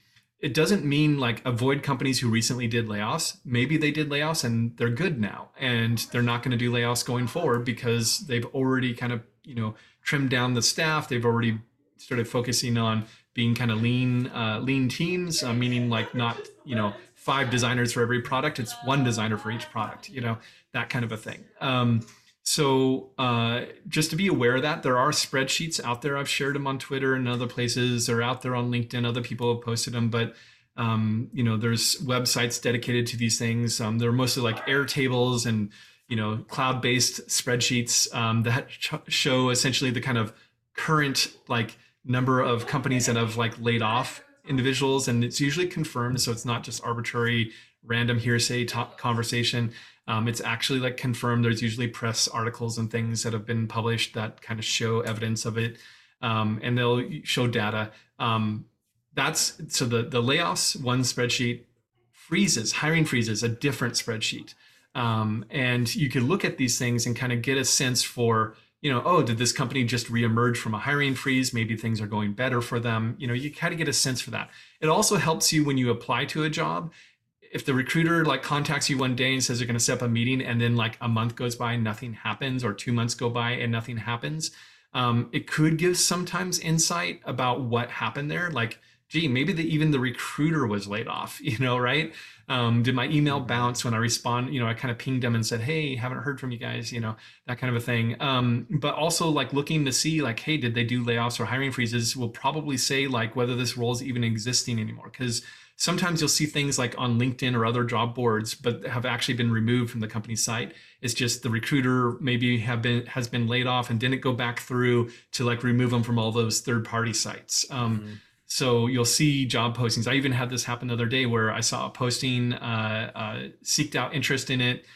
it 0.44 0.52
doesn't 0.52 0.84
mean 0.84 1.18
like 1.18 1.40
avoid 1.46 1.82
companies 1.82 2.20
who 2.20 2.28
recently 2.28 2.66
did 2.66 2.86
layoffs. 2.86 3.38
Maybe 3.44 3.76
they 3.76 3.90
did 3.90 4.10
layoffs 4.10 4.44
and 4.44 4.76
they're 4.76 4.90
good 4.90 5.18
now 5.20 5.48
and 5.58 5.98
they're 6.12 6.22
not 6.22 6.42
going 6.42 6.52
to 6.52 6.56
do 6.56 6.70
layoffs 6.70 7.04
going 7.04 7.26
forward 7.26 7.64
because 7.64 8.20
they've 8.26 8.44
already 8.46 8.94
kind 8.94 9.12
of 9.12 9.22
you 9.42 9.54
know 9.54 9.74
trimmed 10.02 10.30
down 10.30 10.54
the 10.54 10.62
staff. 10.62 11.08
They've 11.08 11.24
already 11.24 11.58
started 11.96 12.28
focusing 12.28 12.76
on 12.76 13.06
being 13.34 13.54
kind 13.54 13.70
of 13.70 13.82
lean 13.82 14.28
uh, 14.28 14.60
lean 14.62 14.88
teams, 14.88 15.42
uh, 15.42 15.52
meaning 15.52 15.90
like 15.90 16.14
not 16.14 16.38
you 16.64 16.76
know 16.76 16.94
five 17.14 17.50
designers 17.50 17.92
for 17.92 18.02
every 18.02 18.20
product. 18.20 18.58
It's 18.58 18.74
one 18.84 19.04
designer 19.04 19.36
for 19.36 19.50
each 19.50 19.68
product. 19.70 20.08
You 20.08 20.20
know 20.20 20.38
that 20.72 20.88
kind 20.88 21.04
of 21.04 21.12
a 21.12 21.16
thing. 21.16 21.44
Um, 21.60 22.06
so 22.42 23.10
uh, 23.16 23.62
just 23.88 24.10
to 24.10 24.16
be 24.16 24.26
aware 24.26 24.56
of 24.56 24.62
that, 24.62 24.82
there 24.82 24.98
are 24.98 25.10
spreadsheets 25.10 25.82
out 25.82 26.02
there. 26.02 26.18
I've 26.18 26.28
shared 26.28 26.54
them 26.54 26.66
on 26.66 26.78
Twitter 26.78 27.14
and 27.14 27.26
other 27.26 27.46
places. 27.46 28.06
They're 28.06 28.22
out 28.22 28.42
there 28.42 28.54
on 28.54 28.70
LinkedIn. 28.70 29.06
Other 29.06 29.22
people 29.22 29.54
have 29.54 29.64
posted 29.64 29.94
them, 29.94 30.10
but 30.10 30.34
um, 30.76 31.30
you 31.32 31.42
know, 31.42 31.56
there's 31.56 31.96
websites 31.96 32.60
dedicated 32.60 33.06
to 33.08 33.16
these 33.16 33.38
things. 33.38 33.80
Um, 33.80 33.98
they're 33.98 34.12
mostly 34.12 34.42
like 34.42 34.66
Airtables 34.66 35.46
and 35.46 35.70
you 36.08 36.16
know 36.16 36.44
cloud-based 36.48 37.28
spreadsheets 37.28 38.14
um, 38.14 38.42
that 38.42 38.68
ch- 38.68 38.92
show 39.08 39.50
essentially 39.50 39.90
the 39.90 40.00
kind 40.00 40.18
of 40.18 40.32
current 40.76 41.28
like 41.48 41.78
number 42.04 42.40
of 42.40 42.66
companies 42.66 43.06
that 43.06 43.16
have 43.16 43.36
like 43.36 43.58
laid 43.60 43.82
off 43.82 44.22
individuals 44.46 45.08
and 45.08 45.24
it's 45.24 45.40
usually 45.40 45.66
confirmed 45.66 46.20
so 46.20 46.30
it's 46.30 46.44
not 46.44 46.62
just 46.62 46.84
arbitrary 46.84 47.50
random 47.86 48.18
hearsay 48.18 48.64
conversation. 48.64 49.72
Um, 50.06 50.28
it's 50.28 50.40
actually 50.40 50.80
like 50.80 50.96
confirmed. 50.98 51.44
There's 51.44 51.62
usually 51.62 51.88
press 51.88 52.28
articles 52.28 52.76
and 52.76 52.90
things 52.90 53.22
that 53.22 53.32
have 53.32 53.46
been 53.46 53.66
published 53.66 54.14
that 54.14 54.42
kind 54.42 54.58
of 54.60 54.64
show 54.64 55.00
evidence 55.00 55.46
of 55.46 55.56
it 55.56 55.78
um, 56.24 56.58
and 56.62 56.76
they'll 56.76 57.04
show 57.22 57.46
data. 57.46 57.90
Um, 58.18 58.66
that's 59.14 59.60
so 59.68 59.84
the 59.84 60.02
the 60.02 60.22
layoffs 60.22 60.80
one 60.80 61.00
spreadsheet 61.00 61.64
freezes 62.12 62.72
hiring 62.72 63.04
freezes 63.04 63.42
a 63.42 63.48
different 63.48 63.94
spreadsheet. 63.94 64.54
Um, 64.94 65.44
and 65.50 65.94
you 65.94 66.08
can 66.08 66.26
look 66.26 66.44
at 66.44 66.56
these 66.56 66.78
things 66.78 67.04
and 67.04 67.14
kind 67.14 67.32
of 67.32 67.42
get 67.42 67.58
a 67.58 67.64
sense 67.64 68.02
for 68.02 68.56
you 68.84 68.92
know 68.92 69.02
oh 69.04 69.22
did 69.22 69.38
this 69.38 69.52
company 69.52 69.82
just 69.82 70.06
reemerge 70.06 70.56
from 70.56 70.74
a 70.74 70.78
hiring 70.78 71.16
freeze? 71.16 71.52
Maybe 71.52 71.76
things 71.76 72.00
are 72.00 72.06
going 72.06 72.34
better 72.34 72.60
for 72.60 72.78
them. 72.78 73.16
You 73.18 73.26
know 73.26 73.34
you 73.34 73.50
kind 73.50 73.74
of 73.74 73.78
get 73.78 73.88
a 73.88 73.92
sense 73.92 74.20
for 74.20 74.30
that. 74.30 74.50
It 74.80 74.88
also 74.88 75.16
helps 75.16 75.52
you 75.52 75.64
when 75.64 75.76
you 75.76 75.90
apply 75.90 76.26
to 76.26 76.44
a 76.44 76.50
job. 76.50 76.92
If 77.40 77.64
the 77.64 77.74
recruiter 77.74 78.24
like 78.24 78.42
contacts 78.42 78.88
you 78.88 78.98
one 78.98 79.16
day 79.16 79.32
and 79.32 79.42
says 79.42 79.58
they're 79.58 79.66
going 79.66 79.78
to 79.78 79.84
set 79.84 79.98
up 79.98 80.02
a 80.02 80.08
meeting 80.08 80.40
and 80.40 80.60
then 80.60 80.76
like 80.76 80.96
a 81.00 81.08
month 81.08 81.34
goes 81.34 81.56
by 81.56 81.72
and 81.72 81.82
nothing 81.82 82.12
happens 82.12 82.62
or 82.62 82.72
two 82.72 82.92
months 82.92 83.14
go 83.14 83.30
by 83.30 83.52
and 83.52 83.72
nothing 83.72 83.96
happens 83.96 84.50
um, 84.94 85.28
it 85.32 85.48
could 85.48 85.76
give 85.76 85.98
sometimes 85.98 86.60
insight 86.60 87.20
about 87.24 87.62
what 87.62 87.90
happened 87.90 88.30
there. 88.30 88.50
Like 88.50 88.78
gee, 89.08 89.28
maybe 89.28 89.52
the, 89.52 89.62
even 89.62 89.90
the 89.90 90.00
recruiter 90.00 90.66
was 90.66 90.88
laid 90.88 91.08
off, 91.08 91.40
you 91.42 91.58
know, 91.58 91.78
right? 91.78 92.12
Um, 92.48 92.82
did 92.82 92.94
my 92.94 93.06
email 93.08 93.38
mm-hmm. 93.38 93.46
bounce 93.46 93.84
when 93.84 93.94
I 93.94 93.98
respond? 93.98 94.52
You 94.52 94.60
know, 94.60 94.66
I 94.66 94.74
kind 94.74 94.92
of 94.92 94.98
pinged 94.98 95.22
them 95.22 95.34
and 95.34 95.46
said, 95.46 95.60
hey, 95.60 95.96
haven't 95.96 96.18
heard 96.18 96.38
from 96.38 96.50
you 96.50 96.58
guys, 96.58 96.92
you 96.92 97.00
know, 97.00 97.16
that 97.46 97.58
kind 97.58 97.74
of 97.74 97.82
a 97.82 97.84
thing. 97.84 98.16
Um, 98.20 98.66
but 98.70 98.94
also 98.94 99.28
like 99.28 99.52
looking 99.52 99.84
to 99.86 99.92
see 99.92 100.20
like, 100.20 100.40
hey, 100.40 100.56
did 100.56 100.74
they 100.74 100.84
do 100.84 101.04
layoffs 101.04 101.40
or 101.40 101.46
hiring 101.46 101.72
freezes? 101.72 102.16
Will 102.16 102.28
probably 102.28 102.76
say 102.76 103.06
like 103.06 103.34
whether 103.34 103.54
this 103.54 103.76
role 103.76 103.92
is 103.92 104.02
even 104.02 104.24
existing 104.24 104.78
anymore. 104.78 105.08
Because 105.10 105.42
sometimes 105.76 106.20
you'll 106.20 106.28
see 106.28 106.44
things 106.44 106.78
like 106.78 106.94
on 106.98 107.18
LinkedIn 107.18 107.54
or 107.54 107.64
other 107.64 107.82
job 107.82 108.14
boards, 108.14 108.54
but 108.54 108.84
have 108.86 109.06
actually 109.06 109.34
been 109.34 109.50
removed 109.50 109.90
from 109.90 110.00
the 110.00 110.06
company 110.06 110.36
site. 110.36 110.74
It's 111.00 111.14
just 111.14 111.42
the 111.42 111.50
recruiter 111.50 112.18
maybe 112.20 112.58
have 112.58 112.82
been 112.82 113.06
has 113.06 113.26
been 113.26 113.48
laid 113.48 113.66
off 113.66 113.88
and 113.88 113.98
didn't 113.98 114.20
go 114.20 114.34
back 114.34 114.60
through 114.60 115.10
to 115.32 115.44
like 115.44 115.62
remove 115.62 115.90
them 115.90 116.02
from 116.02 116.18
all 116.18 116.30
those 116.30 116.60
third 116.60 116.84
party 116.84 117.14
sites. 117.14 117.64
Um, 117.70 118.00
mm-hmm 118.00 118.14
so 118.54 118.86
you'll 118.86 119.04
see 119.04 119.46
job 119.46 119.76
postings. 119.76 120.06
I 120.06 120.14
even 120.14 120.30
had 120.30 120.48
this 120.48 120.62
happen 120.62 120.86
the 120.86 120.94
other 120.94 121.06
day 121.06 121.26
where 121.26 121.50
I 121.50 121.58
saw 121.58 121.88
a 121.88 121.90
posting, 121.90 122.52
uh, 122.52 123.10
uh, 123.12 123.48
seeked 123.64 123.96
out 123.96 124.14
interest 124.14 124.48
in 124.48 124.60
it, 124.60 124.86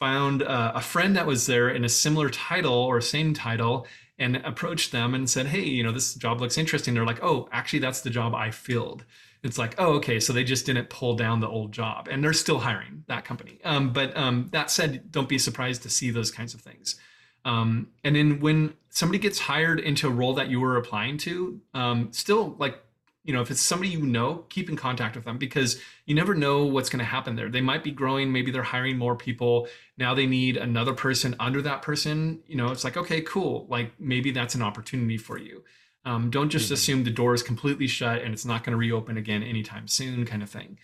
found 0.00 0.42
uh, 0.42 0.72
a 0.74 0.80
friend 0.80 1.14
that 1.14 1.24
was 1.24 1.46
there 1.46 1.68
in 1.68 1.84
a 1.84 1.88
similar 1.88 2.28
title 2.30 2.74
or 2.74 3.00
same 3.00 3.32
title, 3.32 3.86
and 4.18 4.34
approached 4.38 4.90
them 4.90 5.14
and 5.14 5.30
said, 5.30 5.46
"Hey, 5.46 5.62
you 5.62 5.84
know, 5.84 5.92
this 5.92 6.14
job 6.14 6.40
looks 6.40 6.58
interesting." 6.58 6.94
They're 6.94 7.06
like, 7.06 7.22
"Oh, 7.22 7.48
actually, 7.52 7.78
that's 7.78 8.00
the 8.00 8.10
job 8.10 8.34
I 8.34 8.50
filled." 8.50 9.04
It's 9.44 9.56
like, 9.56 9.76
oh, 9.78 9.92
okay, 9.98 10.18
so 10.18 10.32
they 10.32 10.42
just 10.42 10.66
didn't 10.66 10.90
pull 10.90 11.14
down 11.14 11.38
the 11.38 11.48
old 11.48 11.70
job, 11.70 12.08
and 12.10 12.24
they're 12.24 12.32
still 12.32 12.58
hiring 12.58 13.04
that 13.06 13.24
company. 13.24 13.60
Um, 13.62 13.92
but 13.92 14.16
um, 14.16 14.48
that 14.50 14.68
said, 14.68 15.12
don't 15.12 15.28
be 15.28 15.38
surprised 15.38 15.84
to 15.84 15.90
see 15.90 16.10
those 16.10 16.32
kinds 16.32 16.54
of 16.54 16.60
things. 16.60 16.96
Um, 17.44 17.90
and 18.02 18.16
then 18.16 18.40
when 18.40 18.74
somebody 18.90 19.20
gets 19.20 19.38
hired 19.38 19.78
into 19.78 20.08
a 20.08 20.10
role 20.10 20.34
that 20.34 20.48
you 20.48 20.58
were 20.58 20.76
applying 20.76 21.18
to, 21.18 21.60
um, 21.72 22.08
still 22.10 22.56
like 22.58 22.82
you 23.26 23.32
know 23.32 23.42
if 23.42 23.50
it's 23.50 23.60
somebody 23.60 23.90
you 23.90 24.00
know 24.00 24.44
keep 24.48 24.68
in 24.68 24.76
contact 24.76 25.16
with 25.16 25.24
them 25.24 25.36
because 25.36 25.80
you 26.06 26.14
never 26.14 26.34
know 26.34 26.64
what's 26.64 26.88
going 26.88 27.00
to 27.00 27.04
happen 27.04 27.34
there. 27.34 27.50
They 27.50 27.60
might 27.60 27.82
be 27.82 27.90
growing 27.90 28.32
maybe 28.32 28.50
they're 28.50 28.62
hiring 28.62 28.96
more 28.96 29.16
people. 29.16 29.68
Now 29.98 30.14
they 30.14 30.26
need 30.26 30.56
another 30.56 30.94
person 30.94 31.34
under 31.40 31.60
that 31.62 31.82
person 31.82 32.40
you 32.46 32.56
know 32.56 32.68
it's 32.68 32.84
like 32.84 32.96
okay 32.96 33.20
cool 33.20 33.66
like 33.68 33.92
maybe 33.98 34.30
that's 34.30 34.54
an 34.54 34.62
opportunity 34.62 35.18
for 35.18 35.38
you. 35.38 35.64
Um, 36.04 36.30
don't 36.30 36.50
just 36.50 36.66
mm-hmm. 36.66 36.74
assume 36.74 37.04
the 37.04 37.10
door 37.10 37.34
is 37.34 37.42
completely 37.42 37.88
shut 37.88 38.22
and 38.22 38.32
it's 38.32 38.44
not 38.44 38.62
going 38.62 38.70
to 38.72 38.78
reopen 38.78 39.16
again 39.16 39.42
anytime 39.42 39.88
soon 39.88 40.24
kind 40.24 40.42
of 40.42 40.48
thing. 40.48 40.78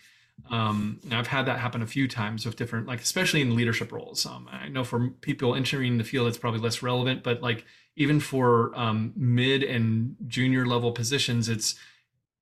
Um, 0.50 0.98
i've 1.12 1.28
had 1.28 1.46
that 1.46 1.60
happen 1.60 1.82
a 1.82 1.86
few 1.86 2.08
times 2.08 2.44
with 2.44 2.56
different 2.56 2.88
like 2.88 3.00
especially 3.00 3.42
in 3.42 3.54
leadership 3.54 3.92
roles. 3.92 4.26
Um, 4.26 4.48
i 4.50 4.68
know 4.68 4.82
for 4.82 5.10
people 5.20 5.54
entering 5.54 5.98
the 5.98 6.04
field 6.04 6.26
it's 6.26 6.38
probably 6.38 6.58
less 6.58 6.82
relevant 6.82 7.22
but 7.22 7.40
like 7.42 7.64
even 7.94 8.18
for 8.20 8.72
um, 8.74 9.12
mid 9.14 9.62
and 9.62 10.16
junior 10.26 10.66
level 10.66 10.92
positions 10.92 11.48
it's 11.48 11.76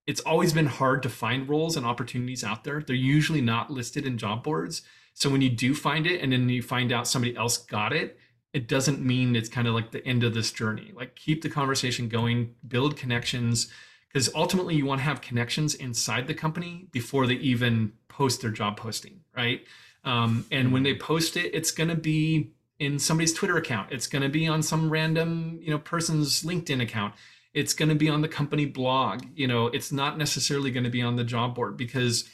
it's 0.06 0.20
always 0.22 0.52
been 0.52 0.66
hard 0.66 1.02
to 1.02 1.08
find 1.08 1.48
roles 1.48 1.76
and 1.76 1.86
opportunities 1.86 2.42
out 2.42 2.64
there. 2.64 2.82
They're 2.82 2.96
usually 2.96 3.40
not 3.40 3.70
listed 3.70 4.06
in 4.06 4.18
job 4.18 4.42
boards. 4.42 4.82
So 5.14 5.28
when 5.28 5.42
you 5.42 5.50
do 5.50 5.74
find 5.74 6.06
it 6.06 6.20
and 6.22 6.32
then 6.32 6.48
you 6.48 6.62
find 6.62 6.92
out 6.92 7.06
somebody 7.06 7.36
else 7.36 7.58
got 7.58 7.92
it, 7.92 8.18
it 8.52 8.66
doesn't 8.66 9.04
mean 9.04 9.36
it's 9.36 9.48
kind 9.48 9.68
of 9.68 9.74
like 9.74 9.92
the 9.92 10.04
end 10.06 10.24
of 10.24 10.34
this 10.34 10.50
journey. 10.50 10.92
Like 10.94 11.14
keep 11.14 11.42
the 11.42 11.48
conversation 11.48 12.08
going, 12.08 12.54
build 12.66 12.96
connections, 12.96 13.68
because 14.08 14.34
ultimately 14.34 14.74
you 14.74 14.86
want 14.86 15.00
to 15.00 15.04
have 15.04 15.20
connections 15.20 15.74
inside 15.74 16.26
the 16.26 16.34
company 16.34 16.88
before 16.90 17.26
they 17.26 17.34
even 17.34 17.92
post 18.08 18.40
their 18.40 18.50
job 18.50 18.76
posting, 18.76 19.20
right? 19.36 19.64
Um, 20.04 20.46
and 20.50 20.72
when 20.72 20.82
they 20.82 20.94
post 20.94 21.36
it, 21.36 21.54
it's 21.54 21.70
going 21.70 21.90
to 21.90 21.94
be 21.94 22.52
in 22.78 22.98
somebody's 22.98 23.34
Twitter 23.34 23.56
account. 23.56 23.92
It's 23.92 24.06
going 24.06 24.22
to 24.22 24.28
be 24.28 24.48
on 24.48 24.62
some 24.62 24.90
random, 24.90 25.58
you 25.62 25.70
know, 25.70 25.78
person's 25.78 26.42
LinkedIn 26.42 26.82
account 26.82 27.14
it's 27.52 27.74
going 27.74 27.88
to 27.88 27.94
be 27.94 28.08
on 28.08 28.20
the 28.20 28.28
company 28.28 28.66
blog 28.66 29.24
you 29.34 29.46
know 29.46 29.66
it's 29.68 29.92
not 29.92 30.18
necessarily 30.18 30.70
going 30.70 30.84
to 30.84 30.90
be 30.90 31.02
on 31.02 31.16
the 31.16 31.24
job 31.24 31.54
board 31.54 31.76
because 31.76 32.28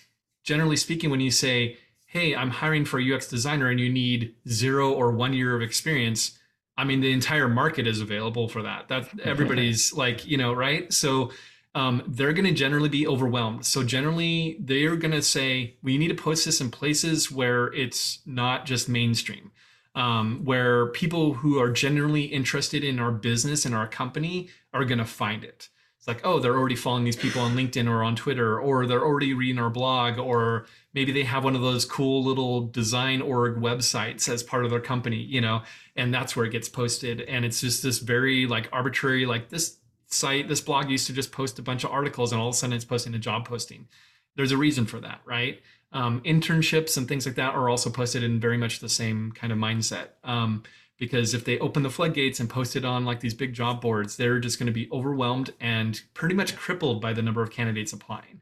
generally 0.45 0.77
speaking 0.77 1.11
when 1.11 1.21
you 1.21 1.31
say 1.31 1.77
hey 2.07 2.35
i'm 2.35 2.51
hiring 2.51 2.85
for 2.85 3.01
a 3.01 3.15
ux 3.15 3.29
designer 3.29 3.69
and 3.71 3.81
you 3.81 3.91
need 3.91 4.35
zero 4.49 4.93
or 4.93 5.11
one 5.11 5.33
year 5.33 5.55
of 5.55 5.63
experience 5.63 6.39
i 6.77 6.85
mean 6.85 7.01
the 7.01 7.13
entire 7.13 7.49
market 7.49 7.87
is 7.87 8.01
available 8.01 8.49
for 8.49 8.63
that. 8.63 8.89
That 8.89 9.09
everybody's 9.25 9.93
like 9.93 10.27
you 10.27 10.37
know 10.37 10.53
right? 10.53 10.93
So 10.93 11.33
um, 11.75 12.03
they're 12.07 12.33
going 12.33 12.47
to 12.47 12.55
generally 12.55 12.89
be 12.89 13.07
overwhelmed. 13.07 13.67
So 13.67 13.83
generally 13.83 14.57
they're 14.61 14.97
going 14.97 15.13
to 15.13 15.21
say 15.21 15.77
we 15.83 15.99
need 15.99 16.09
to 16.09 16.15
post 16.15 16.47
this 16.47 16.63
in 16.63 16.71
places 16.71 17.31
where 17.31 17.67
it's 17.75 18.21
not 18.25 18.65
just 18.65 18.89
mainstream 18.89 19.53
um, 19.97 20.43
where 20.45 20.87
people 20.89 21.35
who 21.35 21.59
are 21.59 21.71
generally 21.71 22.25
interested 22.25 22.85
in 22.85 22.99
our 22.99 23.11
business 23.11 23.65
and 23.65 23.75
our 23.75 23.89
company 23.89 24.49
are 24.77 24.85
going 24.85 24.99
to 24.99 25.05
find 25.05 25.45
it. 25.45 25.69
It's 25.99 26.07
like, 26.07 26.25
oh, 26.25 26.39
they're 26.39 26.57
already 26.57 26.77
following 26.77 27.03
these 27.03 27.17
people 27.17 27.43
on 27.43 27.57
LinkedIn 27.57 27.89
or 27.89 28.05
on 28.05 28.15
Twitter, 28.15 28.61
or 28.61 28.87
they're 28.87 29.05
already 29.05 29.35
reading 29.35 29.59
our 29.59 29.71
blog, 29.71 30.19
or 30.19 30.67
maybe 30.95 31.11
they 31.11 31.25
have 31.25 31.43
one 31.43 31.57
of 31.57 31.63
those 31.63 31.85
cool 31.85 32.23
little 32.23 32.69
design 32.69 33.21
org 33.21 33.57
websites 33.57 34.29
as 34.29 34.45
part 34.45 34.65
of 34.65 34.71
their 34.71 34.81
company, 34.81 35.17
you 35.17 35.41
know, 35.41 35.63
and 35.97 36.15
that's 36.15 36.37
where 36.37 36.47
it 36.47 36.53
gets 36.53 36.69
posted. 36.69 37.23
And 37.23 37.45
it's 37.45 37.61
just 37.61 37.83
this 37.83 37.99
very 37.99 38.47
like 38.47 38.69
arbitrary, 38.73 39.27
like 39.27 39.49
this 39.49 39.79
site, 40.07 40.47
this 40.47 40.61
blog 40.61 40.91
used 40.91 41.09
to 41.09 41.13
just 41.13 41.33
post 41.33 41.59
a 41.59 41.63
bunch 41.63 41.83
of 41.83 41.91
articles 41.91 42.31
and 42.31 42.41
all 42.41 42.49
of 42.49 42.55
a 42.55 42.57
sudden 42.57 42.77
it's 42.77 42.85
posting 42.85 43.15
a 43.15 43.19
job 43.19 43.45
posting. 43.45 43.89
There's 44.37 44.53
a 44.53 44.57
reason 44.57 44.87
for 44.87 45.01
that, 45.01 45.23
right? 45.25 45.61
Um, 45.93 46.21
internships 46.23 46.97
and 46.97 47.09
things 47.09 47.27
like 47.27 47.37
that 47.37 47.55
are 47.55 47.69
also 47.69 47.91
posted 47.91 48.23
in 48.23 48.39
very 48.39 48.59
much 48.59 48.79
the 48.79 48.89
same 48.89 49.33
kind 49.33 49.53
of 49.53 49.59
mindset. 49.59 50.09
Um, 50.23 50.63
because 50.99 51.35
if 51.35 51.45
they 51.45 51.59
open 51.59 51.83
the 51.83 51.91
floodgates 51.91 52.41
and 52.41 52.49
post 52.49 52.77
it 52.77 52.85
on 52.85 53.05
like 53.05 53.21
these 53.21 53.35
big 53.35 53.53
job 53.53 53.81
boards, 53.81 54.17
they're 54.17 54.39
just 54.39 54.59
going 54.59 54.67
to 54.67 54.73
be 54.73 54.89
overwhelmed 54.91 55.53
and 55.61 56.03
pretty 56.15 56.35
much 56.35 56.57
crippled 56.57 57.01
by 57.01 57.13
the 57.13 57.23
number 57.23 57.43
of 57.43 57.51
candidates 57.51 57.93
applying. 57.93 58.41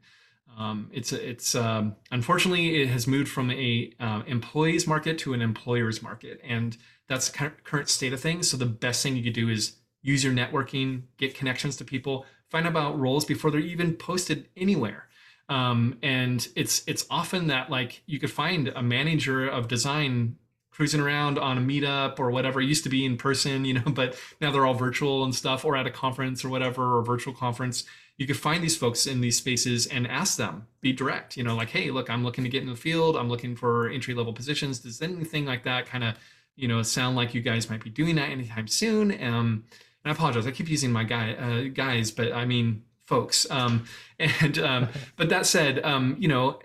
Um, 0.57 0.89
it's 0.93 1.11
it's 1.11 1.53
um, 1.53 1.95
unfortunately 2.11 2.81
it 2.81 2.87
has 2.87 3.07
moved 3.07 3.29
from 3.29 3.51
a 3.51 3.91
uh, 3.99 4.23
employees 4.25 4.87
market 4.87 5.17
to 5.19 5.33
an 5.33 5.41
employers 5.41 6.01
market, 6.01 6.39
and 6.43 6.77
that's 7.07 7.29
the 7.29 7.51
current 7.63 7.89
state 7.89 8.13
of 8.13 8.21
things. 8.21 8.49
So 8.49 8.57
the 8.57 8.65
best 8.65 9.03
thing 9.03 9.17
you 9.17 9.23
could 9.23 9.33
do 9.33 9.49
is 9.49 9.75
use 10.01 10.23
your 10.23 10.33
networking, 10.33 11.03
get 11.17 11.35
connections 11.35 11.75
to 11.77 11.83
people, 11.83 12.25
find 12.49 12.65
out 12.65 12.71
about 12.71 12.97
roles 12.97 13.25
before 13.25 13.51
they're 13.51 13.59
even 13.59 13.95
posted 13.95 14.47
anywhere 14.55 15.09
um, 15.49 15.97
and 16.01 16.47
it's 16.55 16.83
it's 16.87 17.05
often 17.09 17.47
that 17.47 17.69
like 17.69 18.01
you 18.05 18.19
could 18.19 18.31
find 18.31 18.69
a 18.69 18.81
manager 18.81 19.47
of 19.47 19.67
design 19.67 20.37
cruising 20.75 20.99
around 20.99 21.39
on 21.39 21.57
a 21.57 21.61
meetup 21.61 22.19
or 22.19 22.31
whatever. 22.31 22.61
It 22.61 22.65
used 22.65 22.83
to 22.83 22.89
be 22.89 23.05
in 23.05 23.17
person 23.17 23.65
you 23.65 23.75
know 23.75 23.83
but 23.87 24.19
now 24.41 24.51
they're 24.51 24.65
all 24.65 24.73
virtual 24.73 25.23
and 25.23 25.33
stuff 25.33 25.65
or 25.65 25.75
at 25.75 25.87
a 25.87 25.91
conference 25.91 26.43
or 26.43 26.49
whatever 26.49 26.97
or 26.97 27.03
virtual 27.03 27.33
conference. 27.33 27.83
You 28.17 28.27
could 28.27 28.37
find 28.37 28.63
these 28.63 28.77
folks 28.77 29.07
in 29.07 29.21
these 29.21 29.37
spaces 29.37 29.87
and 29.87 30.07
ask 30.07 30.37
them 30.37 30.67
be 30.81 30.93
direct 30.93 31.35
you 31.35 31.43
know 31.43 31.55
like 31.55 31.69
hey 31.69 31.91
look 31.91 32.09
i'm 32.09 32.23
looking 32.23 32.43
to 32.43 32.49
get 32.49 32.61
in 32.61 32.69
the 32.69 32.75
field. 32.75 33.15
I'm 33.15 33.29
looking 33.29 33.55
for 33.55 33.89
entry 33.89 34.13
level 34.13 34.33
positions. 34.33 34.79
Does 34.79 35.01
anything 35.01 35.45
like 35.45 35.63
that 35.63 35.85
kind 35.85 36.03
of 36.03 36.15
you 36.55 36.67
know 36.67 36.81
sound 36.81 37.15
like 37.15 37.33
you 37.33 37.41
guys 37.41 37.69
might 37.69 37.83
be 37.83 37.89
doing 37.89 38.15
that 38.15 38.29
anytime 38.29 38.67
soon? 38.67 39.11
Um, 39.11 39.65
and 40.03 40.11
i 40.11 40.15
apologize 40.15 40.45
i 40.45 40.51
keep 40.51 40.69
using 40.69 40.91
my 40.91 41.03
guy 41.03 41.33
uh, 41.33 41.63
guys 41.73 42.11
but 42.11 42.31
i 42.31 42.45
mean 42.45 42.83
folks. 43.05 43.49
Um, 43.49 43.85
and 44.19 44.57
um, 44.59 44.89
but 45.15 45.29
that 45.29 45.45
said, 45.45 45.83
um, 45.83 46.15
you 46.19 46.27
know, 46.27 46.59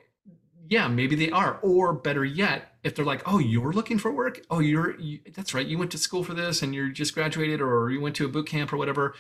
yeah, 0.70 0.87
maybe 0.87 1.16
they 1.16 1.30
are. 1.30 1.59
Or 1.62 1.92
better 1.92 2.24
yet, 2.24 2.76
if 2.85 2.94
they're 2.94 3.04
like, 3.04 3.22
oh, 3.26 3.40
you're 3.40 3.72
looking 3.72 3.98
for 3.98 4.12
work. 4.12 4.40
Oh, 4.48 4.61
you're 4.61 4.98
you, 5.00 5.18
that's 5.35 5.52
right. 5.52 5.66
You 5.66 5.76
went 5.76 5.90
to 5.90 5.98
school 5.98 6.22
for 6.22 6.33
this, 6.33 6.62
and 6.62 6.72
you're 6.72 6.88
just 6.88 7.12
graduated, 7.12 7.61
or 7.61 7.90
you 7.90 8.00
went 8.00 8.14
to 8.16 8.24
a 8.24 8.28
boot 8.28 8.46
camp 8.46 8.72
or 8.72 8.76
whatever. 8.76 9.14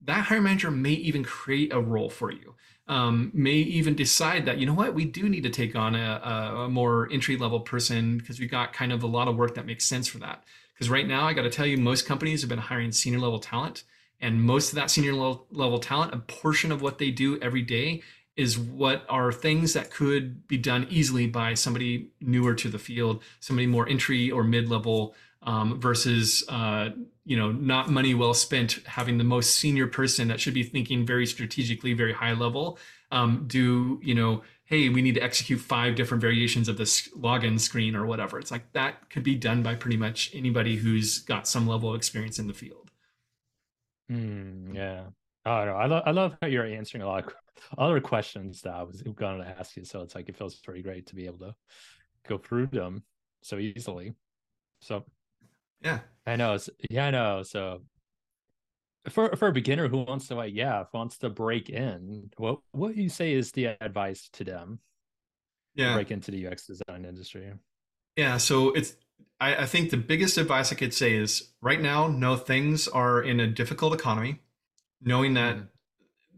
That 0.00 0.24
hiring 0.24 0.44
manager 0.44 0.70
may 0.70 0.92
even 0.92 1.22
create 1.22 1.72
a 1.74 1.80
role 1.80 2.08
for 2.08 2.32
you. 2.32 2.54
Um, 2.88 3.30
may 3.34 3.52
even 3.52 3.94
decide 3.94 4.46
that 4.46 4.58
you 4.58 4.66
know 4.66 4.74
what 4.74 4.94
we 4.94 5.04
do 5.04 5.28
need 5.28 5.42
to 5.42 5.50
take 5.50 5.76
on 5.76 5.94
a, 5.94 6.20
a, 6.24 6.64
a 6.64 6.68
more 6.68 7.08
entry 7.12 7.36
level 7.36 7.60
person 7.60 8.18
because 8.18 8.40
we've 8.40 8.50
got 8.50 8.72
kind 8.72 8.90
of 8.90 9.02
a 9.02 9.06
lot 9.06 9.28
of 9.28 9.36
work 9.36 9.54
that 9.56 9.66
makes 9.66 9.84
sense 9.84 10.08
for 10.08 10.18
that. 10.18 10.42
Because 10.72 10.88
right 10.88 11.06
now, 11.06 11.26
I 11.26 11.34
got 11.34 11.42
to 11.42 11.50
tell 11.50 11.66
you, 11.66 11.76
most 11.76 12.06
companies 12.06 12.40
have 12.40 12.48
been 12.48 12.58
hiring 12.58 12.92
senior 12.92 13.20
level 13.20 13.38
talent 13.38 13.84
and 14.20 14.42
most 14.42 14.70
of 14.70 14.76
that 14.76 14.90
senior 14.90 15.12
level 15.12 15.78
talent, 15.78 16.14
a 16.14 16.18
portion 16.18 16.72
of 16.72 16.80
what 16.80 16.96
they 16.96 17.10
do 17.10 17.38
every 17.40 17.62
day 17.62 18.02
is 18.36 18.58
what 18.58 19.04
are 19.08 19.30
things 19.32 19.72
that 19.74 19.90
could 19.90 20.46
be 20.48 20.56
done 20.56 20.86
easily 20.90 21.26
by 21.26 21.54
somebody 21.54 22.10
newer 22.20 22.54
to 22.54 22.68
the 22.68 22.78
field, 22.78 23.22
somebody 23.40 23.66
more 23.66 23.88
entry 23.88 24.30
or 24.30 24.42
mid 24.42 24.68
level 24.68 25.14
um, 25.42 25.80
versus 25.80 26.42
uh, 26.48 26.90
you 27.24 27.36
know 27.36 27.52
not 27.52 27.90
money 27.90 28.14
well 28.14 28.34
spent 28.34 28.80
having 28.86 29.18
the 29.18 29.24
most 29.24 29.56
senior 29.56 29.86
person 29.86 30.28
that 30.28 30.40
should 30.40 30.54
be 30.54 30.62
thinking 30.62 31.06
very 31.06 31.26
strategically 31.26 31.92
very 31.92 32.12
high 32.12 32.32
level 32.32 32.78
um, 33.10 33.44
do 33.46 34.00
you 34.02 34.14
know 34.14 34.42
hey 34.64 34.88
we 34.88 35.02
need 35.02 35.14
to 35.14 35.22
execute 35.22 35.60
five 35.60 35.94
different 35.94 36.20
variations 36.20 36.68
of 36.68 36.76
this 36.76 37.08
login 37.16 37.60
screen 37.60 37.94
or 37.94 38.06
whatever. 38.06 38.38
It's 38.38 38.50
like 38.50 38.72
that 38.72 39.10
could 39.10 39.22
be 39.22 39.34
done 39.34 39.62
by 39.62 39.74
pretty 39.74 39.96
much 39.96 40.30
anybody 40.34 40.76
who's 40.76 41.18
got 41.18 41.46
some 41.46 41.66
level 41.66 41.90
of 41.90 41.96
experience 41.96 42.38
in 42.38 42.46
the 42.46 42.54
field. 42.54 42.90
Mm, 44.10 44.74
yeah. 44.74 45.04
Oh 45.46 45.50
i, 45.50 45.86
lo- 45.86 46.02
I 46.04 46.10
love 46.10 46.36
how 46.40 46.48
you're 46.48 46.64
answering 46.64 47.02
a 47.02 47.06
lot 47.06 47.26
of 47.26 47.34
other 47.78 48.00
questions 48.00 48.62
that 48.62 48.74
i 48.74 48.82
was 48.82 49.02
going 49.02 49.40
to 49.40 49.48
ask 49.58 49.76
you 49.76 49.84
so 49.84 50.00
it's 50.00 50.14
like 50.14 50.28
it 50.28 50.36
feels 50.36 50.56
pretty 50.56 50.82
great 50.82 51.06
to 51.06 51.14
be 51.14 51.26
able 51.26 51.38
to 51.38 51.54
go 52.28 52.38
through 52.38 52.66
them 52.66 53.02
so 53.42 53.58
easily. 53.58 54.14
So 54.80 55.04
yeah. 55.80 56.00
I 56.26 56.36
know 56.36 56.56
yeah 56.88 57.06
i 57.06 57.10
know 57.10 57.42
so 57.42 57.82
for 59.10 59.36
for 59.36 59.48
a 59.48 59.52
beginner 59.52 59.86
who 59.88 59.98
wants 59.98 60.28
to 60.28 60.34
like 60.34 60.54
yeah 60.54 60.84
wants 60.94 61.18
to 61.18 61.28
break 61.28 61.68
in 61.68 62.30
what 62.38 62.60
what 62.72 62.96
you 62.96 63.10
say 63.10 63.34
is 63.34 63.52
the 63.52 63.66
advice 63.82 64.30
to 64.32 64.44
them 64.44 64.78
yeah. 65.74 65.88
to 65.88 65.94
break 65.96 66.10
into 66.10 66.30
the 66.30 66.46
ux 66.46 66.66
design 66.66 67.04
industry? 67.04 67.52
Yeah 68.16 68.38
so 68.38 68.70
it's 68.70 68.96
I, 69.38 69.56
I 69.56 69.66
think 69.66 69.90
the 69.90 69.98
biggest 69.98 70.38
advice 70.38 70.72
i 70.72 70.74
could 70.74 70.94
say 70.94 71.14
is 71.14 71.52
right 71.60 71.80
now 71.80 72.06
no 72.06 72.36
things 72.36 72.88
are 72.88 73.22
in 73.22 73.40
a 73.40 73.46
difficult 73.46 73.92
economy. 73.92 74.40
Knowing 75.02 75.34
that 75.34 75.56
mm. 75.56 75.68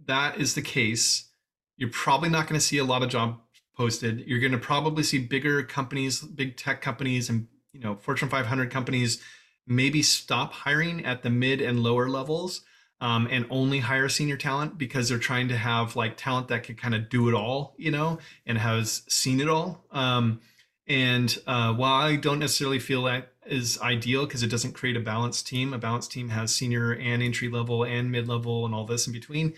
That 0.06 0.38
is 0.38 0.54
the 0.54 0.62
case 0.62 1.28
you're 1.76 1.90
probably 1.90 2.28
not 2.28 2.46
going 2.48 2.58
to 2.58 2.64
see 2.64 2.78
a 2.78 2.84
lot 2.84 3.02
of 3.02 3.08
job 3.08 3.40
posted 3.76 4.20
you're 4.26 4.40
going 4.40 4.52
to 4.52 4.58
probably 4.58 5.02
see 5.02 5.18
bigger 5.18 5.62
companies 5.62 6.20
big 6.20 6.56
tech 6.56 6.80
companies 6.80 7.28
and 7.28 7.46
you 7.72 7.80
know 7.80 7.96
fortune 7.96 8.28
500 8.28 8.70
companies 8.70 9.22
maybe 9.66 10.02
stop 10.02 10.52
hiring 10.52 11.04
at 11.04 11.22
the 11.22 11.30
mid 11.30 11.60
and 11.60 11.82
lower 11.82 12.08
levels 12.08 12.62
um, 13.00 13.28
and 13.30 13.46
only 13.50 13.80
hire 13.80 14.08
senior 14.08 14.36
talent 14.36 14.78
because 14.78 15.08
they're 15.08 15.18
trying 15.18 15.48
to 15.48 15.56
have 15.56 15.96
like 15.96 16.16
talent 16.16 16.48
that 16.48 16.62
can 16.62 16.76
kind 16.76 16.94
of 16.94 17.08
do 17.08 17.28
it 17.28 17.34
all, 17.34 17.74
you 17.76 17.90
know, 17.90 18.18
and 18.46 18.56
has 18.56 19.02
seen 19.08 19.40
it 19.40 19.48
all. 19.48 19.84
Um, 19.90 20.40
and 20.86 21.36
uh, 21.46 21.74
while 21.74 22.00
I 22.00 22.16
don't 22.16 22.38
necessarily 22.38 22.78
feel 22.78 23.02
that 23.04 23.32
is 23.44 23.78
ideal 23.80 24.24
because 24.24 24.42
it 24.42 24.50
doesn't 24.50 24.72
create 24.72 24.96
a 24.96 25.00
balanced 25.00 25.46
team, 25.46 25.74
a 25.74 25.78
balanced 25.78 26.10
team 26.12 26.30
has 26.30 26.54
senior 26.54 26.92
and 26.92 27.22
entry 27.22 27.48
level 27.48 27.84
and 27.84 28.10
mid 28.10 28.28
level 28.28 28.64
and 28.64 28.74
all 28.74 28.86
this 28.86 29.06
in 29.06 29.12
between. 29.12 29.54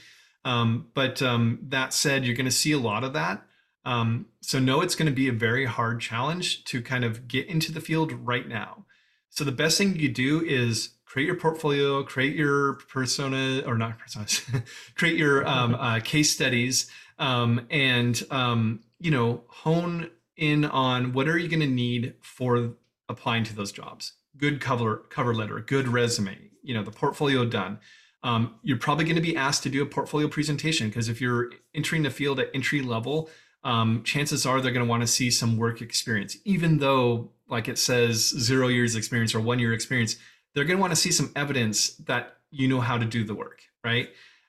Um, 0.49 0.86
but 0.94 1.20
um, 1.20 1.59
that 1.68 1.92
said, 1.92 2.24
you're 2.24 2.34
going 2.34 2.46
to 2.46 2.51
see 2.51 2.72
a 2.72 2.78
lot 2.78 3.05
of 3.05 3.12
that. 3.12 3.42
Um, 3.84 4.26
so, 4.40 4.59
know 4.59 4.80
it's 4.80 4.94
going 4.94 5.07
to 5.07 5.14
be 5.14 5.28
a 5.28 5.32
very 5.32 5.66
hard 5.66 6.01
challenge 6.01 6.64
to 6.64 6.80
kind 6.80 7.05
of 7.05 7.28
get 7.28 7.46
into 7.49 7.70
the 7.70 7.82
field 7.82 8.12
right 8.12 8.49
now. 8.49 8.86
So 9.28 9.44
the 9.44 9.53
best 9.53 9.76
thing 9.76 9.96
you 9.96 10.09
do 10.09 10.42
is 10.42 10.90
create 11.05 11.26
your 11.26 11.36
portfolio, 11.36 12.03
create 12.03 12.34
your 12.34 12.74
persona 12.88 13.62
or 13.66 13.76
not 13.76 13.99
personas, 13.99 14.42
create 14.94 15.18
your 15.18 15.46
um, 15.46 15.74
uh, 15.78 16.01
case 16.01 16.32
studies, 16.32 16.90
um, 17.18 17.66
and 17.70 18.22
um, 18.30 18.80
you 18.99 19.11
know 19.11 19.42
hone 19.49 20.11
in 20.38 20.64
on 20.64 21.12
what 21.12 21.28
are 21.28 21.36
you 21.36 21.49
going 21.49 21.61
to 21.61 21.66
need 21.66 22.14
for 22.22 22.72
applying 23.11 23.44
to 23.44 23.55
those 23.55 23.70
jobs. 23.70 24.14
Good 24.38 24.62
cover 24.62 25.05
cover 25.11 25.34
letter, 25.34 25.61
good 25.61 25.88
resume. 25.88 26.51
You 26.62 26.72
know 26.72 26.82
the 26.82 26.90
portfolio 26.90 27.44
done. 27.44 27.80
Um, 28.22 28.56
you're 28.62 28.78
probably 28.78 29.04
going 29.04 29.16
to 29.16 29.22
be 29.22 29.36
asked 29.36 29.62
to 29.62 29.68
do 29.68 29.82
a 29.82 29.86
portfolio 29.86 30.28
presentation 30.28 30.88
because 30.88 31.08
if 31.08 31.20
you're 31.20 31.50
entering 31.74 32.02
the 32.02 32.10
field 32.10 32.40
at 32.40 32.50
entry 32.52 32.82
level, 32.82 33.30
um, 33.64 34.02
chances 34.02 34.44
are 34.44 34.60
they're 34.60 34.72
going 34.72 34.84
to 34.84 34.90
want 34.90 35.02
to 35.02 35.06
see 35.06 35.30
some 35.30 35.56
work 35.56 35.82
experience, 35.82 36.36
even 36.44 36.78
though 36.78 37.30
like 37.48 37.68
it 37.68 37.78
says 37.78 38.28
zero 38.28 38.68
years 38.68 38.94
experience 38.94 39.34
or 39.34 39.40
one 39.40 39.58
year 39.58 39.72
experience, 39.72 40.16
they're 40.54 40.64
going 40.64 40.76
to 40.76 40.80
want 40.80 40.92
to 40.92 40.96
see 40.96 41.12
some 41.12 41.32
evidence 41.36 41.90
that 41.96 42.36
you 42.50 42.68
know 42.68 42.80
how 42.80 42.98
to 42.98 43.04
do 43.04 43.24
the 43.24 43.34
work, 43.34 43.62
right? 43.84 44.08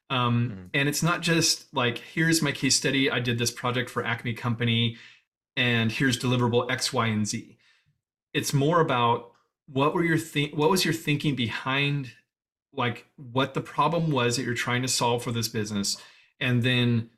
Um, 0.09 0.49
mm-hmm. 0.49 0.65
And 0.74 0.89
it's 0.89 1.03
not 1.03 1.22
just 1.22 1.74
like, 1.74 1.99
here's 1.99 2.41
my 2.41 2.51
case 2.51 2.76
study. 2.76 3.11
I 3.11 3.20
did 3.20 3.38
this 3.38 3.51
project 3.51 3.89
for 3.89 4.03
Acme 4.03 4.34
Company, 4.34 4.97
and 5.55 5.91
here's 5.91 6.17
deliverable 6.17 6.70
X, 6.72 6.91
Y, 6.91 7.07
and 7.07 7.28
Z. 7.28 7.57
It's 8.34 8.53
more 8.53 8.80
about 8.82 9.32
what 9.67 9.93
were 9.93 10.03
your 10.03 10.17
think, 10.17 10.55
what 10.55 10.70
was 10.70 10.84
your 10.84 10.93
thinking 10.93 11.36
behind, 11.36 12.11
like 12.74 13.07
what 13.15 13.53
the 13.53 13.61
problem 13.61 14.11
was 14.11 14.36
that 14.36 14.43
you're 14.43 14.53
trying 14.53 14.82
to 14.82 14.88
solve 14.88 15.24
for 15.24 15.32
this 15.32 15.47
business, 15.47 15.97
and 16.39 16.63
then 16.63 17.09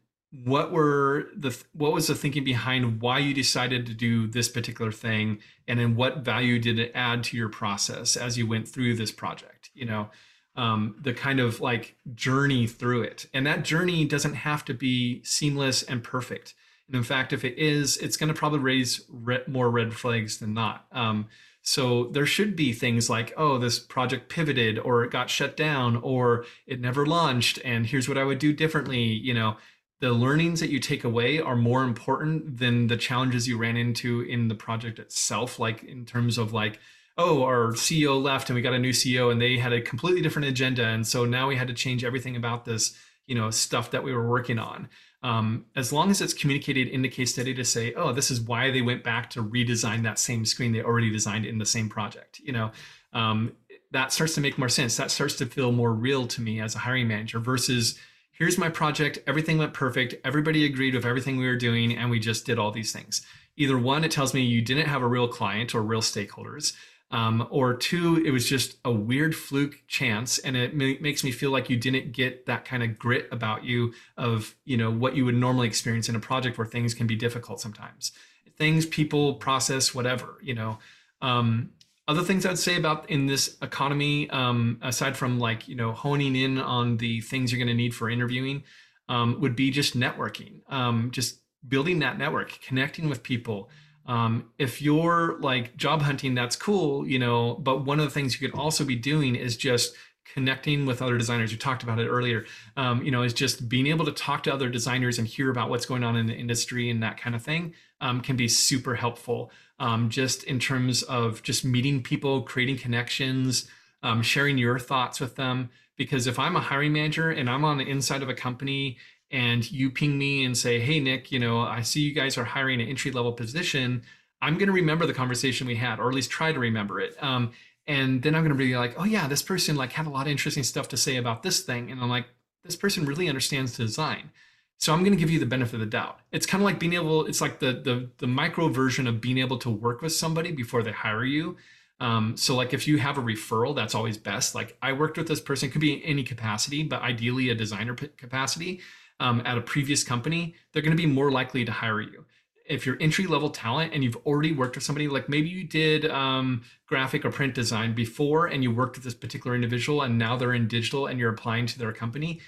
what 0.45 0.71
were 0.71 1.27
the 1.35 1.57
what 1.73 1.91
was 1.91 2.07
the 2.07 2.15
thinking 2.15 2.43
behind 2.43 3.01
why 3.01 3.19
you 3.19 3.33
decided 3.33 3.85
to 3.85 3.93
do 3.93 4.27
this 4.27 4.47
particular 4.47 4.91
thing 4.91 5.39
and 5.67 5.77
then 5.77 5.95
what 5.95 6.19
value 6.19 6.57
did 6.57 6.79
it 6.79 6.91
add 6.95 7.21
to 7.21 7.35
your 7.35 7.49
process 7.49 8.15
as 8.15 8.37
you 8.37 8.47
went 8.47 8.67
through 8.67 8.95
this 8.95 9.11
project 9.11 9.69
you 9.73 9.85
know? 9.85 10.09
Um, 10.53 10.95
the 10.99 11.13
kind 11.13 11.39
of 11.39 11.61
like 11.61 11.95
journey 12.13 12.67
through 12.67 13.03
it. 13.03 13.25
And 13.33 13.47
that 13.47 13.63
journey 13.63 14.03
doesn't 14.03 14.33
have 14.33 14.65
to 14.65 14.73
be 14.73 15.23
seamless 15.23 15.81
and 15.81 16.03
perfect. 16.03 16.55
And 16.87 16.95
in 16.97 17.03
fact 17.03 17.31
if 17.31 17.45
it 17.45 17.57
is 17.57 17.95
it's 17.97 18.17
going 18.17 18.27
to 18.27 18.37
probably 18.37 18.59
raise 18.59 19.01
re- 19.09 19.43
more 19.47 19.69
red 19.69 19.93
flags 19.93 20.39
than 20.39 20.53
not. 20.53 20.87
Um, 20.91 21.27
so 21.61 22.05
there 22.05 22.25
should 22.25 22.55
be 22.55 22.73
things 22.73 23.09
like, 23.09 23.33
oh, 23.37 23.57
this 23.57 23.77
project 23.79 24.29
pivoted 24.29 24.79
or 24.79 25.03
it 25.03 25.11
got 25.11 25.29
shut 25.29 25.55
down 25.55 25.97
or 25.97 26.45
it 26.65 26.81
never 26.81 27.05
launched 27.05 27.59
and 27.63 27.85
here's 27.85 28.09
what 28.09 28.17
I 28.17 28.23
would 28.23 28.39
do 28.39 28.51
differently, 28.53 29.01
you 29.01 29.33
know, 29.33 29.57
the 30.01 30.11
learnings 30.11 30.59
that 30.59 30.71
you 30.71 30.79
take 30.79 31.03
away 31.03 31.39
are 31.39 31.55
more 31.55 31.83
important 31.83 32.57
than 32.57 32.87
the 32.87 32.97
challenges 32.97 33.47
you 33.47 33.57
ran 33.57 33.77
into 33.77 34.21
in 34.21 34.47
the 34.47 34.55
project 34.55 34.99
itself 34.99 35.59
like 35.59 35.83
in 35.83 36.05
terms 36.05 36.37
of 36.37 36.51
like 36.51 36.79
oh 37.17 37.43
our 37.43 37.71
ceo 37.73 38.21
left 38.21 38.49
and 38.49 38.55
we 38.55 38.61
got 38.61 38.73
a 38.73 38.79
new 38.79 38.91
ceo 38.91 39.31
and 39.31 39.39
they 39.39 39.57
had 39.57 39.71
a 39.71 39.81
completely 39.81 40.21
different 40.21 40.47
agenda 40.47 40.83
and 40.85 41.05
so 41.05 41.23
now 41.23 41.47
we 41.47 41.55
had 41.55 41.67
to 41.67 41.73
change 41.73 42.03
everything 42.03 42.35
about 42.35 42.65
this 42.65 42.97
you 43.27 43.35
know 43.35 43.51
stuff 43.51 43.91
that 43.91 44.03
we 44.03 44.11
were 44.11 44.27
working 44.27 44.57
on 44.59 44.89
um, 45.23 45.65
as 45.75 45.93
long 45.93 46.09
as 46.09 46.19
it's 46.21 46.33
communicated 46.33 46.87
in 46.87 47.01
the 47.01 47.09
case 47.09 47.31
study 47.31 47.53
to 47.53 47.63
say 47.63 47.93
oh 47.95 48.11
this 48.11 48.31
is 48.31 48.41
why 48.41 48.71
they 48.71 48.81
went 48.81 49.03
back 49.03 49.29
to 49.29 49.43
redesign 49.43 50.03
that 50.03 50.19
same 50.19 50.45
screen 50.45 50.71
they 50.71 50.81
already 50.81 51.11
designed 51.11 51.45
in 51.45 51.57
the 51.57 51.65
same 51.65 51.89
project 51.89 52.39
you 52.39 52.51
know 52.51 52.71
um, 53.13 53.51
that 53.91 54.13
starts 54.13 54.35
to 54.35 54.41
make 54.41 54.57
more 54.57 54.69
sense 54.69 54.97
that 54.97 55.11
starts 55.11 55.35
to 55.35 55.45
feel 55.45 55.71
more 55.71 55.93
real 55.93 56.27
to 56.27 56.41
me 56.41 56.59
as 56.59 56.75
a 56.75 56.79
hiring 56.79 57.07
manager 57.07 57.39
versus 57.39 57.97
here's 58.41 58.57
my 58.57 58.69
project. 58.69 59.19
Everything 59.27 59.59
went 59.59 59.71
perfect. 59.71 60.15
Everybody 60.25 60.65
agreed 60.65 60.95
with 60.95 61.05
everything 61.05 61.37
we 61.37 61.45
were 61.45 61.55
doing, 61.55 61.95
and 61.95 62.09
we 62.09 62.17
just 62.17 62.43
did 62.43 62.57
all 62.57 62.71
these 62.71 62.91
things. 62.91 63.21
Either 63.55 63.77
one, 63.77 64.03
it 64.03 64.09
tells 64.09 64.33
me 64.33 64.41
you 64.41 64.63
didn't 64.63 64.87
have 64.87 65.03
a 65.03 65.07
real 65.07 65.27
client 65.27 65.75
or 65.75 65.83
real 65.83 66.01
stakeholders. 66.01 66.73
Um, 67.11 67.45
or 67.51 67.73
two, 67.73 68.23
it 68.25 68.31
was 68.31 68.47
just 68.47 68.77
a 68.85 68.91
weird 68.91 69.35
fluke 69.35 69.83
chance, 69.87 70.37
and 70.39 70.55
it 70.55 70.73
makes 70.75 71.23
me 71.23 71.31
feel 71.31 71.51
like 71.51 71.69
you 71.69 71.75
didn't 71.75 72.13
get 72.13 72.45
that 72.45 72.63
kind 72.63 72.83
of 72.83 72.97
grit 72.97 73.27
about 73.31 73.65
you 73.65 73.93
of 74.17 74.55
you 74.63 74.77
know 74.77 74.89
what 74.89 75.15
you 75.15 75.25
would 75.25 75.35
normally 75.35 75.67
experience 75.67 76.07
in 76.07 76.15
a 76.15 76.21
project 76.21 76.57
where 76.57 76.67
things 76.67 76.93
can 76.93 77.07
be 77.07 77.15
difficult 77.15 77.59
sometimes. 77.59 78.13
Things, 78.57 78.85
people, 78.85 79.35
process, 79.35 79.93
whatever 79.93 80.37
you 80.41 80.53
know. 80.53 80.79
Um, 81.21 81.71
other 82.07 82.23
things 82.23 82.45
I'd 82.45 82.57
say 82.57 82.77
about 82.77 83.09
in 83.09 83.25
this 83.25 83.57
economy, 83.61 84.29
um, 84.29 84.79
aside 84.81 85.15
from 85.17 85.39
like 85.39 85.67
you 85.67 85.75
know 85.75 85.91
honing 85.91 86.35
in 86.35 86.57
on 86.57 86.97
the 86.97 87.21
things 87.21 87.51
you're 87.51 87.59
going 87.59 87.67
to 87.67 87.73
need 87.73 87.93
for 87.93 88.09
interviewing, 88.09 88.63
um, 89.09 89.39
would 89.41 89.55
be 89.55 89.69
just 89.69 89.97
networking, 89.97 90.61
um, 90.69 91.11
just 91.11 91.39
building 91.67 91.99
that 91.99 92.17
network, 92.17 92.59
connecting 92.61 93.09
with 93.09 93.21
people. 93.21 93.69
Um, 94.11 94.49
if 94.57 94.81
you're 94.81 95.37
like 95.39 95.77
job 95.77 96.01
hunting, 96.01 96.35
that's 96.35 96.57
cool, 96.57 97.07
you 97.07 97.17
know. 97.17 97.55
But 97.55 97.85
one 97.85 97.97
of 97.97 98.03
the 98.03 98.11
things 98.11 98.33
you 98.33 98.45
could 98.45 98.59
also 98.59 98.83
be 98.83 98.97
doing 98.97 99.35
is 99.35 99.55
just 99.55 99.95
connecting 100.33 100.85
with 100.85 101.01
other 101.01 101.17
designers. 101.17 101.53
You 101.53 101.57
talked 101.57 101.81
about 101.81 101.97
it 101.97 102.09
earlier. 102.09 102.45
Um, 102.75 103.03
you 103.03 103.09
know, 103.09 103.21
is 103.21 103.33
just 103.33 103.69
being 103.69 103.87
able 103.87 104.03
to 104.03 104.11
talk 104.11 104.43
to 104.43 104.53
other 104.53 104.67
designers 104.67 105.17
and 105.17 105.25
hear 105.25 105.49
about 105.49 105.69
what's 105.69 105.85
going 105.85 106.03
on 106.03 106.17
in 106.17 106.25
the 106.25 106.33
industry 106.33 106.89
and 106.89 107.01
that 107.01 107.17
kind 107.21 107.37
of 107.37 107.41
thing 107.41 107.73
um, 108.01 108.19
can 108.19 108.35
be 108.35 108.49
super 108.49 108.95
helpful. 108.95 109.49
Um, 109.79 110.09
just 110.09 110.43
in 110.43 110.59
terms 110.59 111.03
of 111.03 111.41
just 111.41 111.63
meeting 111.63 112.03
people, 112.03 112.41
creating 112.41 112.79
connections, 112.79 113.69
um, 114.03 114.21
sharing 114.23 114.57
your 114.57 114.77
thoughts 114.77 115.21
with 115.21 115.37
them. 115.37 115.69
Because 115.95 116.27
if 116.27 116.37
I'm 116.37 116.57
a 116.57 116.61
hiring 116.61 116.91
manager 116.91 117.29
and 117.31 117.49
I'm 117.49 117.63
on 117.63 117.77
the 117.77 117.87
inside 117.87 118.23
of 118.23 118.27
a 118.29 118.33
company 118.33 118.97
and 119.31 119.69
you 119.71 119.89
ping 119.89 120.17
me 120.17 120.43
and 120.45 120.57
say, 120.57 120.79
"Hey, 120.79 120.99
Nick, 120.99 121.31
you 121.31 121.39
know, 121.39 121.61
I 121.61 121.81
see 121.81 122.01
you 122.01 122.13
guys 122.13 122.37
are 122.37 122.45
hiring 122.45 122.81
an 122.81 122.87
entry 122.87 123.11
level 123.11 123.33
position." 123.33 124.03
I'm 124.43 124.55
going 124.55 124.67
to 124.67 124.73
remember 124.73 125.05
the 125.05 125.13
conversation 125.13 125.67
we 125.67 125.75
had, 125.75 125.99
or 125.99 126.09
at 126.09 126.15
least 126.15 126.31
try 126.31 126.51
to 126.51 126.57
remember 126.57 126.99
it. 126.99 127.15
Um, 127.21 127.51
and 127.87 128.21
then 128.21 128.35
i'm 128.35 128.41
going 128.41 128.55
to 128.55 128.63
be 128.63 128.77
like 128.77 128.93
oh 128.99 129.03
yeah 129.03 129.27
this 129.27 129.41
person 129.41 129.75
like 129.75 129.91
had 129.91 130.05
a 130.07 130.09
lot 130.09 130.27
of 130.27 130.31
interesting 130.31 130.63
stuff 130.63 130.87
to 130.89 130.97
say 130.97 131.17
about 131.17 131.43
this 131.43 131.61
thing. 131.61 131.91
And 131.91 132.01
i'm 132.01 132.09
like 132.09 132.27
this 132.63 132.75
person 132.75 133.05
really 133.05 133.27
understands 133.27 133.75
design. 133.75 134.31
So 134.77 134.93
i'm 134.93 134.99
going 134.99 135.13
to 135.13 135.17
give 135.17 135.29
you 135.29 135.39
the 135.39 135.45
benefit 135.45 135.75
of 135.75 135.79
the 135.79 135.85
doubt. 135.85 136.19
It's 136.31 136.45
kind 136.45 136.61
of 136.61 136.65
like 136.65 136.79
being 136.79 136.93
able 136.93 137.25
it's 137.25 137.41
like 137.41 137.59
the 137.59 137.73
the, 137.73 138.09
the 138.17 138.27
micro 138.27 138.67
version 138.67 139.07
of 139.07 139.21
being 139.21 139.37
able 139.37 139.57
to 139.59 139.69
work 139.69 140.01
with 140.01 140.13
somebody 140.13 140.51
before 140.51 140.83
they 140.83 140.91
hire 140.91 141.25
you. 141.25 141.57
Um, 141.99 142.35
so 142.35 142.55
like 142.55 142.73
if 142.73 142.87
you 142.87 142.97
have 142.97 143.19
a 143.19 143.21
referral 143.21 143.75
that's 143.75 143.93
always 143.95 144.17
best. 144.17 144.55
Like 144.55 144.77
i 144.81 144.93
worked 144.93 145.17
with 145.17 145.27
this 145.27 145.41
person 145.41 145.69
could 145.69 145.81
be 145.81 145.93
in 145.93 146.01
any 146.01 146.23
capacity 146.23 146.83
but 146.83 147.01
ideally 147.01 147.49
a 147.49 147.55
designer 147.55 147.95
capacity 147.95 148.81
um, 149.21 149.41
at 149.45 149.57
a 149.57 149.61
previous 149.61 150.03
company 150.03 150.55
they're 150.73 150.81
going 150.81 150.95
to 150.95 151.01
be 151.01 151.07
more 151.07 151.31
likely 151.31 151.63
to 151.63 151.71
hire 151.71 152.01
you. 152.01 152.25
If 152.65 152.85
you're 152.85 152.97
entry 153.01 153.27
level 153.27 153.49
talent 153.49 153.93
and 153.93 154.03
you've 154.03 154.15
already 154.25 154.53
worked 154.53 154.75
with 154.75 154.83
somebody, 154.83 155.07
like 155.07 155.27
maybe 155.27 155.49
you 155.49 155.65
did 155.65 156.09
um, 156.09 156.61
graphic 156.87 157.25
or 157.25 157.31
print 157.31 157.53
design 157.53 157.93
before 157.93 158.47
and 158.47 158.63
you 158.63 158.71
worked 158.71 158.95
with 158.95 159.03
this 159.03 159.13
particular 159.13 159.55
individual 159.55 160.01
and 160.03 160.17
now 160.17 160.37
they're 160.37 160.53
in 160.53 160.67
digital 160.67 161.07
and 161.07 161.19
you're 161.19 161.33
applying 161.33 161.65
to 161.65 161.77
their 161.77 161.91
company, 161.91 162.39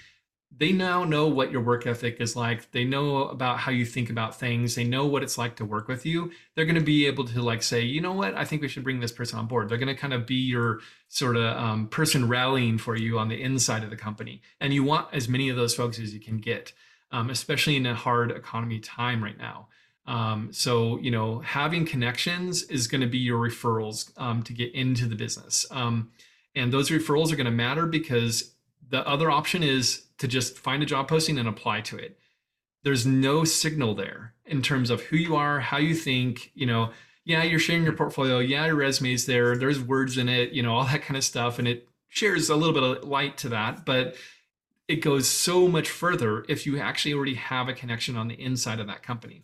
they 0.56 0.72
now 0.72 1.04
know 1.04 1.26
what 1.26 1.50
your 1.50 1.62
work 1.62 1.86
ethic 1.86 2.20
is 2.20 2.36
like. 2.36 2.70
They 2.70 2.84
know 2.84 3.28
about 3.28 3.58
how 3.58 3.72
you 3.72 3.84
think 3.84 4.10
about 4.10 4.38
things. 4.38 4.74
They 4.74 4.84
know 4.84 5.06
what 5.06 5.22
it's 5.22 5.36
like 5.36 5.56
to 5.56 5.64
work 5.64 5.88
with 5.88 6.06
you. 6.06 6.30
They're 6.54 6.64
going 6.64 6.76
to 6.76 6.80
be 6.80 7.06
able 7.06 7.24
to 7.24 7.42
like 7.42 7.62
say, 7.62 7.80
you 7.80 8.00
know 8.00 8.12
what, 8.12 8.34
I 8.34 8.44
think 8.44 8.62
we 8.62 8.68
should 8.68 8.84
bring 8.84 9.00
this 9.00 9.12
person 9.12 9.38
on 9.38 9.46
board. 9.46 9.68
They're 9.68 9.78
going 9.78 9.94
to 9.94 10.00
kind 10.00 10.12
of 10.12 10.26
be 10.26 10.36
your 10.36 10.80
sort 11.08 11.36
of 11.36 11.56
um, 11.56 11.88
person 11.88 12.28
rallying 12.28 12.78
for 12.78 12.96
you 12.96 13.18
on 13.18 13.28
the 13.28 13.40
inside 13.42 13.82
of 13.82 13.90
the 13.90 13.96
company. 13.96 14.42
And 14.60 14.72
you 14.72 14.84
want 14.84 15.08
as 15.12 15.28
many 15.28 15.48
of 15.48 15.56
those 15.56 15.74
folks 15.74 15.98
as 15.98 16.14
you 16.14 16.20
can 16.20 16.38
get, 16.38 16.72
um, 17.10 17.30
especially 17.30 17.76
in 17.76 17.86
a 17.86 17.94
hard 17.94 18.30
economy 18.30 18.78
time 18.78 19.24
right 19.24 19.38
now. 19.38 19.68
Um, 20.06 20.52
so, 20.52 20.98
you 20.98 21.10
know, 21.10 21.40
having 21.40 21.86
connections 21.86 22.62
is 22.64 22.86
going 22.86 23.00
to 23.00 23.06
be 23.06 23.18
your 23.18 23.40
referrals 23.40 24.12
um, 24.20 24.42
to 24.44 24.52
get 24.52 24.72
into 24.74 25.06
the 25.06 25.16
business. 25.16 25.66
Um, 25.70 26.10
and 26.54 26.72
those 26.72 26.90
referrals 26.90 27.32
are 27.32 27.36
going 27.36 27.46
to 27.46 27.50
matter 27.50 27.86
because 27.86 28.54
the 28.88 29.06
other 29.08 29.30
option 29.30 29.62
is 29.62 30.03
to 30.18 30.28
just 30.28 30.58
find 30.58 30.82
a 30.82 30.86
job 30.86 31.08
posting 31.08 31.38
and 31.38 31.48
apply 31.48 31.80
to 31.82 31.96
it. 31.96 32.18
There's 32.82 33.06
no 33.06 33.44
signal 33.44 33.94
there 33.94 34.34
in 34.44 34.62
terms 34.62 34.90
of 34.90 35.02
who 35.02 35.16
you 35.16 35.36
are, 35.36 35.60
how 35.60 35.78
you 35.78 35.94
think, 35.94 36.50
you 36.54 36.66
know, 36.66 36.90
yeah, 37.24 37.42
you're 37.42 37.58
sharing 37.58 37.84
your 37.84 37.94
portfolio. 37.94 38.38
Yeah, 38.38 38.66
your 38.66 38.74
resume's 38.74 39.24
there. 39.24 39.56
There's 39.56 39.80
words 39.80 40.18
in 40.18 40.28
it, 40.28 40.52
you 40.52 40.62
know, 40.62 40.74
all 40.74 40.84
that 40.84 41.02
kind 41.02 41.16
of 41.16 41.24
stuff. 41.24 41.58
And 41.58 41.66
it 41.66 41.88
shares 42.08 42.50
a 42.50 42.56
little 42.56 42.74
bit 42.74 42.82
of 42.82 43.08
light 43.08 43.38
to 43.38 43.48
that. 43.50 43.86
But 43.86 44.16
it 44.88 44.96
goes 44.96 45.26
so 45.26 45.66
much 45.66 45.88
further 45.88 46.44
if 46.48 46.66
you 46.66 46.78
actually 46.78 47.14
already 47.14 47.34
have 47.34 47.68
a 47.68 47.72
connection 47.72 48.16
on 48.16 48.28
the 48.28 48.34
inside 48.34 48.80
of 48.80 48.86
that 48.88 49.02
company. 49.02 49.42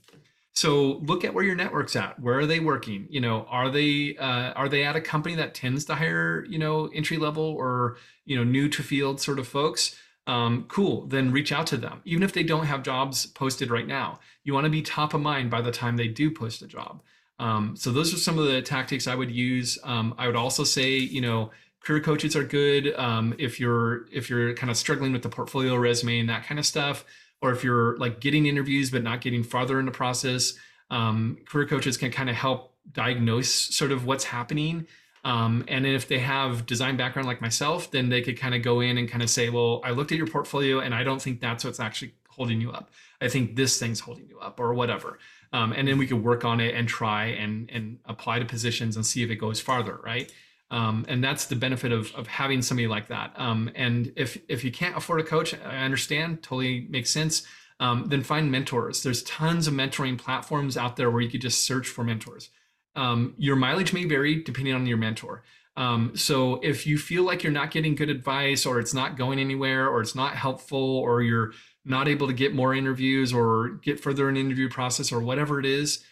So 0.52 0.98
look 1.02 1.24
at 1.24 1.32
where 1.32 1.44
your 1.44 1.54
network's 1.54 1.96
at. 1.96 2.20
Where 2.20 2.38
are 2.38 2.46
they 2.46 2.60
working? 2.60 3.06
You 3.08 3.20
know, 3.20 3.46
are 3.48 3.70
they 3.70 4.16
uh, 4.18 4.52
are 4.52 4.68
they 4.68 4.84
at 4.84 4.96
a 4.96 5.00
company 5.00 5.34
that 5.36 5.54
tends 5.54 5.84
to 5.86 5.94
hire 5.94 6.44
you 6.44 6.58
know 6.58 6.90
entry 6.94 7.16
level 7.16 7.44
or 7.44 7.96
you 8.24 8.36
know 8.36 8.44
new 8.44 8.68
to 8.68 8.82
field 8.82 9.20
sort 9.20 9.38
of 9.38 9.48
folks? 9.48 9.96
Um, 10.26 10.66
cool. 10.68 11.06
Then 11.06 11.32
reach 11.32 11.50
out 11.50 11.66
to 11.68 11.76
them, 11.76 12.02
even 12.04 12.22
if 12.22 12.32
they 12.32 12.42
don't 12.42 12.66
have 12.66 12.82
jobs 12.82 13.26
posted 13.26 13.70
right 13.70 13.86
now. 13.86 14.20
You 14.44 14.54
want 14.54 14.64
to 14.64 14.70
be 14.70 14.82
top 14.82 15.14
of 15.14 15.20
mind 15.20 15.50
by 15.50 15.60
the 15.60 15.72
time 15.72 15.96
they 15.96 16.08
do 16.08 16.30
post 16.30 16.62
a 16.62 16.66
job. 16.66 17.02
Um, 17.38 17.74
so 17.74 17.90
those 17.90 18.12
are 18.12 18.18
some 18.18 18.38
of 18.38 18.44
the 18.44 18.62
tactics 18.62 19.06
I 19.06 19.14
would 19.14 19.30
use. 19.30 19.78
Um, 19.82 20.14
I 20.18 20.26
would 20.26 20.36
also 20.36 20.62
say, 20.62 20.96
you 20.96 21.20
know, 21.22 21.50
career 21.80 22.00
coaches 22.00 22.36
are 22.36 22.44
good 22.44 22.94
um, 22.96 23.34
if 23.38 23.58
you're 23.58 24.06
if 24.12 24.28
you're 24.28 24.52
kind 24.54 24.70
of 24.70 24.76
struggling 24.76 25.12
with 25.12 25.22
the 25.22 25.30
portfolio 25.30 25.74
resume 25.74 26.20
and 26.20 26.28
that 26.28 26.44
kind 26.44 26.58
of 26.58 26.66
stuff 26.66 27.04
or 27.42 27.52
if 27.52 27.64
you're 27.64 27.96
like 27.96 28.20
getting 28.20 28.46
interviews 28.46 28.90
but 28.90 29.02
not 29.02 29.20
getting 29.20 29.42
farther 29.42 29.78
in 29.80 29.86
the 29.86 29.92
process, 29.92 30.54
um, 30.90 31.38
career 31.46 31.66
coaches 31.66 31.96
can 31.96 32.10
kind 32.10 32.28
of 32.28 32.36
help 32.36 32.74
diagnose 32.92 33.50
sort 33.50 33.92
of 33.92 34.04
what's 34.04 34.24
happening. 34.24 34.86
Um, 35.24 35.64
and 35.68 35.86
if 35.86 36.08
they 36.08 36.18
have 36.18 36.64
design 36.66 36.96
background 36.96 37.28
like 37.28 37.40
myself, 37.40 37.90
then 37.90 38.08
they 38.08 38.22
could 38.22 38.38
kind 38.38 38.54
of 38.54 38.62
go 38.62 38.80
in 38.80 38.96
and 38.96 39.08
kind 39.08 39.22
of 39.22 39.28
say, 39.28 39.50
well, 39.50 39.80
I 39.84 39.90
looked 39.90 40.12
at 40.12 40.18
your 40.18 40.26
portfolio 40.26 40.80
and 40.80 40.94
I 40.94 41.04
don't 41.04 41.20
think 41.20 41.40
that's 41.40 41.64
what's 41.64 41.80
actually 41.80 42.14
holding 42.28 42.60
you 42.60 42.70
up. 42.70 42.90
I 43.20 43.28
think 43.28 43.54
this 43.54 43.78
thing's 43.78 44.00
holding 44.00 44.28
you 44.28 44.38
up 44.38 44.58
or 44.58 44.72
whatever. 44.72 45.18
Um, 45.52 45.72
and 45.72 45.86
then 45.86 45.98
we 45.98 46.06
could 46.06 46.22
work 46.22 46.44
on 46.44 46.60
it 46.60 46.74
and 46.74 46.88
try 46.88 47.26
and 47.26 47.68
and 47.70 47.98
apply 48.06 48.38
to 48.38 48.44
positions 48.44 48.96
and 48.96 49.04
see 49.04 49.22
if 49.22 49.30
it 49.30 49.36
goes 49.36 49.60
farther, 49.60 50.00
right? 50.02 50.32
Um, 50.70 51.04
and 51.08 51.22
that's 51.22 51.46
the 51.46 51.56
benefit 51.56 51.90
of, 51.90 52.14
of 52.14 52.28
having 52.28 52.62
somebody 52.62 52.86
like 52.86 53.08
that. 53.08 53.32
Um, 53.36 53.70
and 53.74 54.12
if 54.16 54.38
if 54.48 54.64
you 54.64 54.70
can't 54.70 54.96
afford 54.96 55.20
a 55.20 55.24
coach, 55.24 55.54
I 55.54 55.78
understand, 55.78 56.42
totally 56.42 56.86
makes 56.88 57.10
sense. 57.10 57.44
Um, 57.80 58.06
then 58.08 58.22
find 58.22 58.50
mentors. 58.52 59.02
There's 59.02 59.22
tons 59.22 59.66
of 59.66 59.74
mentoring 59.74 60.18
platforms 60.18 60.76
out 60.76 60.96
there 60.96 61.10
where 61.10 61.22
you 61.22 61.30
could 61.30 61.40
just 61.40 61.64
search 61.64 61.88
for 61.88 62.04
mentors. 62.04 62.50
Um, 62.96 63.34
your 63.38 63.56
mileage 63.56 63.92
may 63.92 64.04
vary 64.04 64.42
depending 64.42 64.74
on 64.74 64.86
your 64.86 64.96
mentor. 64.96 65.44
Um, 65.76 66.16
so 66.16 66.56
if 66.62 66.86
you 66.86 66.98
feel 66.98 67.22
like 67.22 67.42
you're 67.42 67.52
not 67.52 67.70
getting 67.70 67.94
good 67.94 68.10
advice, 68.10 68.66
or 68.66 68.80
it's 68.80 68.92
not 68.92 69.16
going 69.16 69.38
anywhere, 69.38 69.88
or 69.88 70.00
it's 70.00 70.14
not 70.14 70.34
helpful, 70.34 70.98
or 70.98 71.22
you're 71.22 71.52
not 71.84 72.08
able 72.08 72.26
to 72.26 72.34
get 72.34 72.54
more 72.54 72.74
interviews 72.74 73.32
or 73.32 73.80
get 73.82 74.00
further 74.00 74.28
in 74.28 74.36
interview 74.36 74.68
process, 74.68 75.12
or 75.12 75.20
whatever 75.20 75.58
it 75.58 75.64
is, 75.64 76.04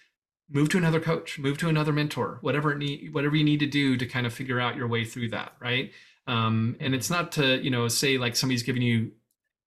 move 0.48 0.68
to 0.70 0.78
another 0.78 1.00
coach, 1.00 1.38
move 1.38 1.58
to 1.58 1.68
another 1.68 1.92
mentor, 1.92 2.38
whatever 2.40 2.72
it 2.72 2.78
need, 2.78 3.12
whatever 3.12 3.36
you 3.36 3.44
need 3.44 3.60
to 3.60 3.66
do 3.66 3.96
to 3.96 4.06
kind 4.06 4.26
of 4.26 4.32
figure 4.32 4.60
out 4.60 4.76
your 4.76 4.88
way 4.88 5.04
through 5.04 5.28
that, 5.28 5.52
right? 5.60 5.92
Um, 6.26 6.76
and 6.80 6.94
it's 6.94 7.10
not 7.10 7.32
to 7.32 7.62
you 7.62 7.70
know 7.70 7.88
say 7.88 8.18
like 8.18 8.36
somebody's 8.36 8.62
giving 8.62 8.82
you 8.82 9.12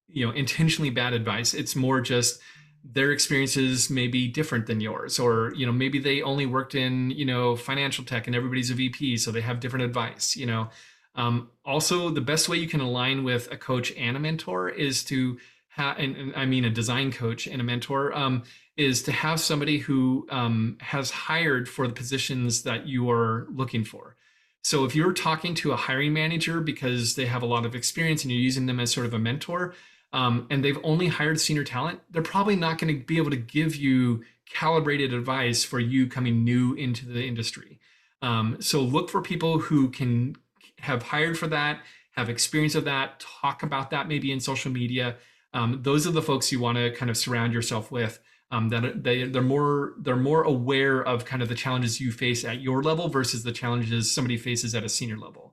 you 0.07 0.25
know 0.25 0.31
intentionally 0.31 0.89
bad 0.89 1.13
advice. 1.13 1.53
It's 1.53 1.75
more 1.75 2.01
just 2.01 2.39
their 2.83 3.11
experiences 3.11 3.89
may 3.89 4.07
be 4.07 4.27
different 4.27 4.67
than 4.67 4.81
yours, 4.81 5.19
or 5.19 5.53
you 5.55 5.65
know 5.65 5.71
maybe 5.71 5.99
they 5.99 6.21
only 6.21 6.45
worked 6.45 6.75
in 6.75 7.11
you 7.11 7.25
know 7.25 7.55
financial 7.55 8.03
tech 8.03 8.27
and 8.27 8.35
everybody's 8.35 8.69
a 8.69 8.73
VP, 8.73 9.17
so 9.17 9.31
they 9.31 9.41
have 9.41 9.59
different 9.59 9.85
advice. 9.85 10.35
You 10.35 10.45
know, 10.45 10.69
um, 11.15 11.49
also 11.65 12.09
the 12.09 12.21
best 12.21 12.49
way 12.49 12.57
you 12.57 12.67
can 12.67 12.81
align 12.81 13.23
with 13.23 13.51
a 13.51 13.57
coach 13.57 13.91
and 13.93 14.17
a 14.17 14.19
mentor 14.19 14.69
is 14.69 15.03
to 15.05 15.39
have, 15.69 15.97
and, 15.97 16.15
and 16.15 16.35
I 16.35 16.45
mean 16.45 16.65
a 16.65 16.69
design 16.69 17.11
coach 17.11 17.47
and 17.47 17.61
a 17.61 17.63
mentor. 17.63 18.15
Um, 18.15 18.43
is 18.77 19.03
to 19.03 19.11
have 19.11 19.39
somebody 19.39 19.77
who 19.77 20.25
um, 20.31 20.77
has 20.79 21.11
hired 21.11 21.67
for 21.67 21.87
the 21.87 21.93
positions 21.93 22.63
that 22.63 22.87
you 22.87 23.11
are 23.11 23.45
looking 23.51 23.83
for. 23.83 24.15
So 24.63 24.85
if 24.85 24.95
you're 24.95 25.13
talking 25.13 25.53
to 25.55 25.71
a 25.71 25.75
hiring 25.75 26.13
manager 26.13 26.61
because 26.61 27.15
they 27.15 27.25
have 27.25 27.41
a 27.41 27.47
lot 27.47 27.65
of 27.65 27.75
experience 27.75 28.23
and 28.23 28.31
you're 28.31 28.41
using 28.41 28.67
them 28.67 28.79
as 28.79 28.91
sort 28.91 29.05
of 29.05 29.13
a 29.13 29.19
mentor, 29.19 29.73
um, 30.13 30.47
and 30.49 30.63
they've 30.63 30.79
only 30.83 31.07
hired 31.07 31.39
senior 31.39 31.63
talent, 31.63 31.99
they're 32.09 32.21
probably 32.21 32.55
not 32.55 32.77
going 32.77 32.93
to 32.93 33.05
be 33.05 33.17
able 33.17 33.31
to 33.31 33.37
give 33.37 33.75
you 33.75 34.23
calibrated 34.49 35.13
advice 35.13 35.63
for 35.63 35.79
you 35.79 36.07
coming 36.07 36.43
new 36.43 36.73
into 36.73 37.05
the 37.05 37.25
industry. 37.25 37.79
Um, 38.21 38.57
so 38.59 38.81
look 38.81 39.09
for 39.09 39.21
people 39.21 39.59
who 39.59 39.89
can 39.89 40.35
have 40.79 41.03
hired 41.03 41.37
for 41.37 41.47
that, 41.47 41.81
have 42.11 42.29
experience 42.29 42.75
of 42.75 42.85
that, 42.85 43.19
talk 43.19 43.63
about 43.63 43.91
that 43.91 44.07
maybe 44.07 44.31
in 44.31 44.39
social 44.39 44.71
media. 44.71 45.15
Um, 45.53 45.79
those 45.81 46.05
are 46.05 46.11
the 46.11 46.21
folks 46.21 46.51
you 46.51 46.59
want 46.59 46.77
to 46.77 46.91
kind 46.91 47.09
of 47.09 47.17
surround 47.17 47.53
yourself 47.53 47.91
with 47.91 48.19
um, 48.51 48.69
that 48.69 49.03
they 49.03 49.23
they're 49.23 49.41
more 49.41 49.93
they're 49.97 50.15
more 50.15 50.43
aware 50.43 51.01
of 51.01 51.25
kind 51.25 51.41
of 51.41 51.49
the 51.49 51.55
challenges 51.55 52.01
you 52.01 52.11
face 52.11 52.43
at 52.43 52.61
your 52.61 52.83
level 52.83 53.07
versus 53.07 53.43
the 53.43 53.51
challenges 53.51 54.11
somebody 54.11 54.37
faces 54.37 54.75
at 54.75 54.83
a 54.83 54.89
senior 54.89 55.17
level. 55.17 55.50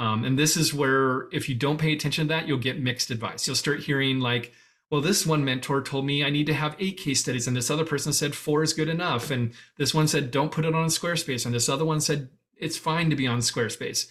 Um, 0.00 0.24
and 0.24 0.38
this 0.38 0.56
is 0.56 0.72
where 0.72 1.28
if 1.30 1.46
you 1.46 1.54
don't 1.54 1.76
pay 1.76 1.92
attention 1.92 2.26
to 2.26 2.28
that, 2.30 2.48
you'll 2.48 2.56
get 2.56 2.80
mixed 2.80 3.10
advice. 3.10 3.46
You'll 3.46 3.54
start 3.54 3.80
hearing 3.80 4.18
like, 4.18 4.54
well, 4.90 5.02
this 5.02 5.26
one 5.26 5.44
mentor 5.44 5.82
told 5.82 6.06
me 6.06 6.24
I 6.24 6.30
need 6.30 6.46
to 6.46 6.54
have 6.54 6.74
eight 6.78 6.96
case 6.96 7.20
studies, 7.20 7.46
and 7.46 7.54
this 7.54 7.70
other 7.70 7.84
person 7.84 8.14
said 8.14 8.34
four 8.34 8.62
is 8.62 8.72
good 8.72 8.88
enough, 8.88 9.30
and 9.30 9.52
this 9.76 9.94
one 9.94 10.08
said 10.08 10.30
don't 10.30 10.50
put 10.50 10.64
it 10.64 10.74
on 10.74 10.88
Squarespace, 10.88 11.44
and 11.44 11.54
this 11.54 11.68
other 11.68 11.84
one 11.84 12.00
said 12.00 12.30
it's 12.56 12.78
fine 12.78 13.10
to 13.10 13.16
be 13.16 13.26
on 13.26 13.40
Squarespace. 13.40 14.08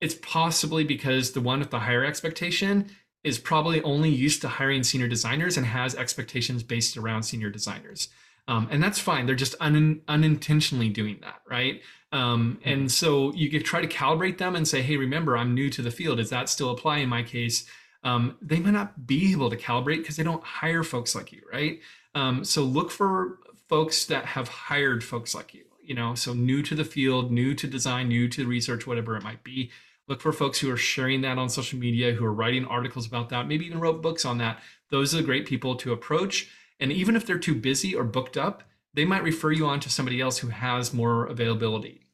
It's 0.00 0.16
possibly 0.22 0.84
because 0.84 1.32
the 1.32 1.42
one 1.42 1.58
with 1.58 1.70
the 1.70 1.80
higher 1.80 2.04
expectation 2.04 2.90
is 3.22 3.38
probably 3.38 3.82
only 3.82 4.08
used 4.08 4.40
to 4.40 4.48
hiring 4.48 4.82
senior 4.82 5.08
designers 5.08 5.58
and 5.58 5.66
has 5.66 5.94
expectations 5.94 6.62
based 6.62 6.96
around 6.96 7.24
senior 7.24 7.50
designers. 7.50 8.08
Um, 8.48 8.68
and 8.70 8.82
that's 8.82 8.98
fine. 8.98 9.26
They're 9.26 9.34
just 9.34 9.56
un- 9.60 10.00
unintentionally 10.08 10.88
doing 10.88 11.18
that, 11.20 11.42
right? 11.48 11.82
Um, 12.16 12.60
and 12.64 12.82
mm-hmm. 12.82 12.88
so 12.88 13.32
you 13.34 13.50
could 13.50 13.64
try 13.64 13.80
to 13.80 13.86
calibrate 13.86 14.38
them 14.38 14.56
and 14.56 14.66
say, 14.66 14.82
hey, 14.82 14.96
remember, 14.96 15.36
I'm 15.36 15.54
new 15.54 15.68
to 15.70 15.82
the 15.82 15.90
field. 15.90 16.18
Does 16.18 16.30
that 16.30 16.48
still 16.48 16.70
apply 16.70 16.98
in 16.98 17.08
my 17.08 17.22
case? 17.22 17.66
Um, 18.04 18.36
they 18.40 18.58
might 18.58 18.70
not 18.70 19.06
be 19.06 19.32
able 19.32 19.50
to 19.50 19.56
calibrate 19.56 19.98
because 19.98 20.16
they 20.16 20.22
don't 20.22 20.44
hire 20.44 20.82
folks 20.82 21.14
like 21.14 21.32
you, 21.32 21.42
right? 21.52 21.80
Um, 22.14 22.44
so 22.44 22.62
look 22.62 22.90
for 22.90 23.38
folks 23.68 24.04
that 24.06 24.24
have 24.24 24.48
hired 24.48 25.02
folks 25.02 25.34
like 25.34 25.52
you, 25.54 25.64
you 25.82 25.94
know, 25.94 26.14
so 26.14 26.32
new 26.32 26.62
to 26.62 26.74
the 26.74 26.84
field, 26.84 27.32
new 27.32 27.54
to 27.54 27.66
design, 27.66 28.08
new 28.08 28.28
to 28.28 28.46
research, 28.46 28.86
whatever 28.86 29.16
it 29.16 29.24
might 29.24 29.42
be 29.42 29.70
look 30.08 30.20
for 30.20 30.32
folks 30.32 30.58
who 30.58 30.70
are 30.70 30.76
sharing 30.76 31.22
that 31.22 31.38
on 31.38 31.48
social 31.48 31.78
media, 31.78 32.12
who 32.12 32.24
are 32.24 32.32
writing 32.32 32.64
articles 32.64 33.06
about 33.06 33.28
that, 33.30 33.48
maybe 33.48 33.66
even 33.66 33.80
wrote 33.80 34.02
books 34.02 34.24
on 34.24 34.38
that. 34.38 34.60
Those 34.90 35.12
are 35.12 35.18
the 35.18 35.22
great 35.22 35.46
people 35.46 35.74
to 35.76 35.92
approach. 35.92 36.48
And 36.78 36.92
even 36.92 37.16
if 37.16 37.26
they're 37.26 37.38
too 37.38 37.54
busy 37.54 37.94
or 37.94 38.04
booked 38.04 38.36
up, 38.36 38.62
they 38.94 39.04
might 39.04 39.22
refer 39.22 39.50
you 39.50 39.66
on 39.66 39.80
to 39.80 39.90
somebody 39.90 40.20
else 40.20 40.38
who 40.38 40.48
has 40.48 40.94
more 40.94 41.26
availability. 41.26 42.05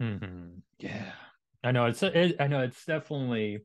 Mm-hmm. 0.00 0.58
Yeah, 0.78 1.12
I 1.64 1.72
know 1.72 1.86
it's 1.86 2.02
it, 2.02 2.36
I 2.38 2.46
know 2.46 2.60
it's 2.60 2.84
definitely 2.84 3.60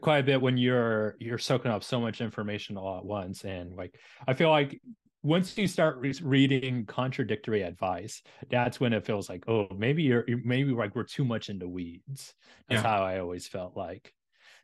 quite 0.00 0.18
a 0.18 0.22
bit 0.22 0.40
when 0.40 0.56
you're 0.56 1.16
you're 1.18 1.38
soaking 1.38 1.70
up 1.70 1.82
so 1.82 2.00
much 2.00 2.20
information 2.20 2.76
all 2.76 2.98
at 2.98 3.04
once, 3.04 3.44
and 3.44 3.74
like 3.74 3.98
I 4.26 4.34
feel 4.34 4.50
like 4.50 4.80
once 5.22 5.56
you 5.58 5.66
start 5.66 5.98
re- 5.98 6.14
reading 6.22 6.86
contradictory 6.86 7.62
advice, 7.62 8.22
that's 8.50 8.78
when 8.78 8.92
it 8.92 9.04
feels 9.04 9.28
like, 9.28 9.44
oh, 9.48 9.66
maybe 9.76 10.02
you're 10.02 10.24
maybe 10.44 10.72
like 10.72 10.94
we're 10.94 11.02
too 11.04 11.24
much 11.24 11.48
into 11.48 11.68
weeds. 11.68 12.34
That's 12.68 12.82
yeah. 12.82 12.88
how 12.88 13.02
I 13.02 13.18
always 13.18 13.46
felt 13.48 13.76
like. 13.76 14.12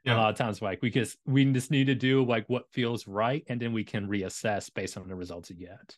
Yeah. 0.05 0.17
A 0.17 0.19
lot 0.19 0.31
of 0.31 0.37
times, 0.37 0.61
like 0.61 0.83
we 0.83 0.91
just 0.91 1.17
we 1.25 1.45
just 1.47 1.71
need 1.71 1.87
to 1.87 1.95
do 1.95 2.25
like 2.25 2.45
what 2.49 2.71
feels 2.73 3.07
right, 3.07 3.43
and 3.49 3.61
then 3.61 3.73
we 3.73 3.85
can 3.85 4.07
reassess 4.07 4.73
based 4.73 4.99
on 4.99 5.09
the 5.09 5.15
results 5.15 5.51
you 5.51 5.57
get. 5.57 5.97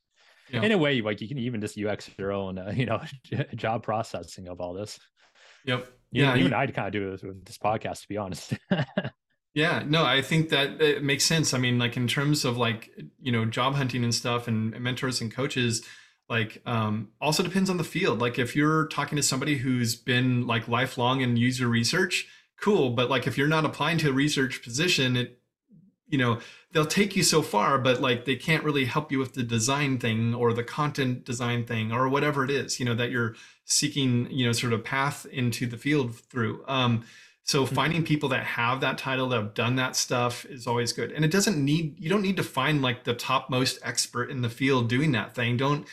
Yeah. 0.50 0.62
In 0.62 0.72
a 0.72 0.78
way, 0.78 1.00
like 1.00 1.20
you 1.20 1.28
can 1.28 1.38
even 1.38 1.60
just 1.60 1.78
UX 1.78 2.08
your 2.18 2.32
own, 2.32 2.58
uh, 2.58 2.72
you 2.76 2.86
know, 2.86 3.02
job 3.54 3.82
processing 3.82 4.48
of 4.48 4.60
all 4.60 4.74
this. 4.74 4.98
Yep. 5.64 5.86
You 6.12 6.24
yeah. 6.24 6.36
Even 6.36 6.52
I'd 6.52 6.74
kind 6.74 6.86
of 6.86 6.92
do 6.92 7.10
this 7.10 7.22
with 7.22 7.44
this 7.44 7.58
podcast, 7.58 8.02
to 8.02 8.08
be 8.08 8.16
honest. 8.16 8.54
Yeah, 9.56 9.82
no, 9.86 10.04
I 10.04 10.20
think 10.20 10.50
that 10.50 10.82
it 10.82 11.02
makes 11.02 11.24
sense. 11.24 11.54
I 11.54 11.58
mean, 11.58 11.78
like 11.78 11.96
in 11.96 12.06
terms 12.06 12.44
of 12.44 12.58
like, 12.58 12.90
you 13.18 13.32
know, 13.32 13.46
job 13.46 13.74
hunting 13.74 14.04
and 14.04 14.14
stuff 14.14 14.48
and, 14.48 14.74
and 14.74 14.84
mentors 14.84 15.22
and 15.22 15.34
coaches, 15.34 15.82
like 16.28 16.60
um 16.66 17.08
also 17.22 17.42
depends 17.42 17.70
on 17.70 17.78
the 17.78 17.84
field. 17.84 18.20
Like 18.20 18.38
if 18.38 18.54
you're 18.54 18.86
talking 18.88 19.16
to 19.16 19.22
somebody 19.22 19.56
who's 19.56 19.96
been 19.96 20.46
like 20.46 20.68
lifelong 20.68 21.22
in 21.22 21.38
user 21.38 21.68
research, 21.68 22.28
cool. 22.60 22.90
But 22.90 23.08
like 23.08 23.26
if 23.26 23.38
you're 23.38 23.48
not 23.48 23.64
applying 23.64 23.96
to 23.98 24.10
a 24.10 24.12
research 24.12 24.62
position, 24.62 25.16
it 25.16 25.40
you 26.08 26.18
know, 26.18 26.38
they'll 26.72 26.86
take 26.86 27.16
you 27.16 27.22
so 27.22 27.42
far, 27.42 27.78
but 27.78 28.00
like 28.00 28.24
they 28.24 28.36
can't 28.36 28.64
really 28.64 28.84
help 28.84 29.10
you 29.10 29.18
with 29.18 29.34
the 29.34 29.42
design 29.42 29.98
thing 29.98 30.34
or 30.34 30.52
the 30.52 30.64
content 30.64 31.24
design 31.24 31.64
thing 31.64 31.92
or 31.92 32.08
whatever 32.08 32.44
it 32.44 32.50
is, 32.50 32.78
you 32.78 32.86
know, 32.86 32.94
that 32.94 33.10
you're 33.10 33.34
seeking, 33.64 34.30
you 34.30 34.46
know, 34.46 34.52
sort 34.52 34.72
of 34.72 34.84
path 34.84 35.26
into 35.26 35.66
the 35.66 35.76
field 35.76 36.14
through. 36.14 36.64
Um, 36.68 37.04
so 37.42 37.64
mm-hmm. 37.64 37.74
finding 37.74 38.04
people 38.04 38.28
that 38.30 38.44
have 38.44 38.80
that 38.80 38.98
title 38.98 39.28
that 39.28 39.36
have 39.36 39.54
done 39.54 39.76
that 39.76 39.96
stuff 39.96 40.44
is 40.46 40.66
always 40.66 40.92
good. 40.92 41.12
And 41.12 41.24
it 41.24 41.30
doesn't 41.30 41.62
need 41.62 41.96
you 41.98 42.08
don't 42.08 42.22
need 42.22 42.36
to 42.36 42.42
find 42.42 42.82
like 42.82 43.04
the 43.04 43.14
topmost 43.14 43.78
expert 43.82 44.30
in 44.30 44.42
the 44.42 44.50
field 44.50 44.88
doing 44.88 45.12
that 45.12 45.34
thing. 45.34 45.56
Don't 45.56 45.86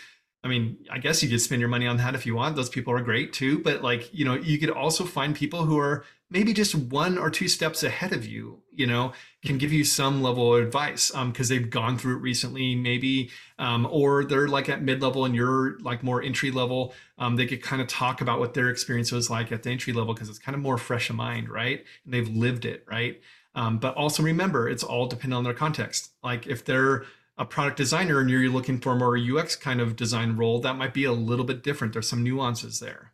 I 0.43 0.49
mean, 0.49 0.77
I 0.91 0.99
guess 0.99 1.23
you 1.23 1.29
could 1.29 1.39
spend 1.39 1.61
your 1.61 1.69
money 1.69 1.87
on 1.87 1.97
that 1.97 2.15
if 2.15 2.25
you 2.25 2.35
want. 2.35 2.57
Those 2.57 2.69
people 2.69 2.93
are 2.93 3.01
great 3.01 3.31
too, 3.31 3.59
but 3.59 3.81
like, 3.81 4.13
you 4.13 4.25
know, 4.25 4.33
you 4.33 4.59
could 4.59 4.71
also 4.71 5.05
find 5.05 5.33
people 5.33 5.63
who 5.63 5.79
are 5.79 6.03
maybe 6.29 6.53
just 6.53 6.73
one 6.73 7.17
or 7.17 7.29
two 7.29 7.47
steps 7.47 7.83
ahead 7.83 8.11
of 8.11 8.25
you, 8.25 8.61
you 8.71 8.87
know, 8.87 9.13
can 9.45 9.57
give 9.57 9.71
you 9.71 9.83
some 9.83 10.23
level 10.23 10.55
of 10.55 10.63
advice 10.63 11.11
because 11.11 11.51
um, 11.51 11.55
they've 11.55 11.69
gone 11.69 11.97
through 11.97 12.17
it 12.17 12.21
recently, 12.21 12.75
maybe, 12.75 13.29
um, 13.59 13.87
or 13.91 14.25
they're 14.25 14.47
like 14.47 14.67
at 14.67 14.81
mid 14.81 15.01
level 15.01 15.25
and 15.25 15.35
you're 15.35 15.77
like 15.79 16.03
more 16.03 16.23
entry 16.23 16.49
level. 16.49 16.93
Um, 17.17 17.35
they 17.35 17.45
could 17.45 17.61
kind 17.61 17.81
of 17.81 17.87
talk 17.87 18.21
about 18.21 18.39
what 18.39 18.53
their 18.53 18.69
experience 18.69 19.11
was 19.11 19.29
like 19.29 19.51
at 19.51 19.63
the 19.63 19.69
entry 19.69 19.93
level 19.93 20.13
because 20.13 20.29
it's 20.29 20.39
kind 20.39 20.55
of 20.55 20.61
more 20.61 20.77
fresh 20.77 21.09
of 21.09 21.15
mind, 21.15 21.49
right? 21.49 21.83
And 22.03 22.13
they've 22.13 22.29
lived 22.29 22.65
it, 22.65 22.83
right? 22.89 23.21
Um, 23.55 23.77
but 23.77 23.95
also 23.95 24.23
remember, 24.23 24.67
it's 24.67 24.83
all 24.83 25.05
dependent 25.05 25.37
on 25.37 25.43
their 25.43 25.53
context. 25.53 26.11
Like 26.23 26.47
if 26.47 26.65
they're 26.65 27.05
a 27.37 27.45
product 27.45 27.77
designer 27.77 28.19
and 28.19 28.29
you're 28.29 28.49
looking 28.49 28.79
for 28.79 28.95
more 28.95 29.17
UX 29.17 29.55
kind 29.55 29.81
of 29.81 29.95
design 29.95 30.35
role, 30.35 30.59
that 30.61 30.75
might 30.75 30.93
be 30.93 31.03
a 31.03 31.11
little 31.11 31.45
bit 31.45 31.63
different. 31.63 31.93
There's 31.93 32.09
some 32.09 32.23
nuances 32.23 32.79
there. 32.79 33.13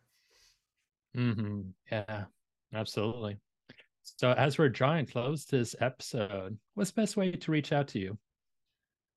Mm-hmm. 1.16 1.60
Yeah, 1.90 2.24
absolutely. 2.74 3.38
So 4.02 4.32
as 4.32 4.58
we're 4.58 4.68
drawing 4.68 5.06
close 5.06 5.46
to 5.46 5.56
this 5.58 5.74
episode, 5.80 6.58
what's 6.74 6.90
the 6.90 7.00
best 7.00 7.16
way 7.16 7.32
to 7.32 7.50
reach 7.50 7.72
out 7.72 7.88
to 7.88 7.98
you? 7.98 8.18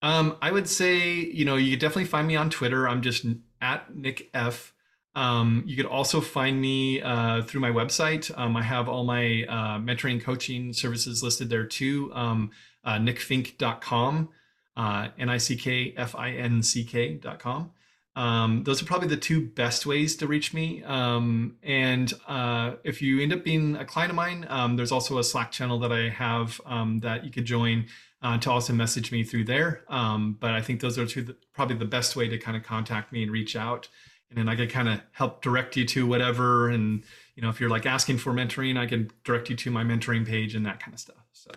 Um, 0.02 0.38
I 0.42 0.52
would 0.52 0.68
say, 0.68 1.14
you 1.14 1.46
know, 1.46 1.56
you 1.56 1.70
could 1.72 1.80
definitely 1.80 2.06
find 2.06 2.28
me 2.28 2.36
on 2.36 2.50
Twitter. 2.50 2.90
I'm 2.90 3.02
just 3.02 3.26
at 3.62 3.96
Nick 3.96 4.30
F. 4.34 4.74
Um, 5.16 5.64
you 5.66 5.78
could 5.78 5.86
also 5.86 6.20
find 6.20 6.60
me 6.60 7.02
uh, 7.02 7.44
through 7.44 7.62
my 7.62 7.70
website. 7.70 8.38
Um, 8.38 8.58
I 8.58 8.64
have 8.64 8.90
all 8.90 9.06
my 9.06 9.46
uh, 9.48 9.80
mentoring 9.80 10.22
coaching 10.22 10.74
services 10.74 11.24
listed 11.24 11.50
there 11.50 11.66
too. 11.66 12.12
Um, 12.14 12.52
uh, 12.84 12.98
nickfinck.com, 12.98 14.28
uh, 14.76 15.08
N-I-C-K-F-I-N-C-K.com. 15.18 17.72
Um, 18.16 18.64
those 18.64 18.82
are 18.82 18.86
probably 18.86 19.08
the 19.08 19.18
two 19.18 19.48
best 19.48 19.86
ways 19.86 20.16
to 20.18 20.28
reach 20.28 20.54
me. 20.54 20.84
Um, 20.84 21.58
and 21.64 22.14
uh, 22.28 22.74
if 22.84 23.02
you 23.02 23.22
end 23.22 23.34
up 23.34 23.44
being 23.44 23.76
a 23.76 23.86
client 23.86 24.12
of 24.12 24.16
mine, 24.16 24.46
um, 24.50 24.76
there's 24.76 24.92
also 24.92 25.18
a 25.18 25.24
Slack 25.24 25.52
channel 25.52 25.80
that 25.80 25.92
I 25.92 26.10
have 26.10 26.62
um, 26.66 27.00
that 27.00 27.26
you 27.26 27.32
could 27.32 27.46
join 27.46 27.88
uh, 28.22 28.38
to 28.38 28.52
also 28.52 28.74
message 28.74 29.12
me 29.12 29.24
through 29.24 29.46
there. 29.46 29.84
Um, 29.90 30.38
but 30.40 30.52
I 30.52 30.62
think 30.62 30.80
those 30.80 30.98
are 30.98 31.06
two 31.06 31.36
probably 31.54 31.76
the 31.76 31.86
best 31.86 32.16
way 32.16 32.28
to 32.28 32.38
kind 32.38 32.56
of 32.56 32.64
contact 32.64 33.12
me 33.12 33.24
and 33.24 33.32
reach 33.32 33.56
out. 33.56 33.90
And 34.30 34.38
then 34.38 34.48
I 34.48 34.56
could 34.56 34.70
kind 34.70 34.90
of 34.90 35.02
help 35.12 35.42
direct 35.42 35.76
you 35.76 35.86
to 35.88 36.08
whatever. 36.08 36.70
And 36.70 37.04
you 37.36 37.42
know, 37.42 37.50
if 37.50 37.60
you're 37.60 37.70
like 37.70 37.86
asking 37.86 38.20
for 38.20 38.32
mentoring, 38.32 38.78
I 38.78 38.86
can 38.86 39.10
direct 39.24 39.50
you 39.50 39.56
to 39.56 39.72
my 39.72 39.84
mentoring 39.84 40.26
page 40.26 40.56
and 40.56 40.66
that 40.66 40.80
kind 40.80 40.94
of 40.94 41.00
stuff. 41.00 41.26
So. 41.34 41.52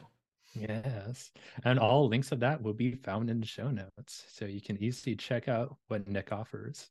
Yes. 0.58 1.30
And 1.64 1.78
all 1.78 2.08
links 2.08 2.32
of 2.32 2.40
that 2.40 2.62
will 2.62 2.72
be 2.72 2.92
found 2.92 3.30
in 3.30 3.40
the 3.40 3.46
show 3.46 3.70
notes. 3.70 4.24
So 4.28 4.44
you 4.44 4.60
can 4.60 4.82
easily 4.82 5.16
check 5.16 5.48
out 5.48 5.76
what 5.88 6.08
Nick 6.08 6.32
offers. 6.32 6.88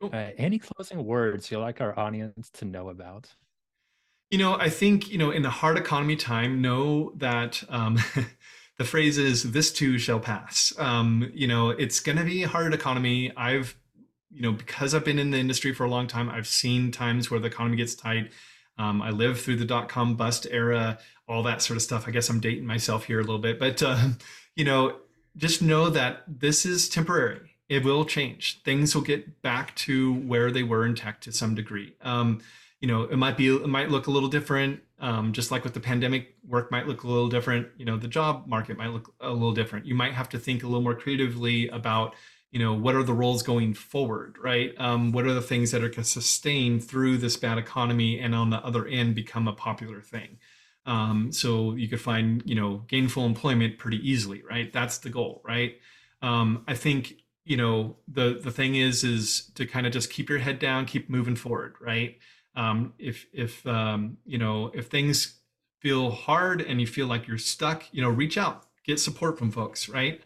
Cool. 0.00 0.10
Uh, 0.12 0.30
any 0.36 0.58
closing 0.58 1.04
words 1.04 1.50
you'd 1.50 1.60
like 1.60 1.80
our 1.80 1.98
audience 1.98 2.50
to 2.54 2.64
know 2.64 2.90
about? 2.90 3.34
You 4.30 4.38
know, 4.38 4.54
I 4.58 4.68
think, 4.68 5.08
you 5.08 5.18
know, 5.18 5.30
in 5.30 5.44
a 5.44 5.50
hard 5.50 5.78
economy 5.78 6.16
time, 6.16 6.60
know 6.60 7.12
that 7.16 7.62
um, 7.68 7.98
the 8.78 8.84
phrase 8.84 9.18
is 9.18 9.52
this 9.52 9.72
too 9.72 9.98
shall 9.98 10.20
pass. 10.20 10.72
Um, 10.78 11.30
you 11.32 11.46
know, 11.46 11.70
it's 11.70 12.00
going 12.00 12.18
to 12.18 12.24
be 12.24 12.42
a 12.42 12.48
hard 12.48 12.74
economy. 12.74 13.32
I've, 13.36 13.76
you 14.30 14.42
know, 14.42 14.52
because 14.52 14.94
I've 14.94 15.04
been 15.04 15.18
in 15.18 15.30
the 15.30 15.38
industry 15.38 15.72
for 15.72 15.84
a 15.84 15.88
long 15.88 16.08
time, 16.08 16.28
I've 16.28 16.48
seen 16.48 16.90
times 16.90 17.30
where 17.30 17.40
the 17.40 17.46
economy 17.46 17.76
gets 17.76 17.94
tight. 17.94 18.32
Um, 18.78 19.00
I 19.00 19.10
lived 19.10 19.40
through 19.40 19.56
the 19.56 19.64
dot 19.64 19.88
com 19.88 20.16
bust 20.16 20.46
era 20.50 20.98
all 21.28 21.42
that 21.42 21.62
sort 21.62 21.76
of 21.76 21.82
stuff. 21.82 22.06
I 22.06 22.10
guess 22.10 22.28
I'm 22.28 22.40
dating 22.40 22.66
myself 22.66 23.04
here 23.04 23.18
a 23.18 23.22
little 23.22 23.40
bit, 23.40 23.58
but 23.58 23.82
uh, 23.82 24.08
you 24.54 24.64
know, 24.64 24.98
just 25.36 25.60
know 25.60 25.90
that 25.90 26.22
this 26.26 26.64
is 26.64 26.88
temporary. 26.88 27.56
It 27.68 27.84
will 27.84 28.04
change. 28.04 28.62
Things 28.62 28.94
will 28.94 29.02
get 29.02 29.42
back 29.42 29.74
to 29.76 30.14
where 30.14 30.50
they 30.50 30.62
were 30.62 30.86
in 30.86 30.94
tech 30.94 31.20
to 31.22 31.32
some 31.32 31.54
degree. 31.54 31.94
Um, 32.00 32.40
you 32.80 32.88
know, 32.88 33.02
it 33.02 33.16
might 33.16 33.36
be, 33.36 33.48
it 33.48 33.66
might 33.66 33.90
look 33.90 34.06
a 34.06 34.10
little 34.10 34.28
different. 34.28 34.80
Um, 34.98 35.32
just 35.32 35.50
like 35.50 35.64
with 35.64 35.74
the 35.74 35.80
pandemic, 35.80 36.36
work 36.46 36.70
might 36.70 36.86
look 36.86 37.02
a 37.02 37.08
little 37.08 37.28
different. 37.28 37.68
You 37.76 37.84
know, 37.84 37.96
the 37.96 38.08
job 38.08 38.46
market 38.46 38.78
might 38.78 38.90
look 38.90 39.12
a 39.20 39.30
little 39.30 39.52
different. 39.52 39.84
You 39.84 39.94
might 39.94 40.12
have 40.12 40.28
to 40.30 40.38
think 40.38 40.62
a 40.62 40.66
little 40.66 40.80
more 40.80 40.94
creatively 40.94 41.68
about, 41.68 42.14
you 42.50 42.58
know, 42.58 42.74
what 42.74 42.94
are 42.94 43.02
the 43.02 43.12
roles 43.12 43.42
going 43.42 43.74
forward, 43.74 44.36
right? 44.42 44.72
Um, 44.78 45.12
what 45.12 45.26
are 45.26 45.34
the 45.34 45.42
things 45.42 45.70
that 45.72 45.82
are 45.82 45.88
going 45.88 45.92
to 45.92 46.04
sustain 46.04 46.80
through 46.80 47.18
this 47.18 47.36
bad 47.36 47.58
economy 47.58 48.18
and 48.18 48.34
on 48.34 48.50
the 48.50 48.64
other 48.64 48.86
end 48.86 49.14
become 49.14 49.48
a 49.48 49.52
popular 49.52 50.00
thing? 50.00 50.38
Um, 50.86 51.32
so 51.32 51.74
you 51.74 51.88
could 51.88 52.00
find, 52.00 52.42
you 52.46 52.54
know, 52.54 52.84
gainful 52.86 53.26
employment 53.26 53.78
pretty 53.78 53.98
easily, 54.08 54.42
right? 54.48 54.72
That's 54.72 54.98
the 54.98 55.10
goal, 55.10 55.42
right? 55.44 55.76
Um, 56.22 56.64
I 56.68 56.74
think, 56.74 57.14
you 57.44 57.56
know, 57.56 57.96
the 58.08 58.40
the 58.42 58.50
thing 58.52 58.76
is, 58.76 59.04
is 59.04 59.50
to 59.56 59.66
kind 59.66 59.86
of 59.86 59.92
just 59.92 60.10
keep 60.10 60.28
your 60.28 60.38
head 60.38 60.58
down, 60.58 60.86
keep 60.86 61.10
moving 61.10 61.36
forward, 61.36 61.74
right? 61.80 62.18
Um, 62.54 62.94
if 62.98 63.26
if 63.32 63.66
um, 63.66 64.16
you 64.24 64.38
know 64.38 64.70
if 64.74 64.86
things 64.86 65.40
feel 65.80 66.10
hard 66.10 66.62
and 66.62 66.80
you 66.80 66.86
feel 66.86 67.06
like 67.06 67.28
you're 67.28 67.38
stuck, 67.38 67.84
you 67.92 68.00
know, 68.02 68.08
reach 68.08 68.38
out, 68.38 68.64
get 68.84 68.98
support 68.98 69.38
from 69.38 69.50
folks, 69.50 69.88
right? 69.88 70.20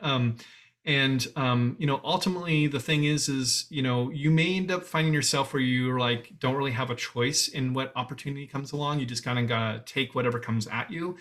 And 0.84 1.26
um, 1.36 1.76
you 1.78 1.86
know 1.86 2.00
ultimately 2.02 2.66
the 2.66 2.80
thing 2.80 3.04
is 3.04 3.28
is 3.28 3.66
you 3.68 3.82
know 3.82 4.10
you 4.10 4.30
may 4.30 4.56
end 4.56 4.70
up 4.70 4.84
finding 4.84 5.12
yourself 5.12 5.52
where 5.52 5.62
you're 5.62 5.98
like 5.98 6.32
don't 6.38 6.54
really 6.54 6.70
have 6.70 6.90
a 6.90 6.94
choice 6.94 7.48
in 7.48 7.74
what 7.74 7.92
opportunity 7.96 8.46
comes 8.46 8.72
along. 8.72 9.00
You 9.00 9.06
just 9.06 9.24
kind 9.24 9.38
of 9.38 9.46
gotta 9.46 9.82
take 9.84 10.14
whatever 10.14 10.38
comes 10.38 10.66
at 10.66 10.90
you. 10.90 11.16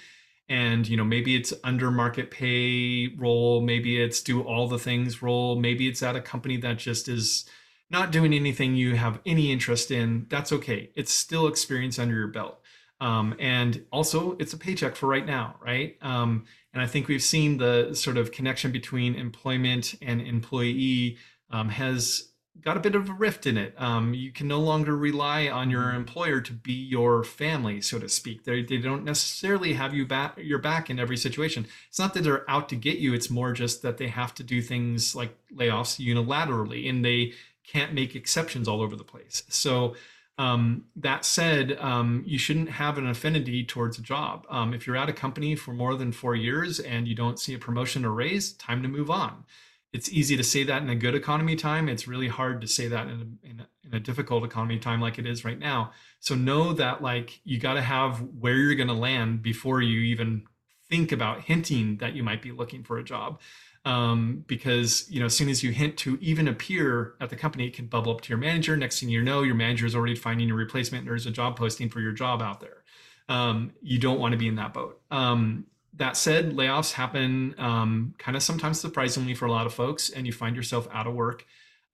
And 0.47 0.87
you 0.87 0.95
know 0.95 1.03
maybe 1.03 1.35
it's 1.35 1.53
under 1.63 1.91
market 1.91 2.31
pay 2.31 3.09
role 3.17 3.61
maybe 3.61 4.01
it's 4.01 4.21
do 4.21 4.41
all 4.41 4.67
the 4.67 4.79
things 4.79 5.21
role 5.21 5.55
maybe 5.55 5.87
it's 5.87 6.01
at 6.01 6.15
a 6.15 6.21
company 6.21 6.57
that 6.57 6.77
just 6.77 7.07
is 7.07 7.45
not 7.91 8.11
doing 8.11 8.33
anything 8.33 8.75
you 8.75 8.95
have 8.95 9.19
any 9.25 9.51
interest 9.51 9.91
in. 9.91 10.27
That's 10.29 10.51
okay. 10.53 10.91
It's 10.95 11.13
still 11.13 11.47
experience 11.47 11.99
under 11.99 12.15
your 12.15 12.27
belt 12.27 12.61
um, 13.01 13.35
and 13.39 13.85
also 13.91 14.35
it's 14.39 14.53
a 14.53 14.57
paycheck 14.57 14.95
for 14.95 15.07
right 15.07 15.25
now 15.25 15.55
right 15.63 15.97
um, 16.01 16.45
and 16.73 16.81
I 16.81 16.87
think 16.87 17.07
we've 17.07 17.23
seen 17.23 17.57
the 17.57 17.93
sort 17.93 18.17
of 18.17 18.31
connection 18.31 18.71
between 18.71 19.15
employment 19.15 19.95
and 20.01 20.21
employee 20.21 21.17
um, 21.49 21.69
has 21.69 22.29
got 22.61 22.77
a 22.77 22.79
bit 22.79 22.95
of 22.95 23.09
a 23.09 23.13
rift 23.13 23.45
in 23.45 23.57
it. 23.57 23.73
Um, 23.77 24.13
you 24.13 24.31
can 24.31 24.47
no 24.47 24.59
longer 24.59 24.95
rely 24.95 25.47
on 25.47 25.69
your 25.69 25.83
mm-hmm. 25.83 25.97
employer 25.97 26.41
to 26.41 26.53
be 26.53 26.73
your 26.73 27.23
family, 27.23 27.81
so 27.81 27.99
to 27.99 28.09
speak. 28.09 28.43
They, 28.43 28.63
they 28.63 28.77
don't 28.77 29.03
necessarily 29.03 29.73
have 29.73 29.93
you 29.93 30.05
back 30.05 30.37
your 30.37 30.59
back 30.59 30.89
in 30.89 30.99
every 30.99 31.17
situation. 31.17 31.67
It's 31.87 31.99
not 31.99 32.13
that 32.13 32.23
they're 32.23 32.49
out 32.49 32.69
to 32.69 32.75
get 32.75 32.97
you. 32.97 33.13
It's 33.13 33.29
more 33.29 33.53
just 33.53 33.81
that 33.81 33.97
they 33.97 34.07
have 34.07 34.33
to 34.35 34.43
do 34.43 34.61
things 34.61 35.15
like 35.15 35.35
layoffs 35.53 35.99
unilaterally, 35.99 36.89
and 36.89 37.03
they 37.03 37.33
can't 37.65 37.93
make 37.93 38.15
exceptions 38.15 38.67
all 38.67 38.81
over 38.81 38.95
the 38.95 39.03
place. 39.03 39.43
So 39.49 39.95
um, 40.39 40.85
that 40.95 41.25
said, 41.25 41.77
um, 41.81 42.23
you 42.25 42.39
shouldn't 42.39 42.69
have 42.69 42.97
an 42.97 43.05
affinity 43.09 43.65
towards 43.65 43.99
a 43.99 44.01
job. 44.01 44.47
Um, 44.49 44.73
if 44.73 44.87
you're 44.87 44.95
at 44.95 45.09
a 45.09 45.13
company 45.13 45.53
for 45.53 45.73
more 45.73 45.95
than 45.95 46.13
four 46.13 46.33
years 46.33 46.79
and 46.79 47.09
you 47.09 47.13
don't 47.13 47.37
see 47.37 47.53
a 47.53 47.59
promotion 47.59 48.05
or 48.05 48.11
raise, 48.11 48.53
time 48.53 48.81
to 48.81 48.87
move 48.87 49.11
on. 49.11 49.43
It's 49.91 50.09
easy 50.09 50.37
to 50.37 50.43
say 50.43 50.63
that 50.63 50.81
in 50.81 50.89
a 50.89 50.95
good 50.95 51.13
economy 51.13 51.57
time. 51.57 51.89
It's 51.89 52.07
really 52.07 52.29
hard 52.29 52.61
to 52.61 52.67
say 52.67 52.87
that 52.87 53.07
in 53.07 53.37
a, 53.43 53.49
in 53.49 53.59
a, 53.59 53.67
in 53.85 53.93
a 53.93 53.99
difficult 53.99 54.45
economy 54.45 54.79
time 54.79 55.01
like 55.01 55.19
it 55.19 55.27
is 55.27 55.43
right 55.43 55.59
now. 55.59 55.91
So 56.21 56.35
know 56.35 56.71
that 56.71 57.01
like 57.01 57.41
you 57.43 57.59
got 57.59 57.73
to 57.73 57.81
have 57.81 58.21
where 58.39 58.55
you're 58.55 58.75
going 58.75 58.87
to 58.87 58.93
land 58.93 59.41
before 59.41 59.81
you 59.81 59.99
even 59.99 60.43
think 60.87 61.11
about 61.11 61.41
hinting 61.41 61.97
that 61.97 62.15
you 62.15 62.23
might 62.23 62.41
be 62.41 62.53
looking 62.53 62.83
for 62.83 62.97
a 62.97 63.03
job 63.03 63.41
um, 63.85 64.43
because 64.47 65.09
you 65.09 65.19
know 65.19 65.27
as 65.27 65.35
soon 65.35 65.49
as 65.49 65.63
you 65.63 65.71
hint 65.71 65.97
to 65.97 66.17
even 66.21 66.47
appear 66.47 67.15
at 67.21 67.29
the 67.29 67.35
company 67.35 67.67
it 67.67 67.73
can 67.73 67.85
bubble 67.85 68.11
up 68.11 68.21
to 68.21 68.29
your 68.29 68.37
manager. 68.37 68.75
Next 68.75 68.99
thing 68.99 69.09
you 69.09 69.21
know 69.21 69.41
your 69.41 69.55
manager 69.55 69.85
is 69.85 69.95
already 69.95 70.15
finding 70.15 70.51
a 70.51 70.55
replacement 70.55 71.05
there's 71.05 71.25
a 71.25 71.31
job 71.31 71.57
posting 71.57 71.89
for 71.89 72.01
your 72.01 72.11
job 72.11 72.41
out 72.41 72.59
there. 72.59 72.83
Um, 73.29 73.73
you 73.81 73.99
don't 73.99 74.19
want 74.19 74.33
to 74.33 74.37
be 74.37 74.47
in 74.47 74.55
that 74.55 74.73
boat. 74.73 75.01
Um, 75.11 75.65
that 75.95 76.17
said 76.17 76.53
layoffs 76.53 76.93
happen 76.93 77.55
um, 77.57 78.13
kind 78.17 78.35
of 78.35 78.43
sometimes 78.43 78.79
surprisingly 78.79 79.33
for 79.33 79.45
a 79.45 79.51
lot 79.51 79.65
of 79.65 79.73
folks 79.73 80.09
and 80.09 80.25
you 80.25 80.33
find 80.33 80.55
yourself 80.55 80.87
out 80.91 81.07
of 81.07 81.13
work. 81.13 81.45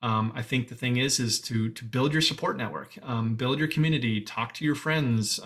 Um, 0.02 0.32
I 0.36 0.42
think 0.42 0.68
the 0.68 0.76
thing 0.76 0.98
is 0.98 1.20
is 1.20 1.40
to 1.42 1.70
to 1.70 1.86
build 1.86 2.14
your 2.14 2.22
support 2.22 2.58
network, 2.58 2.98
um, 3.02 3.36
build 3.36 3.60
your 3.60 3.68
community, 3.68 4.22
talk 4.22 4.54
to 4.56 4.66
your 4.66 4.76
friends, 4.76 5.40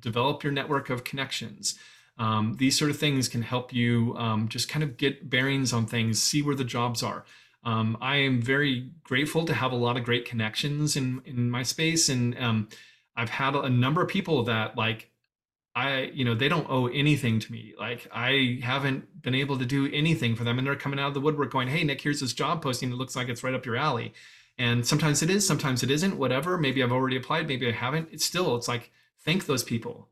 develop 0.00 0.42
your 0.42 0.52
network 0.52 0.90
of 0.90 1.04
connections, 1.04 1.76
Um, 2.18 2.54
these 2.58 2.78
sort 2.78 2.90
of 2.90 2.98
things 2.98 3.28
can 3.28 3.42
help 3.42 3.72
you 3.72 4.14
um, 4.16 4.48
just 4.48 4.68
kind 4.68 4.82
of 4.82 4.96
get 4.96 5.28
bearings 5.28 5.72
on 5.72 5.86
things, 5.86 6.22
see 6.22 6.42
where 6.42 6.54
the 6.54 6.64
jobs 6.64 7.02
are. 7.02 7.24
Um, 7.64 7.96
I 8.00 8.16
am 8.16 8.40
very 8.40 8.90
grateful 9.02 9.44
to 9.46 9.54
have 9.54 9.72
a 9.72 9.76
lot 9.76 9.96
of 9.96 10.04
great 10.04 10.24
connections 10.26 10.96
in 10.96 11.22
in 11.24 11.50
my 11.50 11.62
space, 11.62 12.08
and 12.08 12.38
um, 12.38 12.68
I've 13.16 13.30
had 13.30 13.54
a 13.56 13.70
number 13.70 14.02
of 14.02 14.08
people 14.08 14.44
that 14.44 14.76
like 14.76 15.10
I, 15.74 16.12
you 16.14 16.24
know, 16.24 16.34
they 16.34 16.48
don't 16.48 16.68
owe 16.70 16.86
anything 16.86 17.40
to 17.40 17.50
me. 17.50 17.74
Like 17.78 18.06
I 18.12 18.60
haven't 18.62 19.22
been 19.22 19.34
able 19.34 19.58
to 19.58 19.66
do 19.66 19.90
anything 19.92 20.36
for 20.36 20.44
them, 20.44 20.58
and 20.58 20.66
they're 20.66 20.76
coming 20.76 21.00
out 21.00 21.08
of 21.08 21.14
the 21.14 21.20
woodwork 21.20 21.50
going, 21.50 21.68
"Hey, 21.68 21.82
Nick, 21.84 22.00
here's 22.00 22.20
this 22.20 22.32
job 22.32 22.62
posting. 22.62 22.92
It 22.92 22.96
looks 22.96 23.16
like 23.16 23.28
it's 23.28 23.42
right 23.42 23.54
up 23.54 23.66
your 23.66 23.76
alley." 23.76 24.12
And 24.58 24.86
sometimes 24.86 25.22
it 25.22 25.30
is, 25.30 25.46
sometimes 25.46 25.82
it 25.82 25.90
isn't. 25.90 26.16
Whatever. 26.16 26.56
Maybe 26.58 26.82
I've 26.82 26.92
already 26.92 27.16
applied, 27.16 27.48
maybe 27.48 27.66
I 27.68 27.72
haven't. 27.72 28.08
It's 28.12 28.24
still, 28.24 28.54
it's 28.56 28.68
like 28.68 28.92
thank 29.24 29.46
those 29.46 29.64
people, 29.64 30.08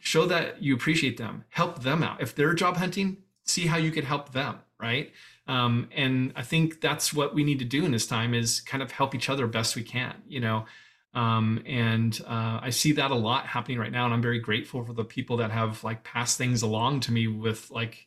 show 0.00 0.26
that 0.26 0.62
you 0.62 0.74
appreciate 0.74 1.16
them, 1.16 1.44
help 1.48 1.82
them 1.82 2.02
out. 2.02 2.20
If 2.20 2.34
they're 2.34 2.54
job 2.54 2.76
hunting, 2.76 3.18
see 3.44 3.66
how 3.66 3.76
you 3.76 3.90
could 3.90 4.04
help 4.04 4.32
them, 4.32 4.58
right? 4.80 5.12
Um, 5.46 5.88
and 5.94 6.32
I 6.36 6.42
think 6.42 6.80
that's 6.80 7.12
what 7.12 7.34
we 7.34 7.44
need 7.44 7.58
to 7.58 7.64
do 7.64 7.84
in 7.84 7.92
this 7.92 8.06
time 8.06 8.34
is 8.34 8.60
kind 8.60 8.82
of 8.82 8.90
help 8.90 9.14
each 9.14 9.28
other 9.28 9.46
best 9.46 9.76
we 9.76 9.82
can. 9.82 10.14
You 10.26 10.40
know, 10.40 10.66
um, 11.14 11.62
and 11.66 12.18
uh, 12.26 12.60
I 12.62 12.70
see 12.70 12.92
that 12.92 13.10
a 13.10 13.14
lot 13.14 13.46
happening 13.46 13.78
right 13.78 13.92
now, 13.92 14.04
and 14.04 14.14
I'm 14.14 14.22
very 14.22 14.40
grateful 14.40 14.84
for 14.84 14.92
the 14.92 15.04
people 15.04 15.36
that 15.38 15.50
have 15.50 15.84
like 15.84 16.02
passed 16.02 16.38
things 16.38 16.62
along 16.62 17.00
to 17.00 17.12
me 17.12 17.28
with 17.28 17.70
like 17.70 18.06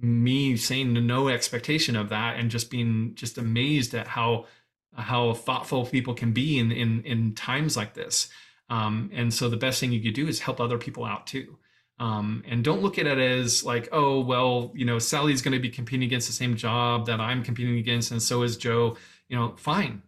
me 0.00 0.56
saying 0.56 0.94
no 1.06 1.28
expectation 1.28 1.96
of 1.96 2.08
that, 2.10 2.38
and 2.38 2.50
just 2.50 2.70
being 2.70 3.14
just 3.14 3.38
amazed 3.38 3.94
at 3.94 4.06
how 4.06 4.46
how 4.94 5.34
thoughtful 5.34 5.86
people 5.86 6.14
can 6.14 6.32
be 6.32 6.58
in 6.58 6.72
in 6.72 7.02
in 7.02 7.34
times 7.34 7.76
like 7.76 7.94
this. 7.94 8.28
Um, 8.70 9.10
and 9.14 9.32
so 9.32 9.48
the 9.48 9.56
best 9.56 9.80
thing 9.80 9.92
you 9.92 10.02
could 10.02 10.14
do 10.14 10.28
is 10.28 10.40
help 10.40 10.60
other 10.60 10.78
people 10.78 11.04
out 11.04 11.26
too. 11.26 11.58
Um, 12.00 12.44
and 12.46 12.62
don't 12.62 12.82
look 12.82 12.98
at 12.98 13.06
it 13.06 13.18
as 13.18 13.64
like, 13.64 13.88
oh, 13.90 14.20
well, 14.20 14.72
you 14.74 14.84
know, 14.84 14.98
Sally's 14.98 15.42
going 15.42 15.54
to 15.54 15.58
be 15.58 15.70
competing 15.70 16.06
against 16.06 16.28
the 16.28 16.32
same 16.32 16.56
job 16.56 17.06
that 17.06 17.20
I'm 17.20 17.42
competing 17.42 17.78
against, 17.78 18.12
and 18.12 18.22
so 18.22 18.42
is 18.42 18.56
Joe. 18.56 18.96
You 19.28 19.36
know, 19.36 19.54
fine. 19.56 20.02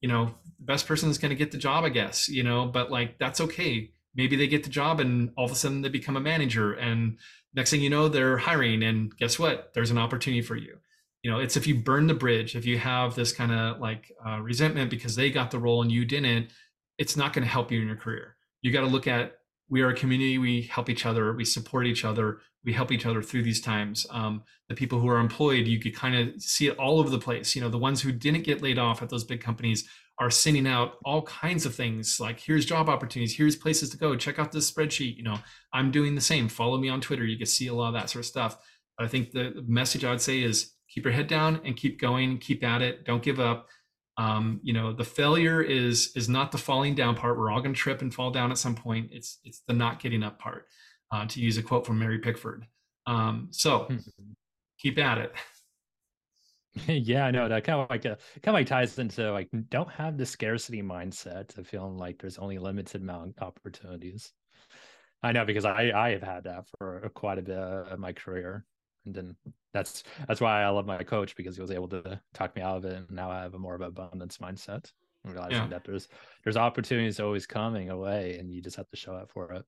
You 0.00 0.08
know, 0.08 0.34
the 0.58 0.64
best 0.64 0.86
person 0.86 1.08
is 1.08 1.18
going 1.18 1.30
to 1.30 1.36
get 1.36 1.50
the 1.50 1.58
job, 1.58 1.84
I 1.84 1.88
guess, 1.88 2.28
you 2.28 2.42
know, 2.42 2.66
but 2.66 2.90
like 2.90 3.18
that's 3.18 3.40
okay. 3.40 3.90
Maybe 4.14 4.36
they 4.36 4.46
get 4.46 4.64
the 4.64 4.70
job 4.70 5.00
and 5.00 5.32
all 5.36 5.46
of 5.46 5.50
a 5.50 5.54
sudden 5.54 5.82
they 5.82 5.88
become 5.88 6.16
a 6.16 6.20
manager 6.20 6.74
and 6.74 7.16
next 7.54 7.70
thing 7.70 7.80
you 7.80 7.90
know 7.90 8.08
they're 8.08 8.36
hiring 8.36 8.82
and 8.82 9.16
guess 9.16 9.38
what? 9.38 9.72
There's 9.74 9.90
an 9.90 9.98
opportunity 9.98 10.42
for 10.42 10.56
you. 10.56 10.78
You 11.22 11.30
know, 11.30 11.38
it's 11.38 11.56
if 11.56 11.66
you 11.66 11.74
burn 11.74 12.06
the 12.06 12.14
bridge, 12.14 12.54
if 12.54 12.66
you 12.66 12.78
have 12.78 13.14
this 13.14 13.32
kind 13.32 13.50
of 13.50 13.80
like 13.80 14.12
uh, 14.24 14.40
resentment 14.40 14.90
because 14.90 15.16
they 15.16 15.30
got 15.30 15.50
the 15.50 15.58
role 15.58 15.80
and 15.80 15.90
you 15.90 16.04
didn't, 16.04 16.50
it's 16.98 17.16
not 17.16 17.32
going 17.32 17.44
to 17.44 17.50
help 17.50 17.70
you 17.70 17.80
in 17.80 17.86
your 17.86 17.96
career. 17.96 18.36
You 18.62 18.72
got 18.72 18.80
to 18.80 18.86
look 18.86 19.06
at 19.06 19.34
we 19.70 19.80
are 19.80 19.88
a 19.88 19.94
community. 19.94 20.38
We 20.38 20.62
help 20.62 20.90
each 20.90 21.06
other. 21.06 21.32
We 21.32 21.44
support 21.44 21.86
each 21.86 22.04
other. 22.04 22.40
We 22.64 22.72
help 22.72 22.92
each 22.92 23.06
other 23.06 23.22
through 23.22 23.42
these 23.42 23.60
times. 23.60 24.06
Um, 24.10 24.42
the 24.68 24.74
people 24.74 25.00
who 25.00 25.08
are 25.08 25.18
employed, 25.18 25.66
you 25.66 25.80
could 25.80 25.94
kind 25.94 26.14
of 26.14 26.40
see 26.40 26.68
it 26.68 26.78
all 26.78 27.00
over 27.00 27.10
the 27.10 27.18
place. 27.18 27.56
You 27.56 27.62
know, 27.62 27.70
the 27.70 27.78
ones 27.78 28.02
who 28.02 28.12
didn't 28.12 28.42
get 28.42 28.62
laid 28.62 28.78
off 28.78 29.02
at 29.02 29.08
those 29.08 29.24
big 29.24 29.40
companies 29.40 29.88
are 30.18 30.30
sending 30.30 30.66
out 30.66 30.98
all 31.04 31.22
kinds 31.22 31.66
of 31.66 31.74
things 31.74 32.20
like 32.20 32.38
here's 32.38 32.64
job 32.64 32.88
opportunities 32.88 33.36
here's 33.36 33.56
places 33.56 33.90
to 33.90 33.96
go 33.96 34.14
check 34.14 34.38
out 34.38 34.52
this 34.52 34.70
spreadsheet 34.70 35.16
you 35.16 35.22
know 35.22 35.36
i'm 35.72 35.90
doing 35.90 36.14
the 36.14 36.20
same 36.20 36.48
follow 36.48 36.78
me 36.78 36.88
on 36.88 37.00
twitter 37.00 37.24
you 37.24 37.36
can 37.36 37.46
see 37.46 37.66
a 37.66 37.74
lot 37.74 37.88
of 37.88 37.94
that 37.94 38.08
sort 38.08 38.24
of 38.24 38.26
stuff 38.26 38.56
but 38.96 39.04
i 39.04 39.08
think 39.08 39.32
the 39.32 39.64
message 39.66 40.04
i 40.04 40.10
would 40.10 40.20
say 40.20 40.42
is 40.42 40.72
keep 40.88 41.04
your 41.04 41.12
head 41.12 41.26
down 41.26 41.60
and 41.64 41.76
keep 41.76 42.00
going 42.00 42.38
keep 42.38 42.62
at 42.62 42.80
it 42.80 43.04
don't 43.04 43.22
give 43.22 43.40
up 43.40 43.68
um, 44.16 44.60
you 44.62 44.72
know 44.72 44.92
the 44.92 45.04
failure 45.04 45.60
is 45.60 46.12
is 46.14 46.28
not 46.28 46.52
the 46.52 46.58
falling 46.58 46.94
down 46.94 47.16
part. 47.16 47.38
We're 47.38 47.50
all 47.50 47.60
going 47.60 47.74
to 47.74 47.80
trip 47.80 48.02
and 48.02 48.14
fall 48.14 48.30
down 48.30 48.50
at 48.50 48.58
some 48.58 48.74
point. 48.74 49.10
It's 49.12 49.38
it's 49.44 49.62
the 49.66 49.72
not 49.72 50.00
getting 50.00 50.22
up 50.22 50.38
part 50.38 50.66
uh, 51.10 51.26
to 51.26 51.40
use 51.40 51.58
a 51.58 51.62
quote 51.62 51.86
from 51.86 51.98
mary 51.98 52.18
pickford. 52.18 52.66
Um, 53.06 53.48
so 53.50 53.84
hmm. 53.84 53.96
keep 54.78 54.98
at 54.98 55.18
it. 55.18 55.32
Yeah, 56.86 57.26
I 57.26 57.30
know 57.30 57.48
that 57.48 57.62
kind 57.62 57.80
of 57.80 57.88
like 57.88 58.04
a, 58.04 58.14
uh, 58.14 58.16
kind 58.42 58.48
of 58.48 58.54
like 58.54 58.66
ties 58.66 58.98
into 58.98 59.30
like 59.30 59.48
don't 59.68 59.90
have 59.90 60.18
the 60.18 60.26
scarcity 60.26 60.82
mindset 60.82 61.56
of 61.56 61.68
feeling 61.68 61.96
like 61.96 62.18
there's 62.18 62.38
only 62.38 62.58
limited 62.58 63.00
amount 63.00 63.36
of 63.36 63.46
opportunities. 63.46 64.32
I 65.22 65.30
know 65.30 65.44
because 65.44 65.64
I 65.64 65.92
I 65.94 66.10
have 66.10 66.22
had 66.22 66.44
that 66.44 66.64
for 66.76 67.08
quite 67.14 67.38
a 67.38 67.42
bit 67.42 67.56
of 67.56 67.98
my 68.00 68.12
career, 68.12 68.64
and 69.06 69.14
then 69.14 69.36
that's 69.72 70.04
that's 70.28 70.40
why 70.40 70.62
I 70.62 70.68
love 70.68 70.86
my 70.86 71.02
coach 71.02 71.36
because 71.36 71.56
he 71.56 71.62
was 71.62 71.70
able 71.70 71.88
to 71.88 72.20
talk 72.32 72.54
me 72.56 72.62
out 72.62 72.78
of 72.78 72.84
it, 72.84 72.96
and 72.96 73.10
now 73.10 73.30
I 73.30 73.42
have 73.42 73.54
a 73.54 73.58
more 73.58 73.74
of 73.74 73.80
an 73.80 73.88
abundance 73.88 74.38
mindset, 74.38 74.90
realizing 75.24 75.56
yeah. 75.56 75.68
that 75.68 75.84
there's 75.84 76.08
there's 76.44 76.56
opportunities 76.56 77.20
always 77.20 77.46
coming 77.46 77.90
away, 77.90 78.38
and 78.38 78.52
you 78.52 78.62
just 78.62 78.76
have 78.76 78.88
to 78.90 78.96
show 78.96 79.14
up 79.14 79.30
for 79.30 79.52
it. 79.52 79.64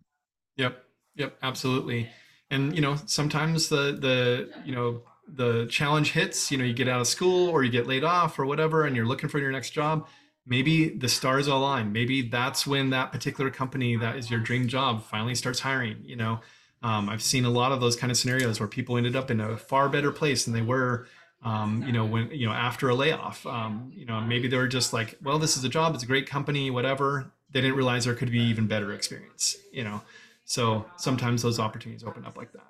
Yep, 0.56 0.82
yep, 1.16 1.36
absolutely. 1.42 2.08
And 2.50 2.74
you 2.74 2.80
know, 2.80 2.96
sometimes 3.06 3.68
the 3.68 3.98
the 4.00 4.50
you 4.64 4.74
know 4.74 5.02
the 5.28 5.66
challenge 5.66 6.12
hits, 6.12 6.50
you 6.52 6.58
know, 6.58 6.64
you 6.64 6.72
get 6.72 6.88
out 6.88 7.00
of 7.00 7.08
school 7.08 7.48
or 7.48 7.64
you 7.64 7.70
get 7.70 7.86
laid 7.86 8.04
off 8.04 8.38
or 8.38 8.46
whatever, 8.46 8.84
and 8.84 8.94
you're 8.94 9.06
looking 9.06 9.28
for 9.28 9.38
your 9.38 9.50
next 9.50 9.70
job, 9.70 10.06
maybe 10.46 10.88
the 10.90 11.08
stars 11.08 11.48
align. 11.48 11.92
Maybe 11.92 12.22
that's 12.22 12.66
when 12.66 12.90
that 12.90 13.12
particular 13.12 13.50
company 13.50 13.96
that 13.96 14.16
is 14.16 14.30
your 14.30 14.40
dream 14.40 14.68
job 14.68 15.02
finally 15.02 15.34
starts 15.34 15.60
hiring. 15.60 15.98
You 16.04 16.16
know, 16.16 16.40
um, 16.86 17.08
I've 17.08 17.22
seen 17.22 17.44
a 17.44 17.50
lot 17.50 17.72
of 17.72 17.80
those 17.80 17.96
kind 17.96 18.12
of 18.12 18.16
scenarios 18.16 18.60
where 18.60 18.68
people 18.68 18.96
ended 18.96 19.16
up 19.16 19.28
in 19.28 19.40
a 19.40 19.56
far 19.56 19.88
better 19.88 20.12
place 20.12 20.44
than 20.44 20.54
they 20.54 20.62
were. 20.62 21.08
Um, 21.42 21.82
you 21.84 21.92
know, 21.92 22.06
when 22.06 22.30
you 22.30 22.46
know 22.46 22.52
after 22.52 22.88
a 22.88 22.94
layoff, 22.94 23.44
um, 23.44 23.90
you 23.92 24.06
know, 24.06 24.20
maybe 24.20 24.46
they 24.46 24.56
were 24.56 24.68
just 24.68 24.92
like, 24.92 25.18
well, 25.20 25.40
this 25.40 25.56
is 25.56 25.64
a 25.64 25.68
job, 25.68 25.94
it's 25.94 26.04
a 26.04 26.06
great 26.06 26.28
company, 26.28 26.70
whatever. 26.70 27.32
They 27.50 27.60
didn't 27.60 27.76
realize 27.76 28.04
there 28.04 28.14
could 28.14 28.30
be 28.30 28.40
even 28.40 28.68
better 28.68 28.92
experience. 28.92 29.56
You 29.72 29.82
know, 29.82 30.00
so 30.44 30.86
sometimes 30.96 31.42
those 31.42 31.58
opportunities 31.58 32.04
open 32.04 32.24
up 32.24 32.36
like 32.36 32.52
that. 32.52 32.68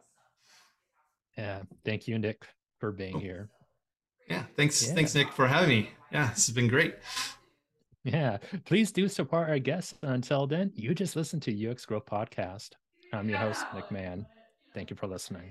Yeah. 1.37 1.63
Thank 1.85 2.09
you, 2.09 2.19
Nick, 2.19 2.47
for 2.81 2.93
being 2.93 3.21
here. 3.21 3.51
Yeah. 4.31 4.45
Thanks. 4.57 4.87
Yeah. 4.87 4.95
Thanks, 4.95 5.15
Nick, 5.15 5.31
for 5.31 5.47
having 5.47 5.69
me. 5.69 5.91
Yeah. 6.11 6.29
This 6.29 6.47
has 6.47 6.55
been 6.55 6.69
great. 6.69 6.95
Yeah. 8.03 8.39
Please 8.65 8.93
do 8.93 9.09
support 9.09 9.51
our 9.51 9.59
guests. 9.59 9.93
Until 10.01 10.47
then, 10.47 10.73
you 10.75 10.95
just 10.95 11.17
listen 11.17 11.39
to 11.41 11.71
UX 11.71 11.85
Growth 11.85 12.07
Podcast. 12.07 12.71
I'm 13.13 13.29
your 13.29 13.39
host, 13.39 13.65
Nick 13.75 13.91
Mann. 13.91 14.27
Thank 14.75 14.91
you 14.91 14.97
for 14.97 15.07
listening. 15.07 15.45